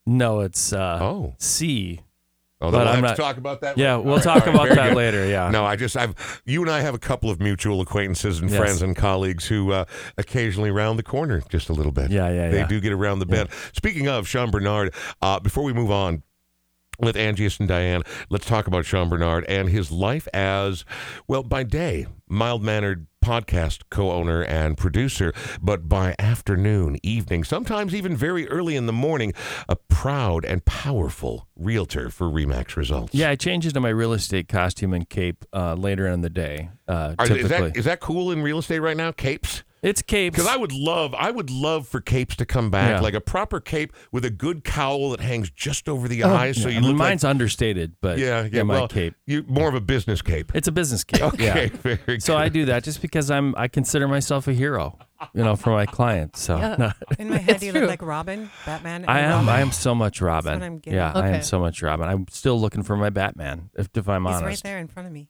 No, 0.06 0.40
it's 0.40 0.72
uh, 0.72 0.98
Oh. 1.00 1.34
C. 1.38 2.00
Oh, 2.62 2.70
But 2.70 2.78
we'll 2.84 2.88
I'm 2.88 3.00
not- 3.02 3.16
to 3.16 3.22
talk 3.22 3.36
about 3.38 3.60
that. 3.62 3.76
Yeah, 3.76 3.96
later. 3.96 4.06
we'll 4.06 4.14
right, 4.16 4.22
talk 4.24 4.46
right, 4.46 4.54
about 4.54 4.68
that 4.68 4.88
good. 4.90 4.96
later. 4.96 5.26
Yeah. 5.26 5.50
No, 5.50 5.64
I 5.64 5.76
just 5.76 5.96
I've 5.96 6.14
you 6.46 6.62
and 6.62 6.70
I 6.70 6.80
have 6.80 6.94
a 6.94 6.98
couple 6.98 7.28
of 7.28 7.40
mutual 7.40 7.80
acquaintances 7.80 8.38
and 8.40 8.48
Yes. 8.50 8.58
friends 8.58 8.82
and 8.82 8.94
colleagues 8.96 9.46
who 9.46 9.72
uh, 9.72 9.84
occasionally 10.16 10.70
round 10.70 10.98
the 10.98 11.02
corner 11.02 11.42
just 11.48 11.68
a 11.68 11.72
little 11.72 11.92
bit. 11.92 12.10
Yeah, 12.10 12.28
yeah, 12.30 12.50
They 12.50 12.58
yeah. 12.58 12.66
do 12.66 12.80
get 12.80 12.92
around 12.92 13.18
the 13.18 13.26
bend. 13.26 13.48
Speaking 13.74 14.08
of 14.08 14.28
Sean 14.28 14.50
Bernard, 14.50 14.94
uh, 15.20 15.40
before 15.40 15.64
we 15.64 15.72
move 15.72 15.90
on 15.90 16.22
with 17.02 17.16
Angiest 17.16 17.58
and 17.58 17.68
Diane, 17.68 18.02
let's 18.30 18.46
talk 18.46 18.66
about 18.66 18.84
Sean 18.84 19.08
Bernard 19.08 19.44
and 19.48 19.68
his 19.68 19.90
life 19.90 20.28
as 20.32 20.84
well 21.26 21.42
by 21.42 21.64
day 21.64 22.06
mild 22.28 22.62
mannered 22.62 23.06
podcast 23.22 23.82
co-owner 23.90 24.42
and 24.42 24.76
producer, 24.76 25.32
but 25.60 25.88
by 25.88 26.14
afternoon, 26.18 26.98
evening, 27.02 27.44
sometimes 27.44 27.94
even 27.94 28.16
very 28.16 28.48
early 28.48 28.74
in 28.74 28.86
the 28.86 28.92
morning, 28.92 29.32
a 29.68 29.76
proud 29.76 30.44
and 30.44 30.64
powerful 30.64 31.46
realtor 31.56 32.08
for 32.08 32.28
RE/MAX 32.28 32.76
Results. 32.76 33.14
Yeah, 33.14 33.30
I 33.30 33.36
changed 33.36 33.66
into 33.66 33.80
my 33.80 33.90
real 33.90 34.12
estate 34.12 34.48
costume 34.48 34.92
and 34.92 35.08
cape 35.08 35.44
uh, 35.52 35.74
later 35.74 36.06
in 36.06 36.22
the 36.22 36.30
day. 36.30 36.70
Uh, 36.88 37.14
Are, 37.18 37.26
typically, 37.26 37.42
is 37.42 37.48
that 37.50 37.76
is 37.76 37.84
that 37.84 38.00
cool 38.00 38.30
in 38.32 38.42
real 38.42 38.58
estate 38.58 38.80
right 38.80 38.96
now? 38.96 39.12
Capes? 39.12 39.62
It's 39.82 40.00
capes. 40.02 40.36
Because 40.36 40.48
I 40.50 40.56
would 40.56 40.72
love, 40.72 41.14
I 41.14 41.30
would 41.30 41.50
love 41.50 41.88
for 41.88 42.00
capes 42.00 42.36
to 42.36 42.46
come 42.46 42.70
back, 42.70 42.90
Yeah. 42.90 43.00
like 43.00 43.14
a 43.14 43.20
proper 43.20 43.60
cape 43.60 43.92
with 44.12 44.24
a 44.24 44.30
good 44.30 44.62
cowl 44.64 45.10
that 45.10 45.20
hangs 45.20 45.50
just 45.50 45.88
over 45.88 46.06
the 46.08 46.22
oh, 46.24 46.30
eyes, 46.32 46.60
so 46.62 46.68
you 46.68 46.78
I 46.78 46.80
mean, 46.80 46.90
look 46.90 46.98
mine's 46.98 47.24
like 47.24 47.30
understated, 47.30 47.96
but 48.00 48.18
yeah, 48.18 48.48
yeah. 48.50 48.62
my 48.62 48.74
well, 48.74 48.88
cape. 48.88 49.14
you 49.26 49.44
more 49.48 49.68
of 49.68 49.74
a 49.74 49.80
business 49.80 50.22
cape. 50.22 50.52
It's 50.54 50.68
a 50.68 50.72
business 50.72 51.02
cape. 51.04 51.22
Okay, 51.32 51.70
Yeah. 51.84 51.94
very 51.96 52.20
So 52.20 52.36
I 52.36 52.48
do 52.48 52.64
that 52.66 52.84
just 52.84 53.02
because 53.02 53.30
I'm 53.30 53.54
I 53.56 53.66
consider 53.68 54.06
myself 54.06 54.46
a 54.48 54.52
hero, 54.52 54.98
you 55.34 55.42
know, 55.42 55.56
for 55.56 55.70
my 55.70 55.86
clients. 55.86 56.40
So 56.40 56.56
Yeah. 56.58 56.76
no, 56.78 56.92
In 57.18 57.30
my 57.30 57.38
head, 57.46 57.62
you 57.62 57.72
true. 57.72 57.80
look 57.82 57.90
like 57.90 58.02
Robin, 58.02 58.50
Batman. 58.64 59.02
and 59.02 59.10
I 59.10 59.20
am 59.20 59.30
Robin. 59.32 59.48
I 59.48 59.60
am 59.60 59.72
so 59.72 59.94
much 59.94 60.20
Robin. 60.20 60.54
what 60.60 60.62
I'm 60.62 60.78
getting. 60.78 60.96
yeah, 60.98 61.12
I 61.14 61.28
am 61.30 61.42
so 61.42 61.58
much 61.58 61.82
Robin. 61.82 62.08
I'm 62.08 62.26
still 62.30 62.60
looking 62.60 62.82
for 62.84 62.96
my 62.96 63.10
Batman. 63.10 63.70
If 63.76 63.88
if 63.94 64.08
I'm 64.08 64.24
He's 64.26 64.36
honest, 64.36 64.44
right 64.44 64.60
there 64.70 64.78
in 64.78 64.86
front 64.88 65.06
of 65.08 65.12
me. 65.12 65.28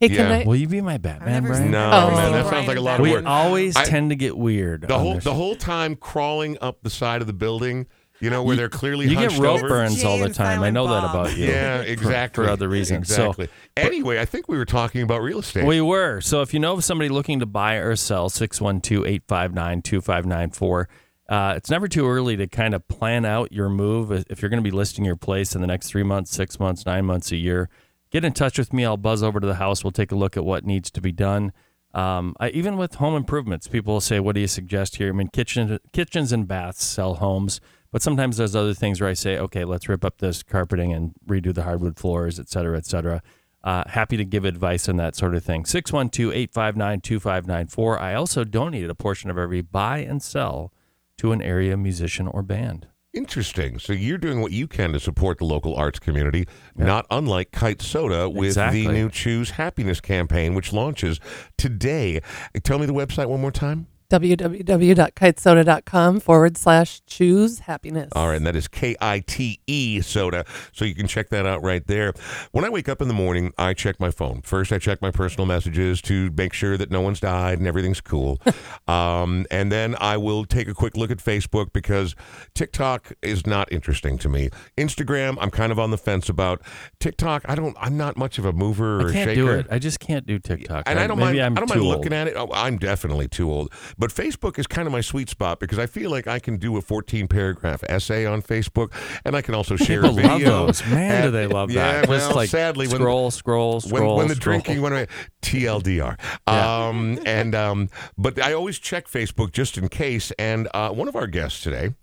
Hey, 0.00 0.08
Yeah. 0.08 0.16
can 0.16 0.32
I? 0.32 0.44
will 0.44 0.56
you 0.56 0.66
be 0.68 0.80
my 0.80 0.98
Batman, 0.98 1.28
never 1.32 1.48
Brian? 1.48 1.62
seen 1.64 1.70
No, 1.72 1.90
Oh. 1.92 2.10
man, 2.10 2.14
that 2.16 2.30
Brian 2.30 2.48
sounds 2.50 2.68
like 2.68 2.76
a 2.76 2.80
lot 2.80 2.94
of 2.94 3.00
work. 3.00 3.08
We 3.08 3.12
work. 3.16 3.26
always 3.26 3.76
I- 3.76 3.84
tend 3.84 4.10
to 4.10 4.16
get 4.16 4.36
weird. 4.36 4.82
The 4.88 4.94
on 4.94 5.00
whole 5.00 5.14
this 5.14 5.24
the 5.24 5.34
whole 5.34 5.56
time 5.56 5.96
crawling 5.96 6.58
up 6.60 6.78
the 6.82 6.90
side 6.90 7.20
of 7.20 7.26
the 7.26 7.32
building, 7.32 7.86
you 8.20 8.30
know, 8.30 8.42
where 8.42 8.56
they're 8.56 8.68
clearly 8.68 9.04
You 9.06 9.12
get 9.16 9.18
hunched 9.30 9.38
rope 9.38 9.58
over. 9.58 9.68
burns 9.68 10.04
all 10.04 10.18
the 10.18 10.24
and 10.26 10.34
time. 10.34 10.46
I 10.46 10.54
Silent 10.54 10.74
know 10.74 10.86
that 10.88 11.02
Bob. 11.02 11.14
about 11.26 11.36
you. 11.36 11.46
Yeah, 11.46 11.80
exactly. 11.80 12.44
For, 12.44 12.50
other 12.50 12.68
reasons. 12.68 13.08
So 13.08 13.22
Exactly. 13.30 13.48
anyway, 13.76 14.18
I 14.20 14.24
think 14.24 14.48
we 14.48 14.56
were 14.56 14.64
talking 14.64 15.02
about 15.02 15.20
real 15.22 15.40
estate. 15.40 15.64
We 15.66 15.80
were. 15.80 16.20
So 16.20 16.40
if 16.42 16.54
you 16.54 16.60
know 16.60 16.72
of 16.74 16.84
somebody 16.84 17.08
looking 17.08 17.40
to 17.40 17.46
buy 17.46 17.74
or 17.74 17.96
sell, 17.96 18.28
612 18.28 19.04
859 19.06 19.82
2594. 19.82 20.88
Uh, 21.28 21.54
It's 21.56 21.70
never 21.70 21.88
too 21.88 22.06
early 22.06 22.36
to 22.36 22.46
kind 22.46 22.74
of 22.74 22.86
plan 22.86 23.24
out 23.24 23.50
your 23.52 23.68
move. 23.70 24.12
If 24.28 24.42
you're 24.42 24.50
going 24.50 24.62
to 24.62 24.68
be 24.68 24.74
listing 24.74 25.04
your 25.06 25.16
place 25.16 25.54
in 25.54 25.60
the 25.62 25.66
next 25.66 25.86
three 25.88 26.02
months, 26.02 26.30
six 26.30 26.60
months, 26.60 26.84
nine 26.84 27.06
months, 27.06 27.32
a 27.32 27.36
year, 27.36 27.68
get 28.14 28.24
in 28.24 28.32
touch 28.32 28.58
with 28.58 28.72
me. 28.72 28.84
I'll 28.84 28.96
buzz 28.96 29.24
over 29.24 29.40
to 29.40 29.46
the 29.46 29.56
house. 29.56 29.82
We'll 29.82 29.90
take 29.90 30.12
a 30.12 30.14
look 30.14 30.36
at 30.36 30.44
what 30.44 30.64
needs 30.64 30.88
to 30.92 31.00
be 31.00 31.10
done. 31.10 31.52
Um, 31.92 32.36
I, 32.38 32.50
even 32.50 32.76
with 32.76 32.94
home 32.94 33.16
improvements, 33.16 33.66
people 33.66 33.94
will 33.94 34.00
say, 34.00 34.20
"What 34.20 34.36
do 34.36 34.40
you 34.40 34.46
suggest 34.46 34.96
here?" 34.96 35.08
I 35.08 35.12
mean, 35.12 35.28
kitchen, 35.28 35.78
kitchens 35.92 36.30
and 36.32 36.46
baths 36.46 36.84
sell 36.84 37.14
homes, 37.14 37.60
but 37.90 38.02
sometimes 38.02 38.36
there's 38.36 38.54
other 38.54 38.72
things 38.72 39.00
where 39.00 39.10
I 39.10 39.14
say, 39.14 39.36
"Okay, 39.36 39.64
let's 39.64 39.88
rip 39.88 40.04
up 40.04 40.18
this 40.18 40.44
carpeting 40.44 40.92
and 40.92 41.12
redo 41.26 41.52
the 41.52 41.64
hardwood 41.64 41.98
floors, 41.98 42.38
et 42.38 42.48
cetera, 42.48 42.78
et 42.78 42.86
cetera." 42.86 43.20
Uh, 43.64 43.82
happy 43.86 44.16
to 44.16 44.24
give 44.24 44.44
advice 44.44 44.88
on 44.88 44.96
that 44.96 45.16
sort 45.16 45.34
of 45.34 45.42
thing. 45.42 45.64
612 45.64 46.32
859 46.32 47.00
2594. 47.00 47.98
I 47.98 48.14
also 48.14 48.44
donated 48.44 48.90
a 48.90 48.94
portion 48.94 49.28
of 49.28 49.38
every 49.38 49.62
buy 49.62 49.98
and 49.98 50.22
sell 50.22 50.72
to 51.18 51.32
an 51.32 51.42
area 51.42 51.76
musician 51.76 52.28
or 52.28 52.42
band. 52.42 52.86
Interesting. 53.14 53.78
So 53.78 53.92
you're 53.92 54.18
doing 54.18 54.40
what 54.40 54.50
you 54.50 54.66
can 54.66 54.92
to 54.92 54.98
support 55.00 55.38
the 55.38 55.44
local 55.44 55.74
arts 55.76 56.00
community, 56.00 56.46
not 56.76 57.06
unlike 57.10 57.52
Kite 57.52 57.80
Soda 57.80 58.28
with 58.28 58.48
Exactly. 58.48 58.86
the 58.86 58.92
new 58.92 59.08
Choose 59.08 59.50
Happiness 59.50 60.00
campaign, 60.00 60.54
which 60.54 60.72
launches 60.72 61.20
today. 61.56 62.20
Tell 62.64 62.78
me 62.80 62.86
the 62.86 62.92
website 62.92 63.28
one 63.28 63.40
more 63.40 63.52
time. 63.52 63.86
www.kitesoda.com 64.10 66.20
forward 66.20 66.56
slash 66.56 67.02
choose 67.06 67.60
happiness. 67.60 68.10
All 68.14 68.28
right, 68.28 68.36
and 68.36 68.46
that 68.46 68.56
is 68.56 68.68
K 68.68 68.96
I 69.00 69.20
T 69.20 69.60
E 69.66 70.00
soda. 70.00 70.44
So 70.72 70.84
you 70.84 70.94
can 70.94 71.06
check 71.06 71.30
that 71.30 71.46
out 71.46 71.62
right 71.62 71.86
there. 71.86 72.12
When 72.52 72.64
I 72.64 72.68
wake 72.68 72.88
up 72.88 73.02
in 73.02 73.08
the 73.08 73.14
morning, 73.14 73.52
I 73.58 73.74
check 73.74 73.98
my 74.00 74.10
phone. 74.10 74.42
First, 74.42 74.72
I 74.72 74.78
check 74.78 75.00
my 75.02 75.10
personal 75.10 75.46
messages 75.46 76.00
to 76.02 76.30
make 76.36 76.52
sure 76.52 76.76
that 76.76 76.90
no 76.90 77.00
one's 77.00 77.20
died 77.20 77.58
and 77.58 77.66
everything's 77.66 78.00
cool. 78.00 78.40
um, 78.88 79.46
and 79.50 79.70
then 79.72 79.96
I 80.00 80.16
will 80.16 80.44
take 80.44 80.68
a 80.68 80.74
quick 80.74 80.96
look 80.96 81.10
at 81.10 81.18
Facebook 81.18 81.72
because 81.72 82.14
TikTok 82.54 83.12
is 83.22 83.46
not 83.46 83.70
interesting 83.72 84.18
to 84.18 84.28
me. 84.28 84.50
Instagram, 84.76 85.36
I'm 85.40 85.50
kind 85.50 85.72
of 85.72 85.78
on 85.78 85.90
the 85.90 85.98
fence 85.98 86.28
about. 86.28 86.62
TikTok, 87.00 87.44
I 87.48 87.54
don't. 87.54 87.76
I'm 87.80 87.96
not 87.96 88.16
much 88.16 88.38
of 88.38 88.44
a 88.44 88.52
mover 88.52 89.00
or 89.00 89.10
I 89.10 89.12
can't 89.12 89.30
shaker. 89.30 89.34
do 89.34 89.48
it. 89.50 89.66
I 89.70 89.78
just 89.78 90.00
can't 90.00 90.26
do 90.26 90.38
TikTok. 90.38 90.84
And 90.86 90.98
I 90.98 91.06
don't 91.06 91.18
Maybe 91.18 91.38
mind. 91.38 91.40
I'm 91.40 91.52
I 91.52 91.60
don't 91.60 91.68
too 91.68 91.74
mind 91.80 91.86
old. 91.86 91.96
looking 91.96 92.12
at 92.12 92.28
it. 92.28 92.34
Oh, 92.36 92.50
I'm 92.52 92.78
definitely 92.78 93.28
too 93.28 93.50
old. 93.50 93.72
But 93.98 94.10
Facebook 94.10 94.58
is 94.58 94.66
kind 94.66 94.86
of 94.86 94.92
my 94.92 95.00
sweet 95.00 95.28
spot 95.28 95.60
because 95.60 95.78
I 95.78 95.86
feel 95.86 96.10
like 96.10 96.26
I 96.26 96.38
can 96.38 96.56
do 96.56 96.76
a 96.76 96.82
14 96.82 97.28
paragraph 97.28 97.82
essay 97.88 98.26
on 98.26 98.42
Facebook, 98.42 98.92
and 99.24 99.36
I 99.36 99.42
can 99.42 99.54
also 99.54 99.76
share 99.84 100.02
People 100.02 100.20
a 100.20 100.22
love 100.22 100.40
those. 100.42 100.86
Man, 100.86 101.24
do 101.24 101.30
they 101.30 101.46
love 101.46 101.70
yeah, 101.70 102.00
that. 102.00 102.08
Well, 102.08 102.18
Just 102.18 102.34
like 102.34 102.48
sadly, 102.48 102.86
when- 102.88 102.96
scroll, 102.96 103.30
scroll, 103.30 103.72
when, 103.74 103.80
scroll. 103.80 104.16
when 104.16 104.28
the 104.28 104.34
scroll. 104.34 104.58
drinking 104.60 104.82
when 104.82 104.92
I, 104.92 105.06
TLDR. 105.42 106.18
Yeah. 106.48 106.86
Um, 106.88 107.18
and 107.26 107.54
um, 107.54 107.88
but 108.18 108.40
I 108.40 108.52
always 108.52 108.78
check 108.78 109.06
Facebook 109.08 109.52
just 109.52 109.78
in 109.78 109.88
case. 109.88 110.32
And 110.38 110.68
uh, 110.74 110.90
one 110.90 111.08
of 111.08 111.16
our 111.16 111.26
guests 111.26 111.62
today, 111.62 111.94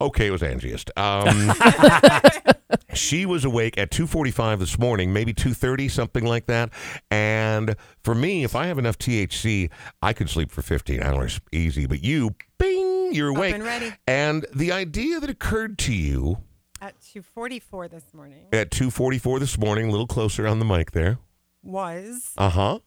okay, 0.00 0.26
it 0.26 0.30
was 0.30 0.42
Angiest. 0.42 0.90
Um, 0.96 2.54
she 2.98 3.24
was 3.26 3.44
awake 3.44 3.78
at 3.78 3.90
2:45 3.90 4.58
this 4.58 4.78
morning, 4.78 5.12
maybe 5.12 5.32
2:30, 5.32 5.88
something 5.88 6.24
like 6.24 6.46
that. 6.46 6.70
And 7.10 7.76
for 8.02 8.14
me, 8.14 8.44
if 8.44 8.54
I 8.56 8.66
have 8.66 8.78
enough 8.78 8.98
THC, 8.98 9.70
I 10.02 10.12
could 10.12 10.28
sleep 10.28 10.50
for 10.50 10.62
15 10.62 11.02
hours 11.02 11.40
easy. 11.52 11.86
But 11.86 12.02
you, 12.04 12.34
bing, 12.58 13.12
you're 13.14 13.28
awake. 13.28 13.54
and 13.54 13.64
ready. 13.64 13.92
And 14.06 14.46
the 14.54 14.72
idea 14.72 15.20
that 15.20 15.30
occurred 15.30 15.78
to 15.78 15.92
you 15.94 16.38
At 16.80 17.00
244 17.00 17.88
this 17.88 18.12
morning 18.14 18.46
At 18.52 18.70
2:44 18.70 19.38
this 19.40 19.58
morning, 19.58 19.88
a 19.88 19.90
little 19.90 20.06
closer 20.06 20.46
on 20.46 20.58
the 20.58 20.64
mic 20.64 20.92
there. 20.92 21.18
was 21.62 22.32
Uh 22.36 22.50
huh. 22.50 22.78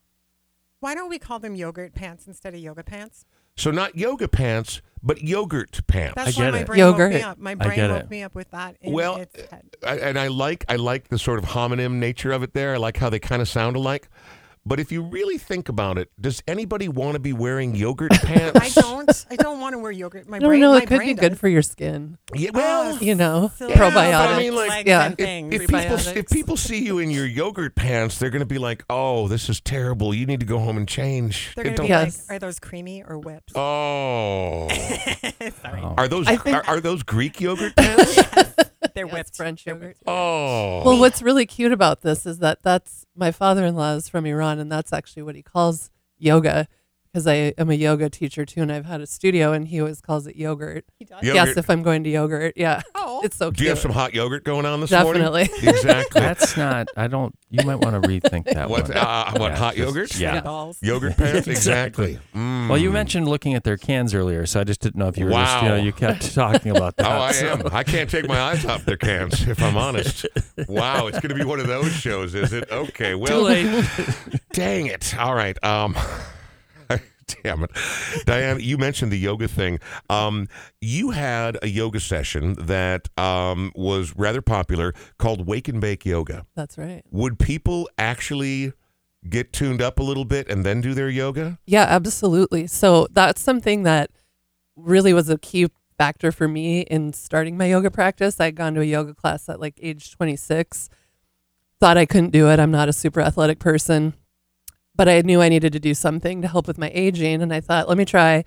why 0.79 0.95
don't 0.95 1.09
we 1.09 1.19
call 1.19 1.39
them 1.39 1.55
yogurt 1.55 1.93
pants 1.93 2.25
instead 2.27 2.53
of 2.53 2.59
yoga 2.59 2.83
pants? 2.83 3.25
So 3.61 3.69
not 3.69 3.95
yoga 3.95 4.27
pants, 4.27 4.81
but 5.03 5.21
yogurt 5.21 5.81
pants. 5.85 6.15
That's 6.15 6.35
I 6.35 6.41
why 6.41 6.45
get 6.47 6.53
my 6.53 6.59
it. 6.61 6.65
brain 6.67 6.79
woke 6.83 6.91
Yogurt. 6.97 7.13
me 7.13 7.21
up. 7.21 7.37
My 7.37 7.53
brain 7.55 7.75
get 7.75 7.89
woke 7.91 7.99
it. 8.01 8.09
me 8.09 8.23
up 8.23 8.33
with 8.33 8.49
that 8.51 8.75
in 8.81 8.91
Well, 8.91 9.17
its 9.17 9.39
head. 9.51 9.75
I, 9.85 9.97
and 9.99 10.17
I 10.17 10.29
like 10.29 10.65
I 10.67 10.77
like 10.77 11.09
the 11.09 11.19
sort 11.19 11.37
of 11.37 11.45
homonym 11.45 11.93
nature 11.93 12.31
of 12.31 12.41
it 12.41 12.53
there. 12.53 12.73
I 12.73 12.77
like 12.77 12.97
how 12.97 13.09
they 13.11 13.19
kind 13.19 13.39
of 13.41 13.47
sound 13.47 13.75
alike. 13.75 14.09
But 14.63 14.79
if 14.79 14.91
you 14.91 15.01
really 15.01 15.39
think 15.39 15.69
about 15.69 15.97
it, 15.97 16.09
does 16.19 16.43
anybody 16.47 16.87
want 16.87 17.13
to 17.15 17.19
be 17.19 17.33
wearing 17.33 17.75
yogurt 17.75 18.11
pants? 18.21 18.59
I 18.77 18.81
don't. 18.81 19.25
I 19.31 19.35
don't 19.35 19.59
want 19.59 19.73
to 19.73 19.79
wear 19.79 19.91
yogurt. 19.91 20.29
My 20.29 20.37
I 20.37 20.39
don't 20.39 20.49
brain. 20.49 20.61
know. 20.61 20.71
my 20.73 20.77
It 20.77 20.81
could 20.81 20.89
be 20.89 20.97
brain 20.97 21.15
good 21.15 21.29
does. 21.29 21.39
for 21.39 21.47
your 21.47 21.63
skin. 21.63 22.17
Yeah, 22.35 22.51
well, 22.53 22.93
Oh, 22.93 22.99
You 23.01 23.15
know, 23.15 23.51
silly 23.55 23.73
Yeah, 23.73 24.19
I 24.21 24.37
mean, 24.37 24.55
like, 24.55 24.69
legs 24.69 24.87
yeah. 24.87 25.13
if, 25.17 25.61
if 25.61 25.67
people 25.67 25.97
if 26.17 26.29
people 26.29 26.57
see 26.57 26.83
you 26.85 26.99
in 26.99 27.09
your 27.09 27.25
yogurt 27.25 27.73
pants, 27.75 28.19
they're 28.19 28.29
going 28.29 28.41
to 28.41 28.45
be 28.45 28.59
like, 28.59 28.83
"Oh, 28.89 29.27
this 29.27 29.49
is 29.49 29.59
terrible. 29.61 30.13
You 30.13 30.25
need 30.27 30.39
to 30.41 30.45
go 30.45 30.59
home 30.59 30.77
and 30.77 30.87
change." 30.87 31.53
They're 31.55 31.65
gonna 31.65 31.81
be 31.81 31.87
Yes. 31.87 32.27
like, 32.29 32.35
are 32.35 32.39
those 32.39 32.59
creamy 32.59 33.03
or 33.03 33.17
whipped? 33.17 33.51
oh, 33.55 34.67
Sorry, 35.63 35.81
Oh. 35.81 35.95
are 35.97 36.07
those 36.07 36.27
think- 36.27 36.45
are, 36.47 36.63
are 36.67 36.79
those 36.79 37.01
Greek 37.03 37.41
yogurt 37.41 37.75
pants? 37.75 38.19
they're 38.95 39.05
Yes, 39.05 39.13
whipped. 39.13 39.35
French 39.35 39.65
yogurt. 39.65 39.97
oh, 40.07 40.83
Well, 40.85 40.99
what's 40.99 41.21
really 41.21 41.45
cute 41.45 41.71
about 41.71 42.01
this 42.01 42.25
is 42.25 42.39
that 42.39 42.63
that's 42.63 43.05
my 43.15 43.31
father-in-law 43.31 43.93
is 43.95 44.09
from 44.09 44.25
Iran, 44.25 44.59
and 44.59 44.71
that's 44.71 44.91
actually 44.93 45.23
what 45.23 45.35
he 45.35 45.43
calls 45.43 45.91
yoga, 46.17 46.67
because 47.11 47.27
I 47.27 47.53
am 47.57 47.69
a 47.69 47.73
yoga 47.73 48.09
teacher 48.09 48.45
too, 48.45 48.61
and 48.61 48.71
I've 48.71 48.85
had 48.85 49.01
a 49.01 49.07
studio, 49.07 49.51
and 49.51 49.67
he 49.67 49.79
always 49.81 49.99
calls 50.01 50.27
it 50.27 50.35
yogurt. 50.35 50.85
He 50.97 51.05
does. 51.05 51.21
Yogurt. 51.23 51.35
Yes, 51.47 51.57
if 51.57 51.69
I'm 51.69 51.83
going 51.83 52.03
to 52.05 52.09
yogurt, 52.09 52.53
yeah, 52.55 52.81
Oh. 52.95 53.21
it's 53.23 53.35
so 53.35 53.47
cute. 53.51 53.57
Do 53.57 53.63
you 53.65 53.69
have 53.71 53.79
some 53.79 53.91
hot 53.91 54.13
yogurt 54.13 54.43
going 54.43 54.65
on 54.65 54.79
this 54.81 54.89
Definitely. 54.91 55.21
morning? 55.21 55.45
Definitely. 55.47 55.69
exactly. 55.69 56.21
That's 56.21 56.55
not. 56.57 56.87
I 56.95 57.07
don't. 57.07 57.35
You 57.49 57.65
might 57.65 57.75
want 57.75 58.01
to 58.01 58.07
rethink 58.07 58.45
that 58.53 58.69
what? 58.69 58.83
one. 58.87 58.97
Uh, 58.97 59.31
what? 59.33 59.51
Yeah, 59.51 59.57
hot 59.57 59.75
yogurt? 59.77 60.17
Yeah. 60.17 60.39
Balls. 60.41 60.77
Yogurt 60.81 61.17
pants? 61.17 61.47
exactly. 61.49 62.17
Mm. 62.33 62.69
Well, 62.69 62.77
you 62.77 62.91
mentioned 62.91 63.27
looking 63.27 63.55
at 63.55 63.63
their 63.65 63.75
cans 63.77 64.13
earlier, 64.13 64.45
so 64.45 64.61
I 64.61 64.63
just 64.63 64.79
didn't 64.79 64.95
know 64.97 65.07
if 65.09 65.17
you 65.17 65.25
were 65.25 65.31
just, 65.31 65.61
you 65.63 65.67
know, 65.69 65.75
Wow. 65.77 65.83
you 65.83 65.91
kept 65.91 66.33
talking 66.33 66.71
about 66.75 66.95
that. 66.97 67.05
Oh, 67.11 67.19
I 67.21 67.31
so- 67.33 67.47
am. 67.47 67.61
I 67.73 67.83
can't 67.83 68.09
take 68.09 68.27
my 68.27 68.39
eyes 68.39 68.63
off 68.65 68.85
their 68.85 68.95
cans, 68.97 69.45
if 69.47 69.61
I'm 69.61 69.75
honest. 69.75 70.25
Wow, 70.69 71.07
it's 71.07 71.19
going 71.19 71.29
to 71.29 71.35
be 71.35 71.43
one 71.43 71.59
of 71.59 71.67
those 71.67 71.91
shows, 71.91 72.33
is 72.35 72.53
it? 72.53 72.71
Okay, 72.71 73.15
Well, 73.15 73.27
Too 73.27 73.33
well, 73.33 73.43
late. 73.43 73.85
dang 74.53 74.85
it. 74.87 75.17
All 75.19 75.35
right. 75.35 75.61
Um, 75.63 75.95
damn 77.43 77.63
it, 77.63 77.71
Diane. 78.25 78.59
You 78.59 78.77
mentioned 78.77 79.11
the 79.11 79.17
yoga 79.17 79.47
thing. 79.47 79.79
Um, 80.09 80.47
you 80.79 81.11
had 81.11 81.57
a 81.61 81.67
yoga 81.67 81.99
session 81.99 82.53
that 82.53 83.09
um, 83.17 83.71
was 83.75 84.15
rather 84.15 84.41
popular 84.41 84.93
called 85.17 85.47
Wake 85.47 85.67
and 85.67 85.81
Bake 85.81 86.05
Yoga. 86.05 86.45
That's 86.55 86.77
right. 86.77 87.03
Would 87.11 87.39
people 87.39 87.89
actually 87.97 88.73
get 89.29 89.53
tuned 89.53 89.81
up 89.81 89.99
a 89.99 90.03
little 90.03 90.25
bit 90.25 90.49
and 90.49 90.65
then 90.65 90.81
do 90.81 90.93
their 90.93 91.09
yoga? 91.09 91.59
Yeah, 91.65 91.85
absolutely. 91.87 92.67
So 92.67 93.07
that's 93.11 93.41
something 93.41 93.83
that 93.83 94.09
really 94.75 95.13
was 95.13 95.29
a 95.29 95.37
key 95.37 95.67
factor 95.97 96.31
for 96.31 96.47
me 96.47 96.81
in 96.81 97.13
starting 97.13 97.57
my 97.57 97.65
yoga 97.65 97.91
practice. 97.91 98.39
I'd 98.39 98.55
gone 98.55 98.73
to 98.73 98.81
a 98.81 98.85
yoga 98.85 99.13
class 99.13 99.47
at 99.49 99.59
like 99.59 99.79
age 99.81 100.11
26. 100.11 100.89
Thought 101.79 101.97
I 101.97 102.05
couldn't 102.05 102.31
do 102.31 102.49
it. 102.49 102.59
I'm 102.59 102.71
not 102.71 102.89
a 102.89 102.93
super 102.93 103.21
athletic 103.21 103.59
person, 103.59 104.13
but 105.01 105.09
I 105.09 105.21
knew 105.21 105.41
I 105.41 105.49
needed 105.49 105.73
to 105.73 105.79
do 105.79 105.95
something 105.95 106.43
to 106.43 106.47
help 106.47 106.67
with 106.67 106.77
my 106.77 106.91
aging. 106.93 107.41
And 107.41 107.51
I 107.51 107.59
thought, 107.59 107.89
let 107.89 107.97
me 107.97 108.05
try. 108.05 108.43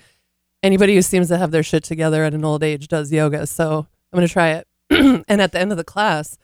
Anybody 0.62 0.94
who 0.94 1.02
seems 1.02 1.26
to 1.26 1.36
have 1.36 1.50
their 1.50 1.64
shit 1.64 1.82
together 1.82 2.22
at 2.22 2.32
an 2.32 2.44
old 2.44 2.62
age 2.62 2.86
does 2.86 3.10
yoga. 3.10 3.44
So 3.48 3.88
I'm 4.12 4.16
going 4.16 4.24
to 4.28 4.32
try 4.32 4.50
it. 4.50 4.68
and 5.26 5.42
at 5.42 5.50
the 5.50 5.58
end 5.58 5.72
of 5.72 5.78
the 5.78 5.82
class, 5.82 6.38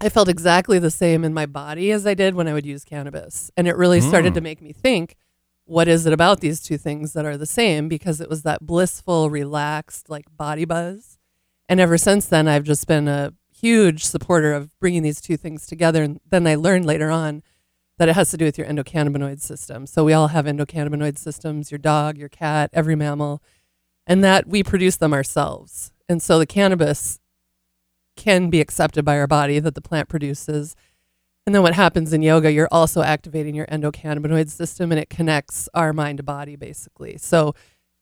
I 0.00 0.08
felt 0.08 0.28
exactly 0.28 0.80
the 0.80 0.90
same 0.90 1.22
in 1.22 1.32
my 1.32 1.46
body 1.46 1.92
as 1.92 2.08
I 2.08 2.14
did 2.14 2.34
when 2.34 2.48
I 2.48 2.54
would 2.54 2.66
use 2.66 2.84
cannabis. 2.84 3.52
And 3.56 3.68
it 3.68 3.76
really 3.76 4.00
started 4.00 4.32
Mm. 4.32 4.34
to 4.34 4.40
make 4.40 4.60
me 4.60 4.72
think, 4.72 5.14
what 5.64 5.86
is 5.86 6.04
it 6.04 6.12
about 6.12 6.40
these 6.40 6.60
two 6.60 6.76
things 6.76 7.12
that 7.12 7.24
are 7.24 7.36
the 7.36 7.46
same? 7.46 7.86
Because 7.86 8.20
it 8.20 8.28
was 8.28 8.42
that 8.42 8.66
blissful, 8.66 9.30
relaxed, 9.30 10.10
like 10.10 10.26
body 10.36 10.64
buzz. 10.64 11.18
And 11.68 11.78
ever 11.78 11.96
since 11.96 12.26
then, 12.26 12.48
I've 12.48 12.64
just 12.64 12.88
been 12.88 13.06
a 13.06 13.32
huge 13.56 14.04
supporter 14.04 14.54
of 14.54 14.76
bringing 14.80 15.02
these 15.04 15.20
two 15.20 15.36
things 15.36 15.66
together. 15.68 16.02
And 16.02 16.18
then 16.28 16.48
I 16.48 16.56
learned 16.56 16.84
later 16.84 17.12
on 17.12 17.44
that 17.98 18.08
it 18.08 18.14
has 18.14 18.30
to 18.30 18.36
do 18.36 18.44
with 18.44 18.58
your 18.58 18.66
endocannabinoid 18.66 19.40
system. 19.40 19.86
So 19.86 20.04
we 20.04 20.12
all 20.12 20.28
have 20.28 20.44
endocannabinoid 20.44 21.18
systems 21.18 21.70
your 21.70 21.78
dog, 21.78 22.18
your 22.18 22.28
cat, 22.28 22.70
every 22.72 22.94
mammal, 22.94 23.42
and 24.06 24.22
that 24.22 24.46
we 24.46 24.62
produce 24.62 24.96
them 24.96 25.12
ourselves. 25.14 25.92
And 26.08 26.22
so 26.22 26.38
the 26.38 26.46
cannabis 26.46 27.18
can 28.16 28.50
be 28.50 28.60
accepted 28.60 29.04
by 29.04 29.18
our 29.18 29.26
body 29.26 29.58
that 29.58 29.74
the 29.74 29.80
plant 29.80 30.08
produces. 30.08 30.76
And 31.46 31.54
then 31.54 31.62
what 31.62 31.74
happens 31.74 32.12
in 32.12 32.22
yoga, 32.22 32.50
you're 32.52 32.68
also 32.70 33.02
activating 33.02 33.54
your 33.54 33.66
endocannabinoid 33.66 34.50
system 34.50 34.90
and 34.90 35.00
it 35.00 35.10
connects 35.10 35.68
our 35.74 35.92
mind 35.92 36.18
to 36.18 36.22
body 36.22 36.56
basically. 36.56 37.16
So 37.18 37.54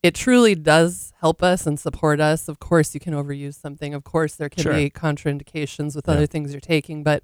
it 0.02 0.14
truly 0.14 0.54
does 0.54 1.12
help 1.20 1.42
us 1.42 1.66
and 1.66 1.78
support 1.80 2.20
us. 2.20 2.48
Of 2.48 2.58
course, 2.58 2.94
you 2.94 3.00
can 3.00 3.14
overuse 3.14 3.54
something. 3.60 3.94
Of 3.94 4.04
course, 4.04 4.34
there 4.34 4.48
can 4.48 4.62
Sure. 4.62 4.74
be 4.74 4.90
contraindications 4.90 5.96
with 5.96 6.06
Yeah. 6.06 6.14
other 6.14 6.26
things 6.26 6.52
you're 6.52 6.60
taking, 6.60 7.02
but 7.02 7.22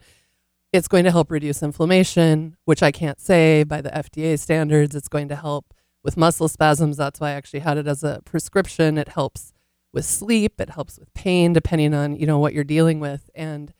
it's 0.72 0.88
going 0.88 1.04
to 1.04 1.10
help 1.10 1.30
reduce 1.30 1.62
inflammation, 1.62 2.56
which 2.64 2.82
I 2.82 2.92
can't 2.92 3.20
say 3.20 3.64
by 3.64 3.80
the 3.80 3.90
FDA 3.90 4.38
standards. 4.38 4.94
It's 4.94 5.08
going 5.08 5.28
to 5.28 5.36
help 5.36 5.74
with 6.02 6.16
muscle 6.16 6.48
spasms. 6.48 6.96
That's 6.96 7.20
why 7.20 7.30
I 7.30 7.32
actually 7.32 7.60
had 7.60 7.76
it 7.76 7.86
as 7.86 8.04
a 8.04 8.20
prescription. 8.24 8.96
It 8.96 9.08
helps 9.08 9.52
with 9.92 10.04
sleep. 10.04 10.60
It 10.60 10.70
helps 10.70 10.98
with 10.98 11.12
pain, 11.14 11.52
depending 11.52 11.94
on 11.94 12.16
you 12.16 12.26
know 12.26 12.38
what 12.38 12.54
you're 12.54 12.64
dealing 12.64 13.00
with. 13.00 13.30
And 13.34 13.72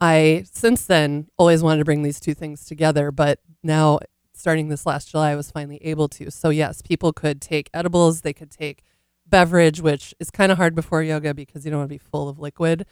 I 0.00 0.44
since 0.50 0.84
then 0.84 1.28
always 1.36 1.62
wanted 1.62 1.78
to 1.78 1.84
bring 1.84 2.02
these 2.02 2.20
two 2.20 2.34
things 2.34 2.64
together, 2.64 3.10
but 3.10 3.40
now 3.62 3.98
starting 4.34 4.68
this 4.68 4.86
last 4.86 5.10
July, 5.10 5.30
I 5.30 5.36
was 5.36 5.50
finally 5.50 5.78
able 5.84 6.08
to. 6.08 6.30
So 6.30 6.50
yes, 6.50 6.82
people 6.82 7.12
could 7.12 7.40
take 7.40 7.70
edibles. 7.72 8.20
They 8.20 8.32
could 8.32 8.50
take 8.50 8.82
beverage, 9.26 9.80
which 9.80 10.14
is 10.20 10.30
kind 10.30 10.52
of 10.52 10.58
hard 10.58 10.74
before 10.74 11.02
yoga 11.02 11.34
because 11.34 11.64
you 11.64 11.70
don't 11.70 11.80
want 11.80 11.88
to 11.90 11.94
be 11.94 11.98
full 11.98 12.28
of 12.28 12.38
liquid. 12.38 12.86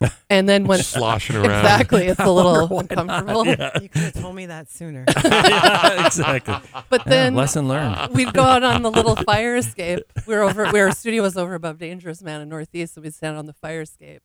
And 0.30 0.48
then 0.48 0.64
when 0.66 0.80
Sloshing 0.82 1.36
around. 1.36 1.46
exactly, 1.46 2.06
it's 2.06 2.20
a 2.20 2.30
little 2.30 2.68
why 2.68 2.80
uncomfortable. 2.82 3.46
Yeah. 3.46 3.70
You 3.80 3.88
could 3.88 4.02
have 4.02 4.12
told 4.14 4.36
me 4.36 4.46
that 4.46 4.70
sooner. 4.70 5.04
yeah, 5.24 6.06
exactly. 6.06 6.54
But 6.88 7.04
then 7.04 7.34
Lesson 7.34 7.66
learned. 7.66 8.14
we'd 8.14 8.32
go 8.32 8.42
out 8.42 8.62
on 8.62 8.82
the 8.82 8.90
little 8.90 9.16
fire 9.16 9.56
escape. 9.56 10.00
We 10.26 10.34
were 10.36 10.42
over 10.42 10.70
where 10.70 10.86
our 10.86 10.92
studio 10.94 11.22
was 11.22 11.36
over 11.36 11.54
above 11.54 11.78
Dangerous 11.78 12.22
Man 12.22 12.40
in 12.40 12.48
Northeast, 12.48 12.94
so 12.94 13.00
we'd 13.00 13.14
stand 13.14 13.36
on 13.36 13.46
the 13.46 13.52
fire 13.54 13.80
escape, 13.80 14.22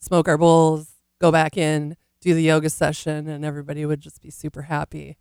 smoke 0.00 0.26
our 0.28 0.38
bowls, 0.38 0.92
go 1.20 1.30
back 1.30 1.56
in, 1.56 1.96
do 2.20 2.34
the 2.34 2.42
yoga 2.42 2.70
session, 2.70 3.28
and 3.28 3.44
everybody 3.44 3.84
would 3.86 4.00
just 4.00 4.22
be 4.22 4.30
super 4.30 4.62
happy. 4.62 5.16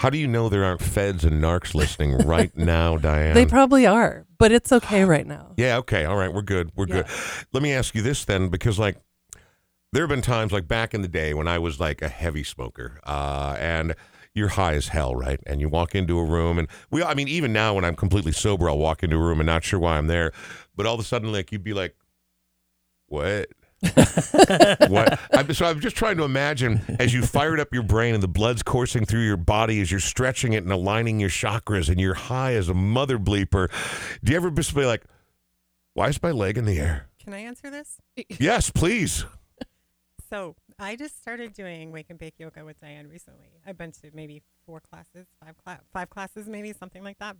How 0.00 0.08
do 0.08 0.16
you 0.16 0.26
know 0.26 0.48
there 0.48 0.64
aren't 0.64 0.80
feds 0.80 1.26
and 1.26 1.42
narcs 1.42 1.74
listening 1.74 2.16
right 2.16 2.50
now, 2.56 2.96
Diane? 2.96 3.34
They 3.34 3.44
probably 3.44 3.84
are, 3.84 4.24
but 4.38 4.50
it's 4.50 4.72
okay 4.72 5.04
right 5.04 5.26
now. 5.26 5.52
Yeah, 5.58 5.76
okay. 5.76 6.06
All 6.06 6.16
right, 6.16 6.32
we're 6.32 6.40
good. 6.40 6.72
We're 6.74 6.86
good. 6.86 7.04
Let 7.52 7.62
me 7.62 7.74
ask 7.74 7.94
you 7.94 8.00
this 8.00 8.24
then, 8.24 8.48
because 8.48 8.78
like 8.78 8.96
there 9.92 10.02
have 10.02 10.08
been 10.08 10.22
times 10.22 10.52
like 10.52 10.66
back 10.66 10.94
in 10.94 11.02
the 11.02 11.08
day 11.08 11.34
when 11.34 11.46
I 11.46 11.58
was 11.58 11.78
like 11.78 12.00
a 12.00 12.08
heavy 12.08 12.42
smoker, 12.44 12.98
uh, 13.04 13.56
and 13.60 13.94
you're 14.32 14.48
high 14.48 14.72
as 14.72 14.88
hell, 14.88 15.14
right? 15.14 15.38
And 15.46 15.60
you 15.60 15.68
walk 15.68 15.94
into 15.94 16.18
a 16.18 16.24
room 16.24 16.58
and 16.58 16.66
we 16.90 17.02
I 17.02 17.12
mean, 17.12 17.28
even 17.28 17.52
now 17.52 17.74
when 17.74 17.84
I'm 17.84 17.94
completely 17.94 18.32
sober, 18.32 18.70
I'll 18.70 18.78
walk 18.78 19.02
into 19.02 19.16
a 19.16 19.20
room 19.20 19.38
and 19.38 19.46
not 19.46 19.64
sure 19.64 19.78
why 19.78 19.98
I'm 19.98 20.06
there. 20.06 20.32
But 20.74 20.86
all 20.86 20.94
of 20.94 21.00
a 21.00 21.04
sudden, 21.04 21.30
like 21.30 21.52
you'd 21.52 21.62
be 21.62 21.74
like, 21.74 21.94
What? 23.06 23.50
what? 24.88 25.18
I'm, 25.32 25.52
so 25.54 25.66
I'm 25.66 25.80
just 25.80 25.96
trying 25.96 26.18
to 26.18 26.24
imagine 26.24 26.82
as 26.98 27.14
you 27.14 27.22
fired 27.22 27.60
up 27.60 27.68
your 27.72 27.82
brain 27.82 28.14
and 28.14 28.22
the 28.22 28.28
blood's 28.28 28.62
coursing 28.62 29.06
through 29.06 29.24
your 29.24 29.38
body 29.38 29.80
as 29.80 29.90
you're 29.90 30.00
stretching 30.00 30.52
it 30.52 30.62
and 30.62 30.72
aligning 30.72 31.18
your 31.18 31.30
chakras 31.30 31.88
and 31.88 31.98
you're 31.98 32.14
high 32.14 32.54
as 32.54 32.68
a 32.68 32.74
mother 32.74 33.18
bleeper. 33.18 33.70
Do 34.22 34.32
you 34.32 34.36
ever 34.36 34.50
just 34.50 34.74
be 34.74 34.84
like, 34.84 35.04
why 35.94 36.08
is 36.08 36.22
my 36.22 36.30
leg 36.30 36.58
in 36.58 36.66
the 36.66 36.78
air? 36.78 37.08
Can 37.22 37.32
I 37.32 37.38
answer 37.38 37.70
this? 37.70 37.98
Yes, 38.38 38.70
please. 38.70 39.24
So 40.28 40.54
I 40.78 40.94
just 40.94 41.20
started 41.20 41.52
doing 41.54 41.90
wake 41.90 42.06
and 42.08 42.18
bake 42.18 42.34
yoga 42.38 42.64
with 42.64 42.80
Diane 42.80 43.08
recently. 43.08 43.48
I've 43.66 43.76
been 43.76 43.92
to 43.92 44.10
maybe 44.14 44.42
four 44.64 44.80
classes, 44.80 45.26
five 45.44 45.56
cla- 45.64 45.80
five 45.92 46.08
classes, 46.08 46.48
maybe 46.48 46.72
something 46.72 47.02
like 47.02 47.18
that. 47.18 47.36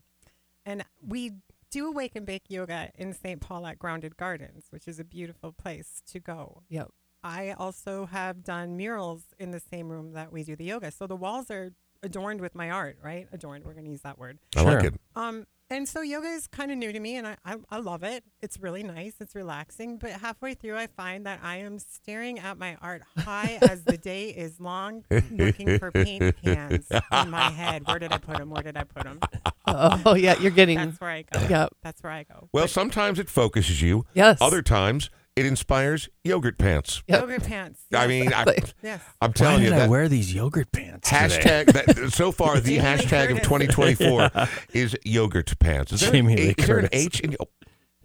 And 0.67 0.85
we 1.07 1.33
do 1.71 1.93
wake 1.93 2.17
and 2.17 2.27
bake 2.27 2.45
yoga 2.49 2.91
in 2.97 3.13
St. 3.13 3.41
Paul 3.41 3.67
at 3.67 3.79
Grounded 3.79 4.17
Gardens, 4.17 4.67
which 4.71 4.89
is 4.89 4.99
a 4.99 5.05
beautiful 5.05 5.53
place 5.53 6.03
to 6.09 6.21
go. 6.21 6.63
Yep. 6.69 6.91
I 7.23 7.53
also 7.53 8.07
have 8.07 8.43
done 8.43 8.77
murals 8.77 9.25
in 9.39 9.51
the 9.51 9.61
same 9.61 9.89
room 9.89 10.13
that 10.13 10.33
we 10.33 10.43
do 10.43 10.57
the 10.57 10.65
yoga. 10.65 10.91
So 10.91 11.07
the 11.07 11.17
walls 11.17 11.51
are 11.51 11.73
adorned 12.03 12.41
with 12.41 12.55
my 12.55 12.71
art, 12.71 12.99
right? 13.03 13.29
Adorned. 13.33 13.65
We're 13.65 13.75
going 13.75 13.85
to 13.85 13.91
use 13.91 14.03
that 14.03 14.19
word. 14.19 14.39
I 14.57 14.63
like 14.63 14.85
it. 14.85 14.95
Um, 15.15 15.47
and 15.71 15.89
so 15.89 16.01
yoga 16.03 16.27
is 16.29 16.47
kind 16.47 16.71
of 16.71 16.79
new 16.79 16.93
to 16.93 17.01
me, 17.01 17.17
and 17.17 17.27
I, 17.27 17.37
I, 17.45 17.57
I 17.71 17.79
love 17.79 18.03
it. 18.03 18.25
It's 18.43 18.59
really 18.59 18.83
nice. 18.83 19.15
It's 19.21 19.35
relaxing. 19.35 19.99
But 19.99 20.11
halfway 20.13 20.55
through, 20.55 20.77
I 20.77 20.89
find 20.89 21.27
that 21.27 21.41
I 21.43 21.59
am 21.59 21.79
staring 21.79 22.39
at 22.39 22.59
my 22.59 22.77
art 22.83 23.03
high 23.19 23.59
as 23.71 23.85
the 23.85 23.97
day 23.97 24.31
is 24.31 24.61
long, 24.61 25.05
looking 25.31 25.79
for 25.79 25.91
paint 25.91 26.35
cans 26.43 26.87
in 27.13 27.31
my 27.31 27.51
head. 27.51 27.87
Where 27.87 27.99
did 27.99 28.13
I 28.13 28.19
put 28.19 28.39
them? 28.39 28.51
Where 28.51 28.63
did 28.63 28.77
I 28.77 28.85
put 28.85 29.05
them? 29.05 29.21
Oh 29.67 30.15
yeah, 30.15 30.39
you're 30.41 30.51
getting 30.51 30.79
That's 30.79 31.01
where 31.01 31.11
I 31.11 31.23
go. 31.23 31.41
yeah. 31.49 31.69
That's 31.83 32.03
where 32.03 32.13
I 32.13 32.25
go. 32.25 32.49
Well, 32.53 32.65
But 32.65 32.71
sometimes 32.71 33.19
it 33.19 33.29
focuses 33.29 33.81
you. 33.81 34.05
Yes. 34.15 34.39
Other 34.41 34.63
times 34.63 35.11
it 35.41 35.47
inspires 35.47 36.09
yogurt 36.23 36.59
pants. 36.59 37.03
Yep. 37.09 37.21
Yogurt 37.21 37.43
pants. 37.45 37.81
I 37.95 38.07
mean, 38.07 38.33
I, 38.33 38.45
Yes. 38.83 39.03
I'm 39.21 39.31
Why 39.31 39.33
telling 39.33 39.63
you 39.65 39.73
I 39.73 39.79
that 39.81 39.89
wear 39.91 40.09
these 40.09 40.35
yogurt 40.35 40.71
pants? 40.73 41.09
today? 41.09 41.65
hashtag 41.65 41.73
that 41.73 42.13
so 42.13 42.31
far 42.33 42.61
the 42.61 42.63
Jamie 42.77 42.79
Lee 42.79 42.85
hashtag 42.85 43.31
of 43.33 43.43
Curtis. 43.43 43.75
2024 43.75 44.31
is 44.75 44.97
yogurt 45.05 45.59
pants. 45.59 45.93
Is 45.93 46.01
there, 46.01 46.13
Jamie 46.13 46.33
an, 46.35 46.39
Lee 46.39 46.55
is 46.59 46.67
there 46.67 46.79
an 46.79 46.83
Curtis. 46.89 47.01
H 47.07 47.21
in? 47.21 47.37
Oh, 47.41 47.47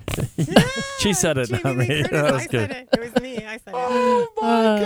She 1.00 1.14
said 1.14 1.38
it, 1.38 1.50
Jamie 1.50 1.62
not 1.64 1.76
me. 1.78 1.88
Curtis, 1.88 2.10
That 2.12 2.34
was 2.34 2.42
I 2.44 2.48
good. 2.48 2.52
said 2.52 2.72
it. 2.72 2.90
It 2.94 3.00
was 3.00 3.22
me. 3.24 3.38
I 3.38 3.58
said 3.58 3.62
it. 3.68 3.74
oh 3.74 4.28
my 4.42 4.48
Uh, 4.48 4.80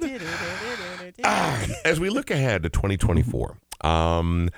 God! 0.00 1.12
Ah, 1.24 1.66
as 1.84 1.98
we 2.00 2.10
look 2.10 2.30
ahead 2.30 2.62
to 2.64 2.68
2024, 2.68 3.56
um, 3.82 4.50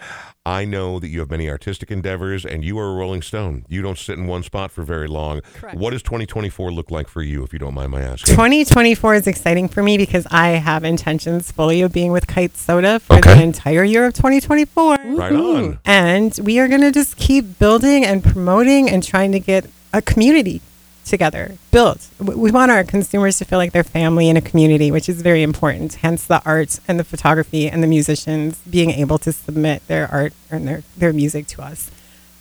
I 0.47 0.65
know 0.65 0.99
that 0.99 1.09
you 1.09 1.21
have 1.21 1.31
many 1.31 1.51
artistic 1.51 1.91
endeavors, 1.91 2.47
and 2.47 2.65
you 2.65 2.79
are 2.79 2.89
a 2.91 2.95
Rolling 2.95 3.21
Stone. 3.21 3.67
You 3.69 3.83
don't 3.83 3.99
sit 3.99 4.17
in 4.17 4.27
one 4.27 4.43
spot 4.43 4.71
for 4.71 4.83
very 4.83 5.07
long. 5.07 5.43
Correct. 5.55 5.77
What 5.77 5.91
does 5.91 6.03
2024 6.03 6.73
look 6.73 6.91
like 6.91 7.07
for 7.07 7.21
you, 7.21 7.43
if 7.43 7.53
you 7.53 7.59
don't 7.59 7.75
mind 7.75 7.91
my 7.91 8.01
asking? 8.01 8.35
2024 8.35 9.15
is 9.17 9.27
exciting 9.27 9.69
for 9.69 9.83
me 9.83 9.99
because 9.99 10.27
I 10.31 10.49
have 10.51 10.85
intentions 10.85 11.53
fully 11.53 11.83
of 11.83 11.93
being 11.93 12.13
with 12.13 12.27
Kite 12.27 12.57
Soda 12.57 12.99
for 12.99 13.17
Okay. 13.17 13.35
the 13.35 13.43
entire 13.43 13.85
year 13.85 14.07
of 14.07 14.15
2024. 14.15 14.97
Right 15.05 15.33
on. 15.33 15.79
And 15.85 16.39
we 16.43 16.59
are 16.61 16.69
going 16.69 16.81
to 16.81 16.93
just 16.93 17.19
keep 17.19 17.59
building 17.59 18.07
and 18.07 18.25
promoting 18.25 18.89
and 18.89 19.03
trying 19.03 19.33
to 19.33 19.41
get 19.41 19.67
a 19.93 20.01
community 20.01 20.63
together 21.09 21.57
built. 21.71 22.09
We 22.19 22.51
want 22.51 22.71
our 22.71 22.85
consumers 22.85 23.39
to 23.39 23.45
feel 23.45 23.59
like 23.59 23.73
they're 23.73 23.85
family 23.85 24.29
in 24.29 24.37
a 24.37 24.41
community, 24.41 24.91
which 24.91 25.09
is 25.09 25.23
very 25.23 25.43
important. 25.43 25.95
Hence 25.95 26.27
the 26.27 26.43
art 26.45 26.79
and 26.87 26.99
the 26.99 27.05
photography 27.05 27.69
and 27.69 27.83
the 27.83 27.87
musicians 27.87 28.59
being 28.71 28.91
able 28.91 29.19
to 29.19 29.33
submit 29.33 29.87
their 29.89 30.11
art 30.11 30.33
and 30.51 30.69
their, 30.69 30.83
their 30.97 31.13
music 31.13 31.47
to 31.49 31.63
us. 31.63 31.91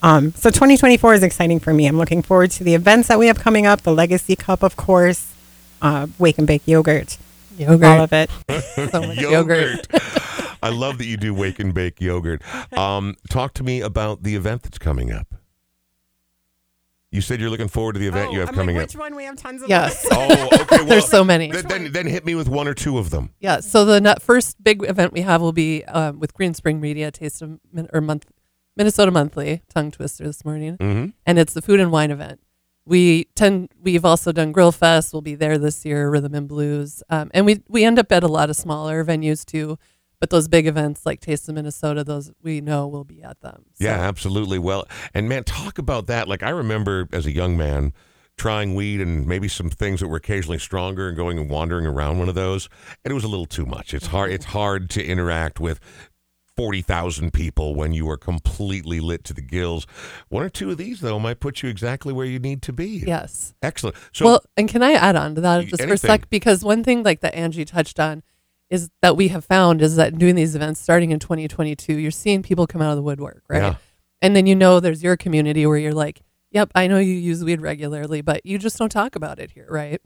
Um, 0.04 0.32
so 0.34 0.50
2024 0.50 1.16
is 1.16 1.24
exciting 1.24 1.60
for 1.60 1.74
me. 1.74 1.88
I'm 1.88 1.98
looking 1.98 2.22
forward 2.22 2.52
to 2.52 2.64
the 2.64 2.76
events 2.76 3.08
that 3.08 3.18
we 3.18 3.28
have 3.28 3.40
coming 3.40 3.66
up, 3.66 3.82
the 3.82 3.94
Legacy 3.94 4.36
Cup, 4.36 4.62
of 4.62 4.76
course, 4.76 5.34
uh, 5.82 6.08
Wake 6.20 6.38
and 6.38 6.46
Bake 6.46 6.64
Yogurt, 6.66 7.18
Yogurt. 7.58 7.84
all 7.84 8.04
of 8.04 8.14
it. 8.14 8.30
so 8.92 9.02
much 9.02 9.18
yogurt. 9.18 9.88
I 10.64 10.70
love 10.70 10.98
that 10.98 11.06
you 11.06 11.18
do 11.18 11.34
wake 11.34 11.60
and 11.60 11.74
bake 11.74 12.02
yogurt. 12.02 12.42
Um, 12.78 13.16
talk 13.30 13.54
to 13.56 13.64
me 13.64 13.82
about 13.82 14.24
the 14.24 14.36
event 14.36 14.64
that's 14.64 14.78
coming 14.78 15.12
up. 15.12 15.36
You 17.12 17.22
said 17.22 17.40
you're 17.40 17.50
looking 17.50 17.70
forward 17.70 17.94
to 17.94 18.00
the 18.00 18.08
event 18.08 18.34
you 18.34 18.40
have 18.42 18.52
coming 18.52 18.76
up. 18.78 18.84
Which 18.84 18.96
one? 18.98 19.16
We 19.16 19.24
have 19.24 19.38
tons 19.38 19.62
of 19.62 19.70
Yes. 19.70 20.06
Oh, 20.12 20.50
okay. 20.54 20.66
Well, 20.78 20.86
There's 20.86 21.08
so 21.08 21.24
many. 21.24 21.50
Then, 21.52 21.66
then, 21.68 21.92
then 21.94 22.06
hit 22.06 22.26
me 22.26 22.36
with 22.36 22.50
one 22.50 22.68
or 22.68 22.74
two 22.74 22.98
of 22.98 23.12
them. 23.12 23.32
Yeah. 23.40 23.62
So 23.62 23.86
the 23.86 24.02
net- 24.02 24.22
first 24.22 24.62
big 24.62 24.84
event 24.84 25.14
we 25.14 25.22
have 25.22 25.42
will 25.42 25.54
be 25.54 25.86
um, 25.86 26.20
with 26.20 26.34
Greenspring 26.34 26.80
Media, 26.82 27.10
Taste 27.10 27.42
of 27.42 27.60
Min- 27.72 27.88
or 27.94 28.02
month, 28.02 28.26
Minnesota 28.76 29.10
Monthly, 29.12 29.62
tongue 29.74 29.90
twister 29.92 30.26
this 30.26 30.44
morning, 30.44 30.78
Mm-hmm. 30.78 31.10
and 31.26 31.40
it's 31.40 31.54
the 31.54 31.62
food 31.62 31.80
and 31.80 31.92
wine 31.92 32.12
event. 32.12 32.42
We 32.86 33.26
tend 33.36 33.70
we've 33.82 34.06
also 34.06 34.32
done 34.32 34.52
Grill 34.52 34.72
Fest. 34.74 35.14
We'll 35.14 35.22
be 35.22 35.36
there 35.36 35.58
this 35.58 35.84
year, 35.86 36.10
Rhythm 36.10 36.34
and 36.36 36.48
Blues, 36.48 37.04
um, 37.10 37.32
and 37.34 37.46
we 37.46 37.62
we 37.68 37.84
end 37.86 38.00
up 38.00 38.12
at 38.12 38.24
a 38.24 38.28
lot 38.28 38.50
of 38.50 38.56
smaller 38.56 39.04
venues 39.06 39.46
too. 39.46 39.78
But 40.20 40.32
those 40.32 40.48
big 40.48 40.66
events 40.66 41.06
like 41.06 41.22
Taste 41.22 41.48
of 41.48 41.56
Minnesota, 41.56 42.04
those 42.04 42.32
we 42.42 42.60
know 42.60 42.88
will 42.88 43.04
be 43.04 43.22
at 43.22 43.42
them. 43.42 43.66
So, 43.76 43.86
Yeah, 43.86 44.00
absolutely. 44.00 44.58
Well, 44.58 44.88
and 45.14 45.30
man, 45.30 45.44
talk 45.44 45.78
about 45.78 46.08
that. 46.08 46.28
Like 46.28 46.42
I 46.44 46.50
remember 46.50 47.08
as 47.14 47.26
a 47.26 47.32
young 47.32 47.56
man 47.56 47.94
trying 48.38 48.76
weed 48.76 49.02
and 49.02 49.28
maybe 49.28 49.48
some 49.48 49.70
things 49.70 50.00
that 50.00 50.08
were 50.08 50.18
occasionally 50.18 50.60
stronger 50.60 51.08
and 51.08 51.18
going 51.18 51.38
and 51.40 51.50
wandering 51.50 51.86
around 51.86 52.20
one 52.20 52.30
of 52.30 52.36
those, 52.36 52.70
and 53.04 53.12
it 53.12 53.16
was 53.16 53.24
a 53.24 53.28
little 53.28 53.46
too 53.46 53.66
much. 53.66 53.94
It's 53.94 54.08
hard. 54.08 54.32
It's 54.32 54.46
hard 54.46 54.90
to 54.92 55.06
interact 55.06 55.60
with. 55.60 55.80
40,000 56.56 57.34
people 57.34 57.76
when 57.76 57.94
you 57.94 58.10
are 58.10 58.18
completely 58.18 59.00
lit 59.00 59.24
to 59.26 59.32
the 59.36 59.44
gills. 59.44 59.86
One 60.30 60.42
or 60.42 60.50
two 60.50 60.72
of 60.72 60.78
these, 60.78 61.02
though, 61.02 61.20
might 61.20 61.40
put 61.40 61.62
you 61.62 61.70
exactly 61.70 62.12
where 62.12 62.26
you 62.26 62.40
need 62.40 62.64
to 62.64 62.74
be. 62.74 63.04
Yes. 63.06 63.54
Excellent. 63.62 63.96
So, 64.12 64.26
well, 64.26 64.44
and 64.58 64.68
can 64.68 64.82
I 64.82 64.94
add 64.94 65.16
on 65.16 65.36
to 65.36 65.42
that 65.42 65.68
just 65.68 65.84
for 65.84 65.94
a 65.94 65.98
sec? 66.00 66.32
Because 66.32 66.64
one 66.64 66.84
thing 66.84 67.04
like 67.04 67.20
that 67.20 67.36
Angie 67.36 67.64
touched 67.64 68.00
on 68.00 68.24
is 68.70 68.90
that 69.02 69.16
we 69.16 69.30
have 69.30 69.46
found 69.46 69.82
is 69.82 69.96
that 69.96 70.18
doing 70.18 70.36
these 70.36 70.56
events 70.56 70.80
starting 70.82 71.12
in 71.12 71.20
2022, 71.20 71.94
you're 71.94 72.12
seeing 72.12 72.44
people 72.44 72.68
come 72.68 72.82
out 72.82 72.90
of 72.92 72.96
the 72.98 73.02
woodwork, 73.02 73.44
right? 73.48 73.62
Yeah. 73.62 73.76
And 74.22 74.36
then 74.36 74.46
you 74.48 74.56
know 74.56 74.80
there's 74.80 75.02
your 75.04 75.16
community 75.16 75.66
where 75.66 75.78
you're 75.78 75.94
like, 75.94 76.22
yep, 76.52 76.70
I 76.76 76.88
know 76.88 76.98
you 76.98 77.14
use 77.14 77.44
weed 77.44 77.62
regularly, 77.62 78.22
but 78.22 78.46
you 78.46 78.58
just 78.58 78.78
don't 78.78 78.90
talk 78.92 79.16
about 79.16 79.40
it 79.40 79.52
here, 79.52 79.68
right? 79.70 80.02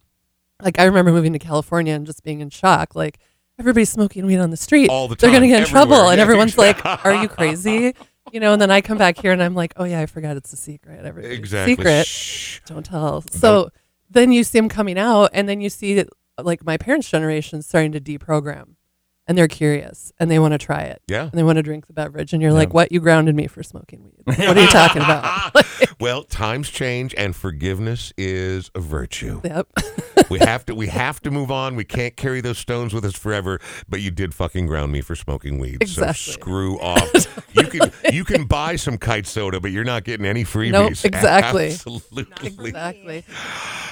Like 0.61 0.79
I 0.79 0.83
remember 0.83 1.11
moving 1.11 1.33
to 1.33 1.39
California 1.39 1.93
and 1.93 2.05
just 2.05 2.23
being 2.23 2.39
in 2.41 2.49
shock, 2.51 2.93
like 2.93 3.17
everybody's 3.57 3.89
smoking 3.89 4.25
weed 4.25 4.37
on 4.37 4.51
the 4.51 4.57
street. 4.57 4.89
all 4.89 5.07
the 5.07 5.15
time. 5.15 5.31
They're 5.31 5.39
gonna 5.39 5.47
get 5.51 5.61
in 5.63 5.67
trouble, 5.67 5.93
everywhere. 5.93 6.11
and 6.11 6.17
Yeah, 6.17 6.23
everyone's 6.23 6.57
like, 6.57 6.85
"Are 7.05 7.15
you 7.15 7.27
crazy?" 7.29 7.95
You 8.31 8.39
know. 8.39 8.53
And 8.53 8.61
then 8.61 8.69
I 8.69 8.81
come 8.81 8.97
back 8.99 9.17
here 9.17 9.31
and 9.31 9.41
I'm 9.41 9.55
like, 9.55 9.73
"Oh 9.77 9.85
yeah, 9.85 10.01
I 10.01 10.05
forgot 10.05 10.37
it's 10.37 10.53
a 10.53 10.57
secret. 10.57 11.03
Everything's 11.03 11.39
Exactly. 11.39 11.75
secret." 11.75 12.05
Shh. 12.05 12.59
don't 12.67 12.85
tell. 12.85 13.23
So 13.31 13.71
then 14.11 14.31
you 14.31 14.43
see 14.43 14.59
them 14.59 14.69
coming 14.69 14.99
out, 14.99 15.31
and 15.33 15.49
then 15.49 15.61
you 15.61 15.69
see 15.69 16.03
like 16.37 16.65
my 16.65 16.77
parents' 16.77 17.09
generation 17.09 17.61
starting 17.61 17.91
to 17.93 17.99
deprogram, 18.01 18.75
and 19.27 19.37
they're 19.37 19.47
curious 19.47 20.11
and 20.19 20.29
they 20.31 20.39
want 20.39 20.53
to 20.53 20.57
try 20.57 20.81
it 20.81 21.01
Yeah. 21.07 21.23
and 21.23 21.31
they 21.33 21.43
want 21.43 21.57
to 21.57 21.63
drink 21.63 21.87
the 21.87 21.93
beverage, 21.93 22.33
and 22.33 22.41
you're 22.41 22.53
like, 22.53 22.73
"What? 22.73 22.91
You 22.91 22.99
grounded 22.99 23.35
me 23.35 23.47
for 23.47 23.63
smoking 23.63 24.03
weed? 24.03 24.23
What 24.25 24.57
are 24.57 24.61
you 24.61 24.67
talking 24.67 25.01
about?" 25.01 25.53
well, 25.99 26.23
times 26.23 26.69
change 26.69 27.13
and 27.17 27.35
forgiveness 27.35 28.13
is 28.17 28.71
a 28.75 28.79
virtue. 28.79 29.41
yep. 29.43 29.67
we 30.29 30.39
have 30.39 30.65
to 30.65 30.75
we 30.75 30.87
have 30.87 31.21
to 31.21 31.31
move 31.31 31.51
on. 31.51 31.75
We 31.75 31.83
can't 31.83 32.15
carry 32.15 32.41
those 32.41 32.57
stones 32.57 32.93
with 32.93 33.05
us 33.05 33.15
forever. 33.15 33.59
But 33.87 34.01
you 34.01 34.11
did 34.11 34.33
fucking 34.33 34.67
ground 34.67 34.91
me 34.91 35.01
for 35.01 35.15
smoking 35.15 35.59
weed. 35.59 35.77
Exactly. 35.81 36.13
So 36.13 36.31
screw 36.31 36.79
off. 36.79 37.45
you 37.53 37.67
can 37.67 37.91
you 38.11 38.23
can 38.23 38.45
buy 38.45 38.75
some 38.75 38.97
kite 38.97 39.27
soda, 39.27 39.59
but 39.59 39.71
you're 39.71 39.83
not 39.83 40.03
getting 40.03 40.25
any 40.25 40.43
freebies. 40.43 40.71
Nope, 40.71 40.91
exactly. 41.03 41.67
Absolutely. 41.67 42.25
exactly. 42.43 43.25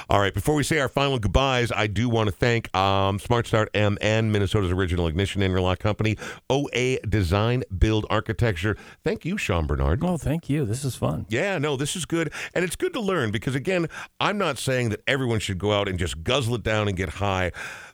All 0.08 0.20
right. 0.20 0.34
Before 0.34 0.54
we 0.54 0.62
say 0.62 0.80
our 0.80 0.88
final 0.88 1.18
goodbyes, 1.18 1.70
I 1.70 1.86
do 1.86 2.08
want 2.08 2.28
to 2.28 2.34
thank 2.34 2.74
um, 2.76 3.18
Smart 3.18 3.46
Start 3.46 3.70
MN, 3.74 4.32
Minnesota's 4.32 4.72
original 4.72 5.06
ignition 5.06 5.42
interlock 5.42 5.78
company, 5.78 6.16
OA 6.48 6.98
Design 7.08 7.62
Build 7.78 8.06
Architecture. 8.10 8.76
Thank 9.04 9.24
you, 9.24 9.36
Sean 9.36 9.66
Bernard. 9.66 10.02
Oh, 10.02 10.16
thank 10.16 10.50
you. 10.50 10.64
This 10.64 10.84
is 10.84 10.96
fun. 10.96 11.26
Yeah, 11.28 11.58
no, 11.58 11.76
this 11.76 11.94
is 11.94 12.06
good. 12.06 12.32
And 12.54 12.64
it's 12.64 12.76
good 12.76 12.92
to 12.94 13.00
learn 13.00 13.30
because, 13.30 13.54
again, 13.54 13.86
I'm 14.18 14.36
not 14.36 14.58
saying 14.58 14.88
that 14.88 15.00
everyone 15.06 15.38
should 15.38 15.58
go 15.58 15.72
out 15.72 15.88
and 15.88 15.98
just 15.98 16.19
guzzle 16.22 16.54
it 16.56 16.62
down 16.62 16.88
and 16.88 16.96
get 16.96 17.08
high. 17.08 17.52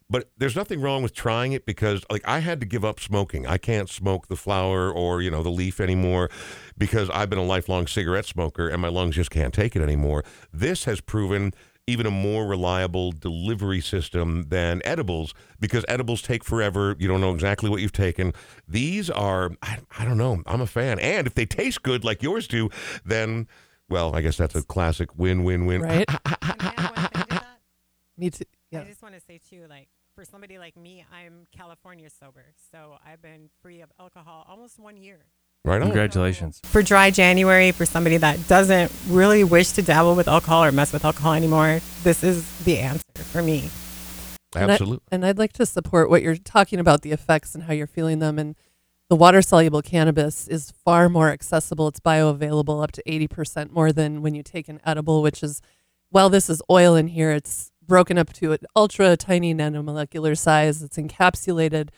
But 0.08 0.30
there's 0.38 0.54
nothing 0.54 0.80
wrong 0.80 1.02
with 1.02 1.14
trying 1.14 1.52
it 1.52 1.66
because, 1.66 2.04
like, 2.10 2.22
I 2.26 2.38
had 2.38 2.60
to 2.60 2.66
give 2.66 2.84
up 2.84 3.00
smoking. 3.00 3.46
I 3.46 3.58
can't 3.58 3.88
smoke 3.88 4.28
the 4.28 4.36
flower 4.36 4.90
or, 4.92 5.20
you 5.20 5.30
know, 5.30 5.42
the 5.42 5.50
leaf 5.50 5.80
anymore 5.80 6.30
because 6.78 7.10
I've 7.10 7.28
been 7.28 7.40
a 7.40 7.44
lifelong 7.44 7.88
cigarette 7.88 8.26
smoker 8.26 8.68
and 8.68 8.80
my 8.80 8.88
lungs 8.88 9.16
just 9.16 9.30
can't 9.30 9.52
take 9.52 9.74
it 9.74 9.82
anymore. 9.82 10.24
This 10.52 10.84
has 10.84 11.00
proven 11.00 11.52
even 11.88 12.06
a 12.06 12.10
more 12.10 12.46
reliable 12.46 13.12
delivery 13.12 13.80
system 13.80 14.46
than 14.48 14.80
edibles 14.84 15.34
because 15.60 15.84
edibles 15.88 16.22
take 16.22 16.44
forever. 16.44 16.96
You 16.98 17.08
don't 17.08 17.20
know 17.20 17.32
exactly 17.32 17.70
what 17.70 17.80
you've 17.80 17.92
taken. 17.92 18.32
These 18.66 19.08
are, 19.10 19.52
I, 19.62 19.78
I 19.98 20.04
don't 20.04 20.18
know, 20.18 20.42
I'm 20.46 20.60
a 20.60 20.66
fan. 20.66 20.98
And 20.98 21.26
if 21.26 21.34
they 21.34 21.46
taste 21.46 21.82
good 21.82 22.04
like 22.04 22.22
yours 22.22 22.48
do, 22.48 22.70
then, 23.04 23.46
well, 23.88 24.14
I 24.16 24.20
guess 24.20 24.36
that's 24.36 24.54
a 24.54 24.62
classic 24.62 25.16
win 25.16 25.44
win 25.44 25.66
win. 25.66 25.82
Right. 25.82 26.08
Me 28.16 28.30
too. 28.30 28.44
Yeah. 28.70 28.80
I 28.80 28.84
just 28.84 29.02
want 29.02 29.14
to 29.14 29.20
say 29.20 29.38
too, 29.50 29.66
like 29.68 29.88
for 30.14 30.24
somebody 30.24 30.58
like 30.58 30.76
me, 30.76 31.04
I'm 31.12 31.46
California 31.56 32.08
sober, 32.10 32.44
so 32.72 32.96
I've 33.06 33.20
been 33.20 33.50
free 33.62 33.80
of 33.82 33.90
alcohol 34.00 34.46
almost 34.48 34.78
one 34.78 34.96
year. 34.96 35.18
Right 35.64 35.76
on. 35.82 35.88
Congratulations. 35.88 36.60
For 36.64 36.82
dry 36.82 37.10
January, 37.10 37.72
for 37.72 37.84
somebody 37.84 38.16
that 38.18 38.46
doesn't 38.48 38.92
really 39.08 39.42
wish 39.44 39.72
to 39.72 39.82
dabble 39.82 40.14
with 40.14 40.28
alcohol 40.28 40.64
or 40.64 40.72
mess 40.72 40.92
with 40.92 41.04
alcohol 41.04 41.32
anymore, 41.34 41.80
this 42.04 42.22
is 42.22 42.46
the 42.64 42.78
answer 42.78 43.02
for 43.16 43.42
me. 43.42 43.68
And 44.54 44.70
I- 44.70 44.74
Absolutely. 44.74 45.04
And 45.10 45.26
I'd 45.26 45.38
like 45.38 45.52
to 45.54 45.66
support 45.66 46.08
what 46.08 46.22
you're 46.22 46.36
talking 46.36 46.78
about 46.78 47.02
the 47.02 47.10
effects 47.12 47.54
and 47.54 47.64
how 47.64 47.72
you're 47.72 47.88
feeling 47.88 48.20
them. 48.20 48.38
And 48.38 48.54
the 49.10 49.16
water 49.16 49.42
soluble 49.42 49.82
cannabis 49.82 50.46
is 50.48 50.70
far 50.84 51.08
more 51.08 51.30
accessible. 51.30 51.88
It's 51.88 52.00
bioavailable 52.00 52.82
up 52.82 52.92
to 52.92 53.02
80% 53.06 53.70
more 53.72 53.92
than 53.92 54.22
when 54.22 54.34
you 54.36 54.42
take 54.44 54.68
an 54.68 54.80
edible, 54.86 55.20
which 55.20 55.42
is, 55.42 55.60
while 56.10 56.30
this 56.30 56.48
is 56.48 56.62
oil 56.70 56.94
in 56.94 57.08
here, 57.08 57.32
it's 57.32 57.72
broken 57.87 58.18
up 58.18 58.32
to 58.34 58.53
an 58.53 58.61
ultra 58.74 59.16
tiny 59.16 59.55
nanomolecular 59.55 60.37
size. 60.37 60.82
It's 60.82 60.97
encapsulated. 60.97 61.91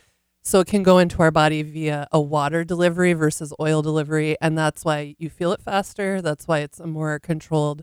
So 0.43 0.61
it 0.61 0.67
can 0.67 0.83
go 0.83 0.99
into 0.99 1.21
our 1.21 1.31
body 1.31 1.63
via 1.63 2.07
a 2.11 2.21
water 2.21 2.65
delivery 2.65 3.13
versus 3.13 3.53
oil 3.61 3.83
delivery. 3.83 4.37
And 4.41 4.57
that's 4.57 4.85
why 4.85 5.15
you 5.19 5.29
feel 5.29 5.53
it 5.53 5.61
faster. 5.61 6.23
That's 6.23 6.49
why 6.49 6.61
it's 6.61 6.81
a 6.81 6.87
more 6.87 7.19
controlled 7.19 7.83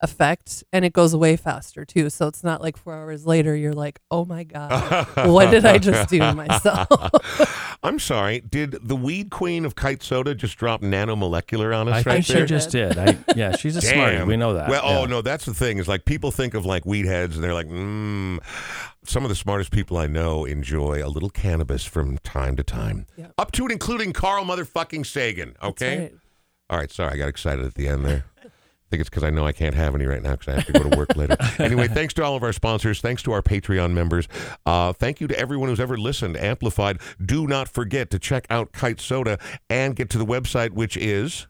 effect 0.00 0.62
and 0.72 0.84
it 0.84 0.92
goes 0.92 1.14
away 1.14 1.36
faster 1.36 1.84
too. 1.84 2.10
So 2.10 2.26
it's 2.26 2.44
not 2.44 2.60
like 2.60 2.76
four 2.76 2.94
hours 2.94 3.26
later 3.26 3.56
you're 3.56 3.72
like, 3.72 4.00
oh 4.10 4.24
my 4.24 4.44
God, 4.44 5.06
what 5.26 5.50
did 5.50 5.64
I 5.64 5.78
just 5.78 6.08
do 6.08 6.18
to 6.18 6.32
myself? 6.34 6.88
I'm 7.86 7.98
sorry. 7.98 8.40
Did 8.40 8.72
the 8.82 8.96
weed 8.96 9.30
queen 9.30 9.64
of 9.64 9.74
kite 9.76 10.02
soda 10.02 10.34
just 10.34 10.58
drop 10.58 10.82
nanomolecular 10.82 11.76
on 11.78 11.88
us 11.88 11.94
I 11.94 11.96
right 11.98 12.04
think 12.04 12.26
there? 12.26 12.46
she 12.46 12.46
just 12.46 12.70
did. 12.70 12.98
I, 12.98 13.16
yeah, 13.36 13.54
she's 13.56 13.76
a 13.76 13.80
smart. 13.80 14.12
Damn. 14.12 14.26
We 14.26 14.36
know 14.36 14.54
that. 14.54 14.68
Well, 14.68 14.82
oh 14.84 15.04
no, 15.06 15.22
that's 15.22 15.44
the 15.44 15.54
thing. 15.54 15.78
Is 15.78 15.86
like 15.86 16.04
people 16.04 16.30
think 16.30 16.54
of 16.54 16.66
like 16.66 16.84
weed 16.84 17.06
heads, 17.06 17.36
and 17.36 17.44
they're 17.44 17.54
like, 17.54 17.68
mm. 17.68 18.38
Some 19.04 19.22
of 19.24 19.28
the 19.28 19.36
smartest 19.36 19.70
people 19.70 19.96
I 19.98 20.08
know 20.08 20.44
enjoy 20.44 21.04
a 21.04 21.06
little 21.06 21.30
cannabis 21.30 21.84
from 21.84 22.18
time 22.18 22.56
to 22.56 22.64
time, 22.64 23.06
Yep. 23.16 23.34
up 23.38 23.52
to 23.52 23.62
and 23.62 23.70
including 23.70 24.12
Carl 24.12 24.44
motherfucking 24.44 25.06
Sagan. 25.06 25.54
Okay. 25.62 25.96
That's 25.96 26.12
right. 26.12 26.20
All 26.70 26.78
right. 26.78 26.90
Sorry, 26.90 27.12
I 27.14 27.16
got 27.16 27.28
excited 27.28 27.64
at 27.64 27.74
the 27.74 27.86
end 27.86 28.04
there. 28.04 28.24
I 28.86 28.90
think 28.90 29.00
it's 29.00 29.10
because 29.10 29.24
I 29.24 29.30
know 29.30 29.44
I 29.44 29.50
can't 29.52 29.74
have 29.74 29.96
any 29.96 30.06
right 30.06 30.22
now 30.22 30.36
because 30.36 30.48
I 30.48 30.54
have 30.60 30.66
to 30.66 30.72
go 30.72 30.88
to 30.88 30.96
work 30.96 31.16
later. 31.16 31.36
Anyway, 31.58 31.88
thanks 31.88 32.14
to 32.14 32.24
all 32.24 32.36
of 32.36 32.42
our 32.44 32.52
sponsors. 32.52 33.00
Thanks 33.00 33.22
to 33.24 33.32
our 33.32 33.42
Patreon 33.42 33.90
members. 33.92 34.28
Uh, 34.64 34.92
thank 34.92 35.20
you 35.20 35.26
to 35.26 35.36
everyone 35.38 35.68
who's 35.68 35.80
ever 35.80 35.96
listened, 35.96 36.36
amplified. 36.36 37.00
Do 37.24 37.46
not 37.48 37.68
forget 37.68 38.10
to 38.10 38.18
check 38.20 38.46
out 38.50 38.70
Kite 38.72 39.00
Soda 39.00 39.38
and 39.68 39.96
get 39.96 40.08
to 40.10 40.18
the 40.18 40.26
website, 40.26 40.70
which 40.70 40.96
is 40.96 41.48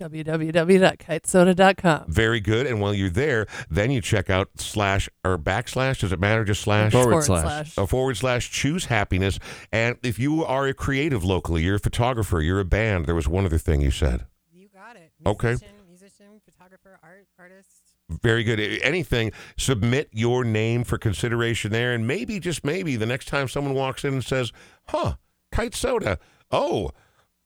www.kitesoda.com. 0.00 2.04
very 2.08 2.40
good. 2.40 2.66
And 2.66 2.80
while 2.80 2.94
you're 2.94 3.10
there, 3.10 3.46
then 3.68 3.90
you 3.90 4.00
check 4.00 4.30
out 4.30 4.48
slash 4.56 5.08
or 5.24 5.38
backslash. 5.38 6.00
Does 6.00 6.12
it 6.12 6.20
matter? 6.20 6.44
Just 6.44 6.62
slash? 6.62 6.92
Forward 6.92 7.22
slash. 7.24 7.76
a 7.76 7.86
forward 7.86 8.16
slash 8.16 8.50
choose 8.50 8.86
happiness. 8.86 9.38
And 9.72 9.96
if 10.02 10.18
you 10.18 10.44
are 10.44 10.66
a 10.66 10.74
creative 10.74 11.24
locally, 11.24 11.62
you're 11.64 11.76
a 11.76 11.80
photographer, 11.80 12.40
you're 12.40 12.60
a 12.60 12.64
band. 12.64 13.06
There 13.06 13.14
was 13.14 13.28
one 13.28 13.44
other 13.44 13.58
thing 13.58 13.80
you 13.80 13.90
said. 13.90 14.24
You 14.52 14.68
got 14.72 14.96
it. 14.96 15.10
Okay. 15.26 15.48
Musician, 15.50 15.58
musician, 15.58 15.60
photographer, 15.60 15.66
art, 15.66 15.66
artist. 15.66 15.77
Very 18.08 18.42
good. 18.42 18.58
Anything, 18.58 19.32
submit 19.58 20.08
your 20.12 20.42
name 20.44 20.84
for 20.84 20.96
consideration 20.96 21.72
there. 21.72 21.92
And 21.92 22.06
maybe, 22.06 22.40
just 22.40 22.64
maybe, 22.64 22.96
the 22.96 23.06
next 23.06 23.26
time 23.26 23.48
someone 23.48 23.74
walks 23.74 24.04
in 24.04 24.14
and 24.14 24.24
says, 24.24 24.50
huh, 24.88 25.16
Kite 25.52 25.74
Soda. 25.74 26.18
Oh, 26.50 26.90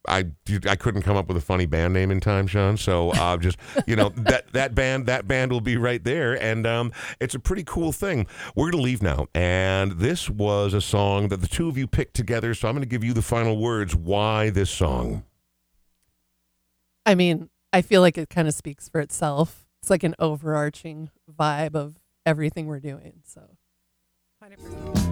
I, 0.07 0.25
I 0.67 0.75
couldn't 0.75 1.03
come 1.03 1.15
up 1.15 1.27
with 1.27 1.37
a 1.37 1.41
funny 1.41 1.65
band 1.65 1.93
name 1.93 2.11
in 2.11 2.19
time, 2.19 2.47
Sean. 2.47 2.77
So 2.77 3.11
uh, 3.11 3.37
just 3.37 3.57
you 3.87 3.95
know 3.95 4.09
that 4.15 4.51
that 4.53 4.75
band 4.75 5.05
that 5.05 5.27
band 5.27 5.51
will 5.51 5.61
be 5.61 5.77
right 5.77 6.03
there, 6.03 6.41
and 6.41 6.67
um, 6.67 6.91
it's 7.21 7.35
a 7.35 7.39
pretty 7.39 7.63
cool 7.63 7.91
thing. 7.91 8.27
We're 8.55 8.71
gonna 8.71 8.83
leave 8.83 9.01
now, 9.01 9.27
and 9.33 9.93
this 9.93 10.29
was 10.29 10.73
a 10.73 10.81
song 10.81 11.29
that 11.29 11.41
the 11.41 11.47
two 11.47 11.69
of 11.69 11.77
you 11.77 11.87
picked 11.87 12.15
together. 12.15 12.53
So 12.53 12.67
I'm 12.67 12.75
gonna 12.75 12.85
give 12.85 13.03
you 13.03 13.13
the 13.13 13.21
final 13.21 13.57
words. 13.57 13.95
Why 13.95 14.49
this 14.49 14.69
song? 14.69 15.23
I 17.05 17.15
mean, 17.15 17.49
I 17.71 17.81
feel 17.81 18.01
like 18.01 18.17
it 18.17 18.29
kind 18.29 18.47
of 18.47 18.53
speaks 18.53 18.89
for 18.89 18.99
itself. 18.99 19.62
It's 19.83 19.89
like 19.89 20.03
an 20.03 20.15
overarching 20.17 21.09
vibe 21.29 21.75
of 21.75 21.99
everything 22.25 22.67
we're 22.67 22.79
doing. 22.79 23.15
So 23.25 23.41
100%. 24.41 25.09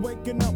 Waking 0.00 0.42
up 0.42 0.55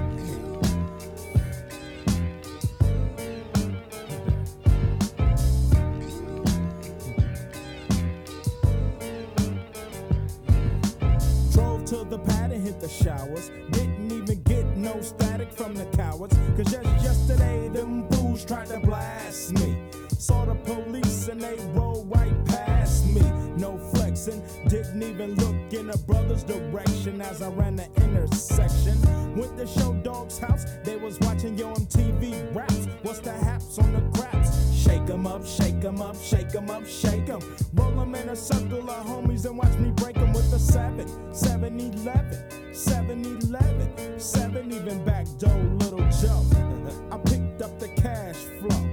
The 12.79 12.89
showers. 12.89 13.51
Didn't 13.71 14.11
even 14.11 14.41
get 14.43 14.65
no 14.77 15.01
static 15.01 15.51
from 15.51 15.75
the 15.75 15.85
cowards. 15.97 16.37
Cause 16.55 16.71
just 16.71 17.03
yesterday, 17.03 17.69
them 17.69 18.07
fools 18.09 18.45
tried 18.45 18.67
to 18.67 18.79
blast 18.79 19.53
me. 19.53 19.77
Saw 20.17 20.45
the 20.45 20.55
police 20.55 21.27
and 21.27 21.41
they 21.41 21.57
rolled 21.73 22.09
right 22.15 22.45
past 22.45 23.05
me. 23.07 23.21
No 23.57 23.77
didn't 24.25 25.01
even 25.01 25.33
look 25.35 25.73
in 25.73 25.89
a 25.89 25.97
brother's 25.97 26.43
direction 26.43 27.21
as 27.21 27.41
I 27.41 27.49
ran 27.49 27.75
the 27.75 27.87
intersection. 28.03 29.01
Went 29.35 29.57
to 29.57 29.65
Short 29.65 30.03
Dog's 30.03 30.37
house, 30.37 30.65
they 30.83 30.95
was 30.95 31.19
watching 31.21 31.57
Yo 31.57 31.73
MTV 31.73 32.53
raps. 32.53 32.87
What's 33.01 33.19
the 33.19 33.31
haps 33.31 33.79
on 33.79 33.93
the 33.93 34.19
craps? 34.19 34.71
Shake 34.75 35.09
'em 35.09 35.25
up, 35.25 35.43
shake 35.43 35.83
'em 35.83 36.01
up, 36.01 36.15
shake 36.21 36.53
'em 36.53 36.69
up, 36.69 36.85
shake 36.85 37.29
'em. 37.29 37.39
Roll 37.73 37.99
'em 37.99 38.13
in 38.13 38.29
a 38.29 38.35
circle 38.35 38.87
of 38.87 39.05
homies 39.07 39.45
and 39.45 39.57
watch 39.57 39.75
me 39.79 39.89
break 39.89 40.17
'em 40.17 40.33
with 40.33 40.53
a 40.53 40.59
7, 40.59 41.07
7 41.33 41.79
11, 41.79 42.73
7 42.73 43.25
11, 43.25 44.19
7 44.19 44.71
even 44.71 45.03
back 45.03 45.25
door, 45.39 45.63
little 45.79 46.07
Joe. 46.21 46.45
I 47.11 47.17
picked 47.17 47.63
up 47.63 47.79
the 47.79 47.87
cash 47.87 48.35
flow. 48.59 48.85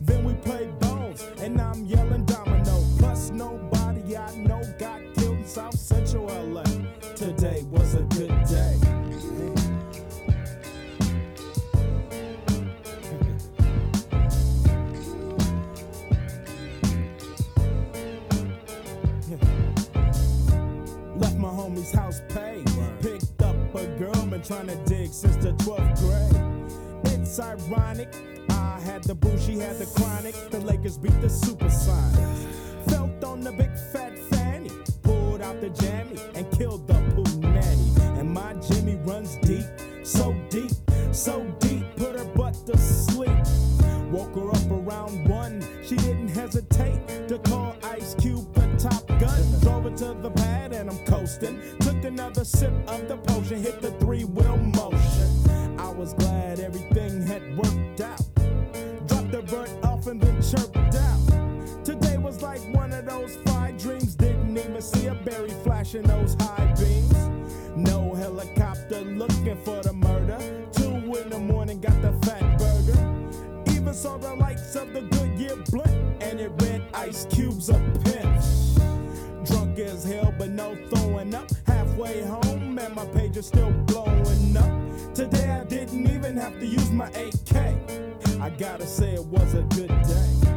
Then 0.00 0.24
we 0.24 0.34
played 0.34 0.78
bones, 0.78 1.24
and 1.42 1.60
I'm 1.60 1.84
yelling 1.86 2.24
trying 24.46 24.68
to 24.68 24.76
dig 24.84 25.12
since 25.12 25.36
the 25.36 25.52
12th 25.54 25.98
grade. 25.98 27.14
It's 27.14 27.40
ironic. 27.40 28.14
I 28.48 28.78
had 28.80 29.02
the 29.02 29.14
boo, 29.14 29.36
she 29.38 29.58
had 29.58 29.76
the 29.76 29.86
chronic. 29.86 30.34
The 30.50 30.60
Lakers 30.60 30.98
beat 30.98 31.20
the 31.20 31.26
Supersonics. 31.26 32.88
Felt 32.88 33.24
on 33.24 33.40
the 33.40 33.50
big 33.50 33.76
fat 33.92 34.16
fanny. 34.30 34.70
Pulled 35.02 35.42
out 35.42 35.60
the 35.60 35.70
jammy 35.70 36.20
and 36.36 36.48
killed 36.52 36.86
the 36.86 36.94
poo 37.14 37.40
nanny. 37.40 37.92
And 38.20 38.32
my 38.32 38.54
Jimmy 38.54 38.94
runs 39.04 39.36
deep, 39.38 39.66
so 40.04 40.32
deep, 40.48 40.70
so 41.10 41.42
deep. 41.58 41.84
Put 41.96 42.16
her 42.16 42.24
butt 42.24 42.54
to 42.66 42.78
sleep. 42.78 43.30
Woke 44.12 44.36
her 44.36 44.48
up 44.50 44.70
around 44.70 45.28
one. 45.28 45.60
She 45.84 45.96
didn't 45.96 46.28
hesitate 46.28 47.28
to 47.28 47.38
call 47.40 47.76
Ice 47.82 48.14
Cube 48.14 48.54
the 48.54 48.66
top 48.78 49.08
gun. 49.18 49.60
Drove 49.60 49.84
her 49.84 49.90
to 49.90 50.14
the 50.22 50.30
pad 50.30 50.72
and 50.72 50.88
I'm 50.88 51.04
coasting. 51.06 51.60
Took 51.80 52.04
another 52.04 52.44
sip 52.44 52.72
of 52.86 53.08
the 53.08 53.16
potion, 53.16 53.60
hit 53.62 53.80
the 53.82 53.85
of 74.76 74.92
the 74.92 75.00
Goodyear 75.02 75.56
blimp, 75.70 76.22
and 76.22 76.40
it 76.40 76.50
read 76.62 76.82
Ice 76.94 77.26
Cube's 77.26 77.70
a 77.70 77.78
pimp. 78.04 79.46
Drunk 79.46 79.78
as 79.78 80.04
hell, 80.04 80.34
but 80.38 80.50
no 80.50 80.76
throwing 80.90 81.34
up. 81.34 81.50
Halfway 81.66 82.22
home, 82.22 82.78
and 82.78 82.94
my 82.94 83.06
page 83.06 83.36
is 83.36 83.46
still 83.46 83.70
blowing 83.86 84.56
up. 84.56 85.14
Today 85.14 85.50
I 85.50 85.64
didn't 85.64 86.06
even 86.10 86.36
have 86.36 86.58
to 86.60 86.66
use 86.66 86.90
my 86.90 87.08
AK. 87.08 87.56
I 88.40 88.50
gotta 88.50 88.86
say 88.86 89.14
it 89.14 89.24
was 89.24 89.54
a 89.54 89.62
good 89.62 89.88
day. 89.88 90.55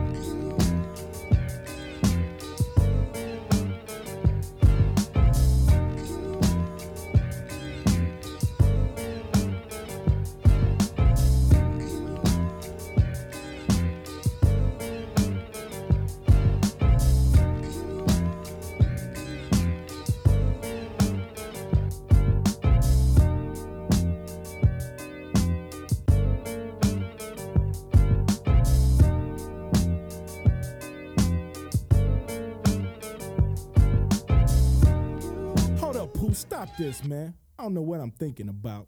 Stop 36.59 36.75
this, 36.77 37.05
man. 37.05 37.33
I 37.57 37.63
don't 37.63 37.73
know 37.73 37.81
what 37.81 38.01
I'm 38.01 38.11
thinking 38.11 38.49
about. 38.49 38.87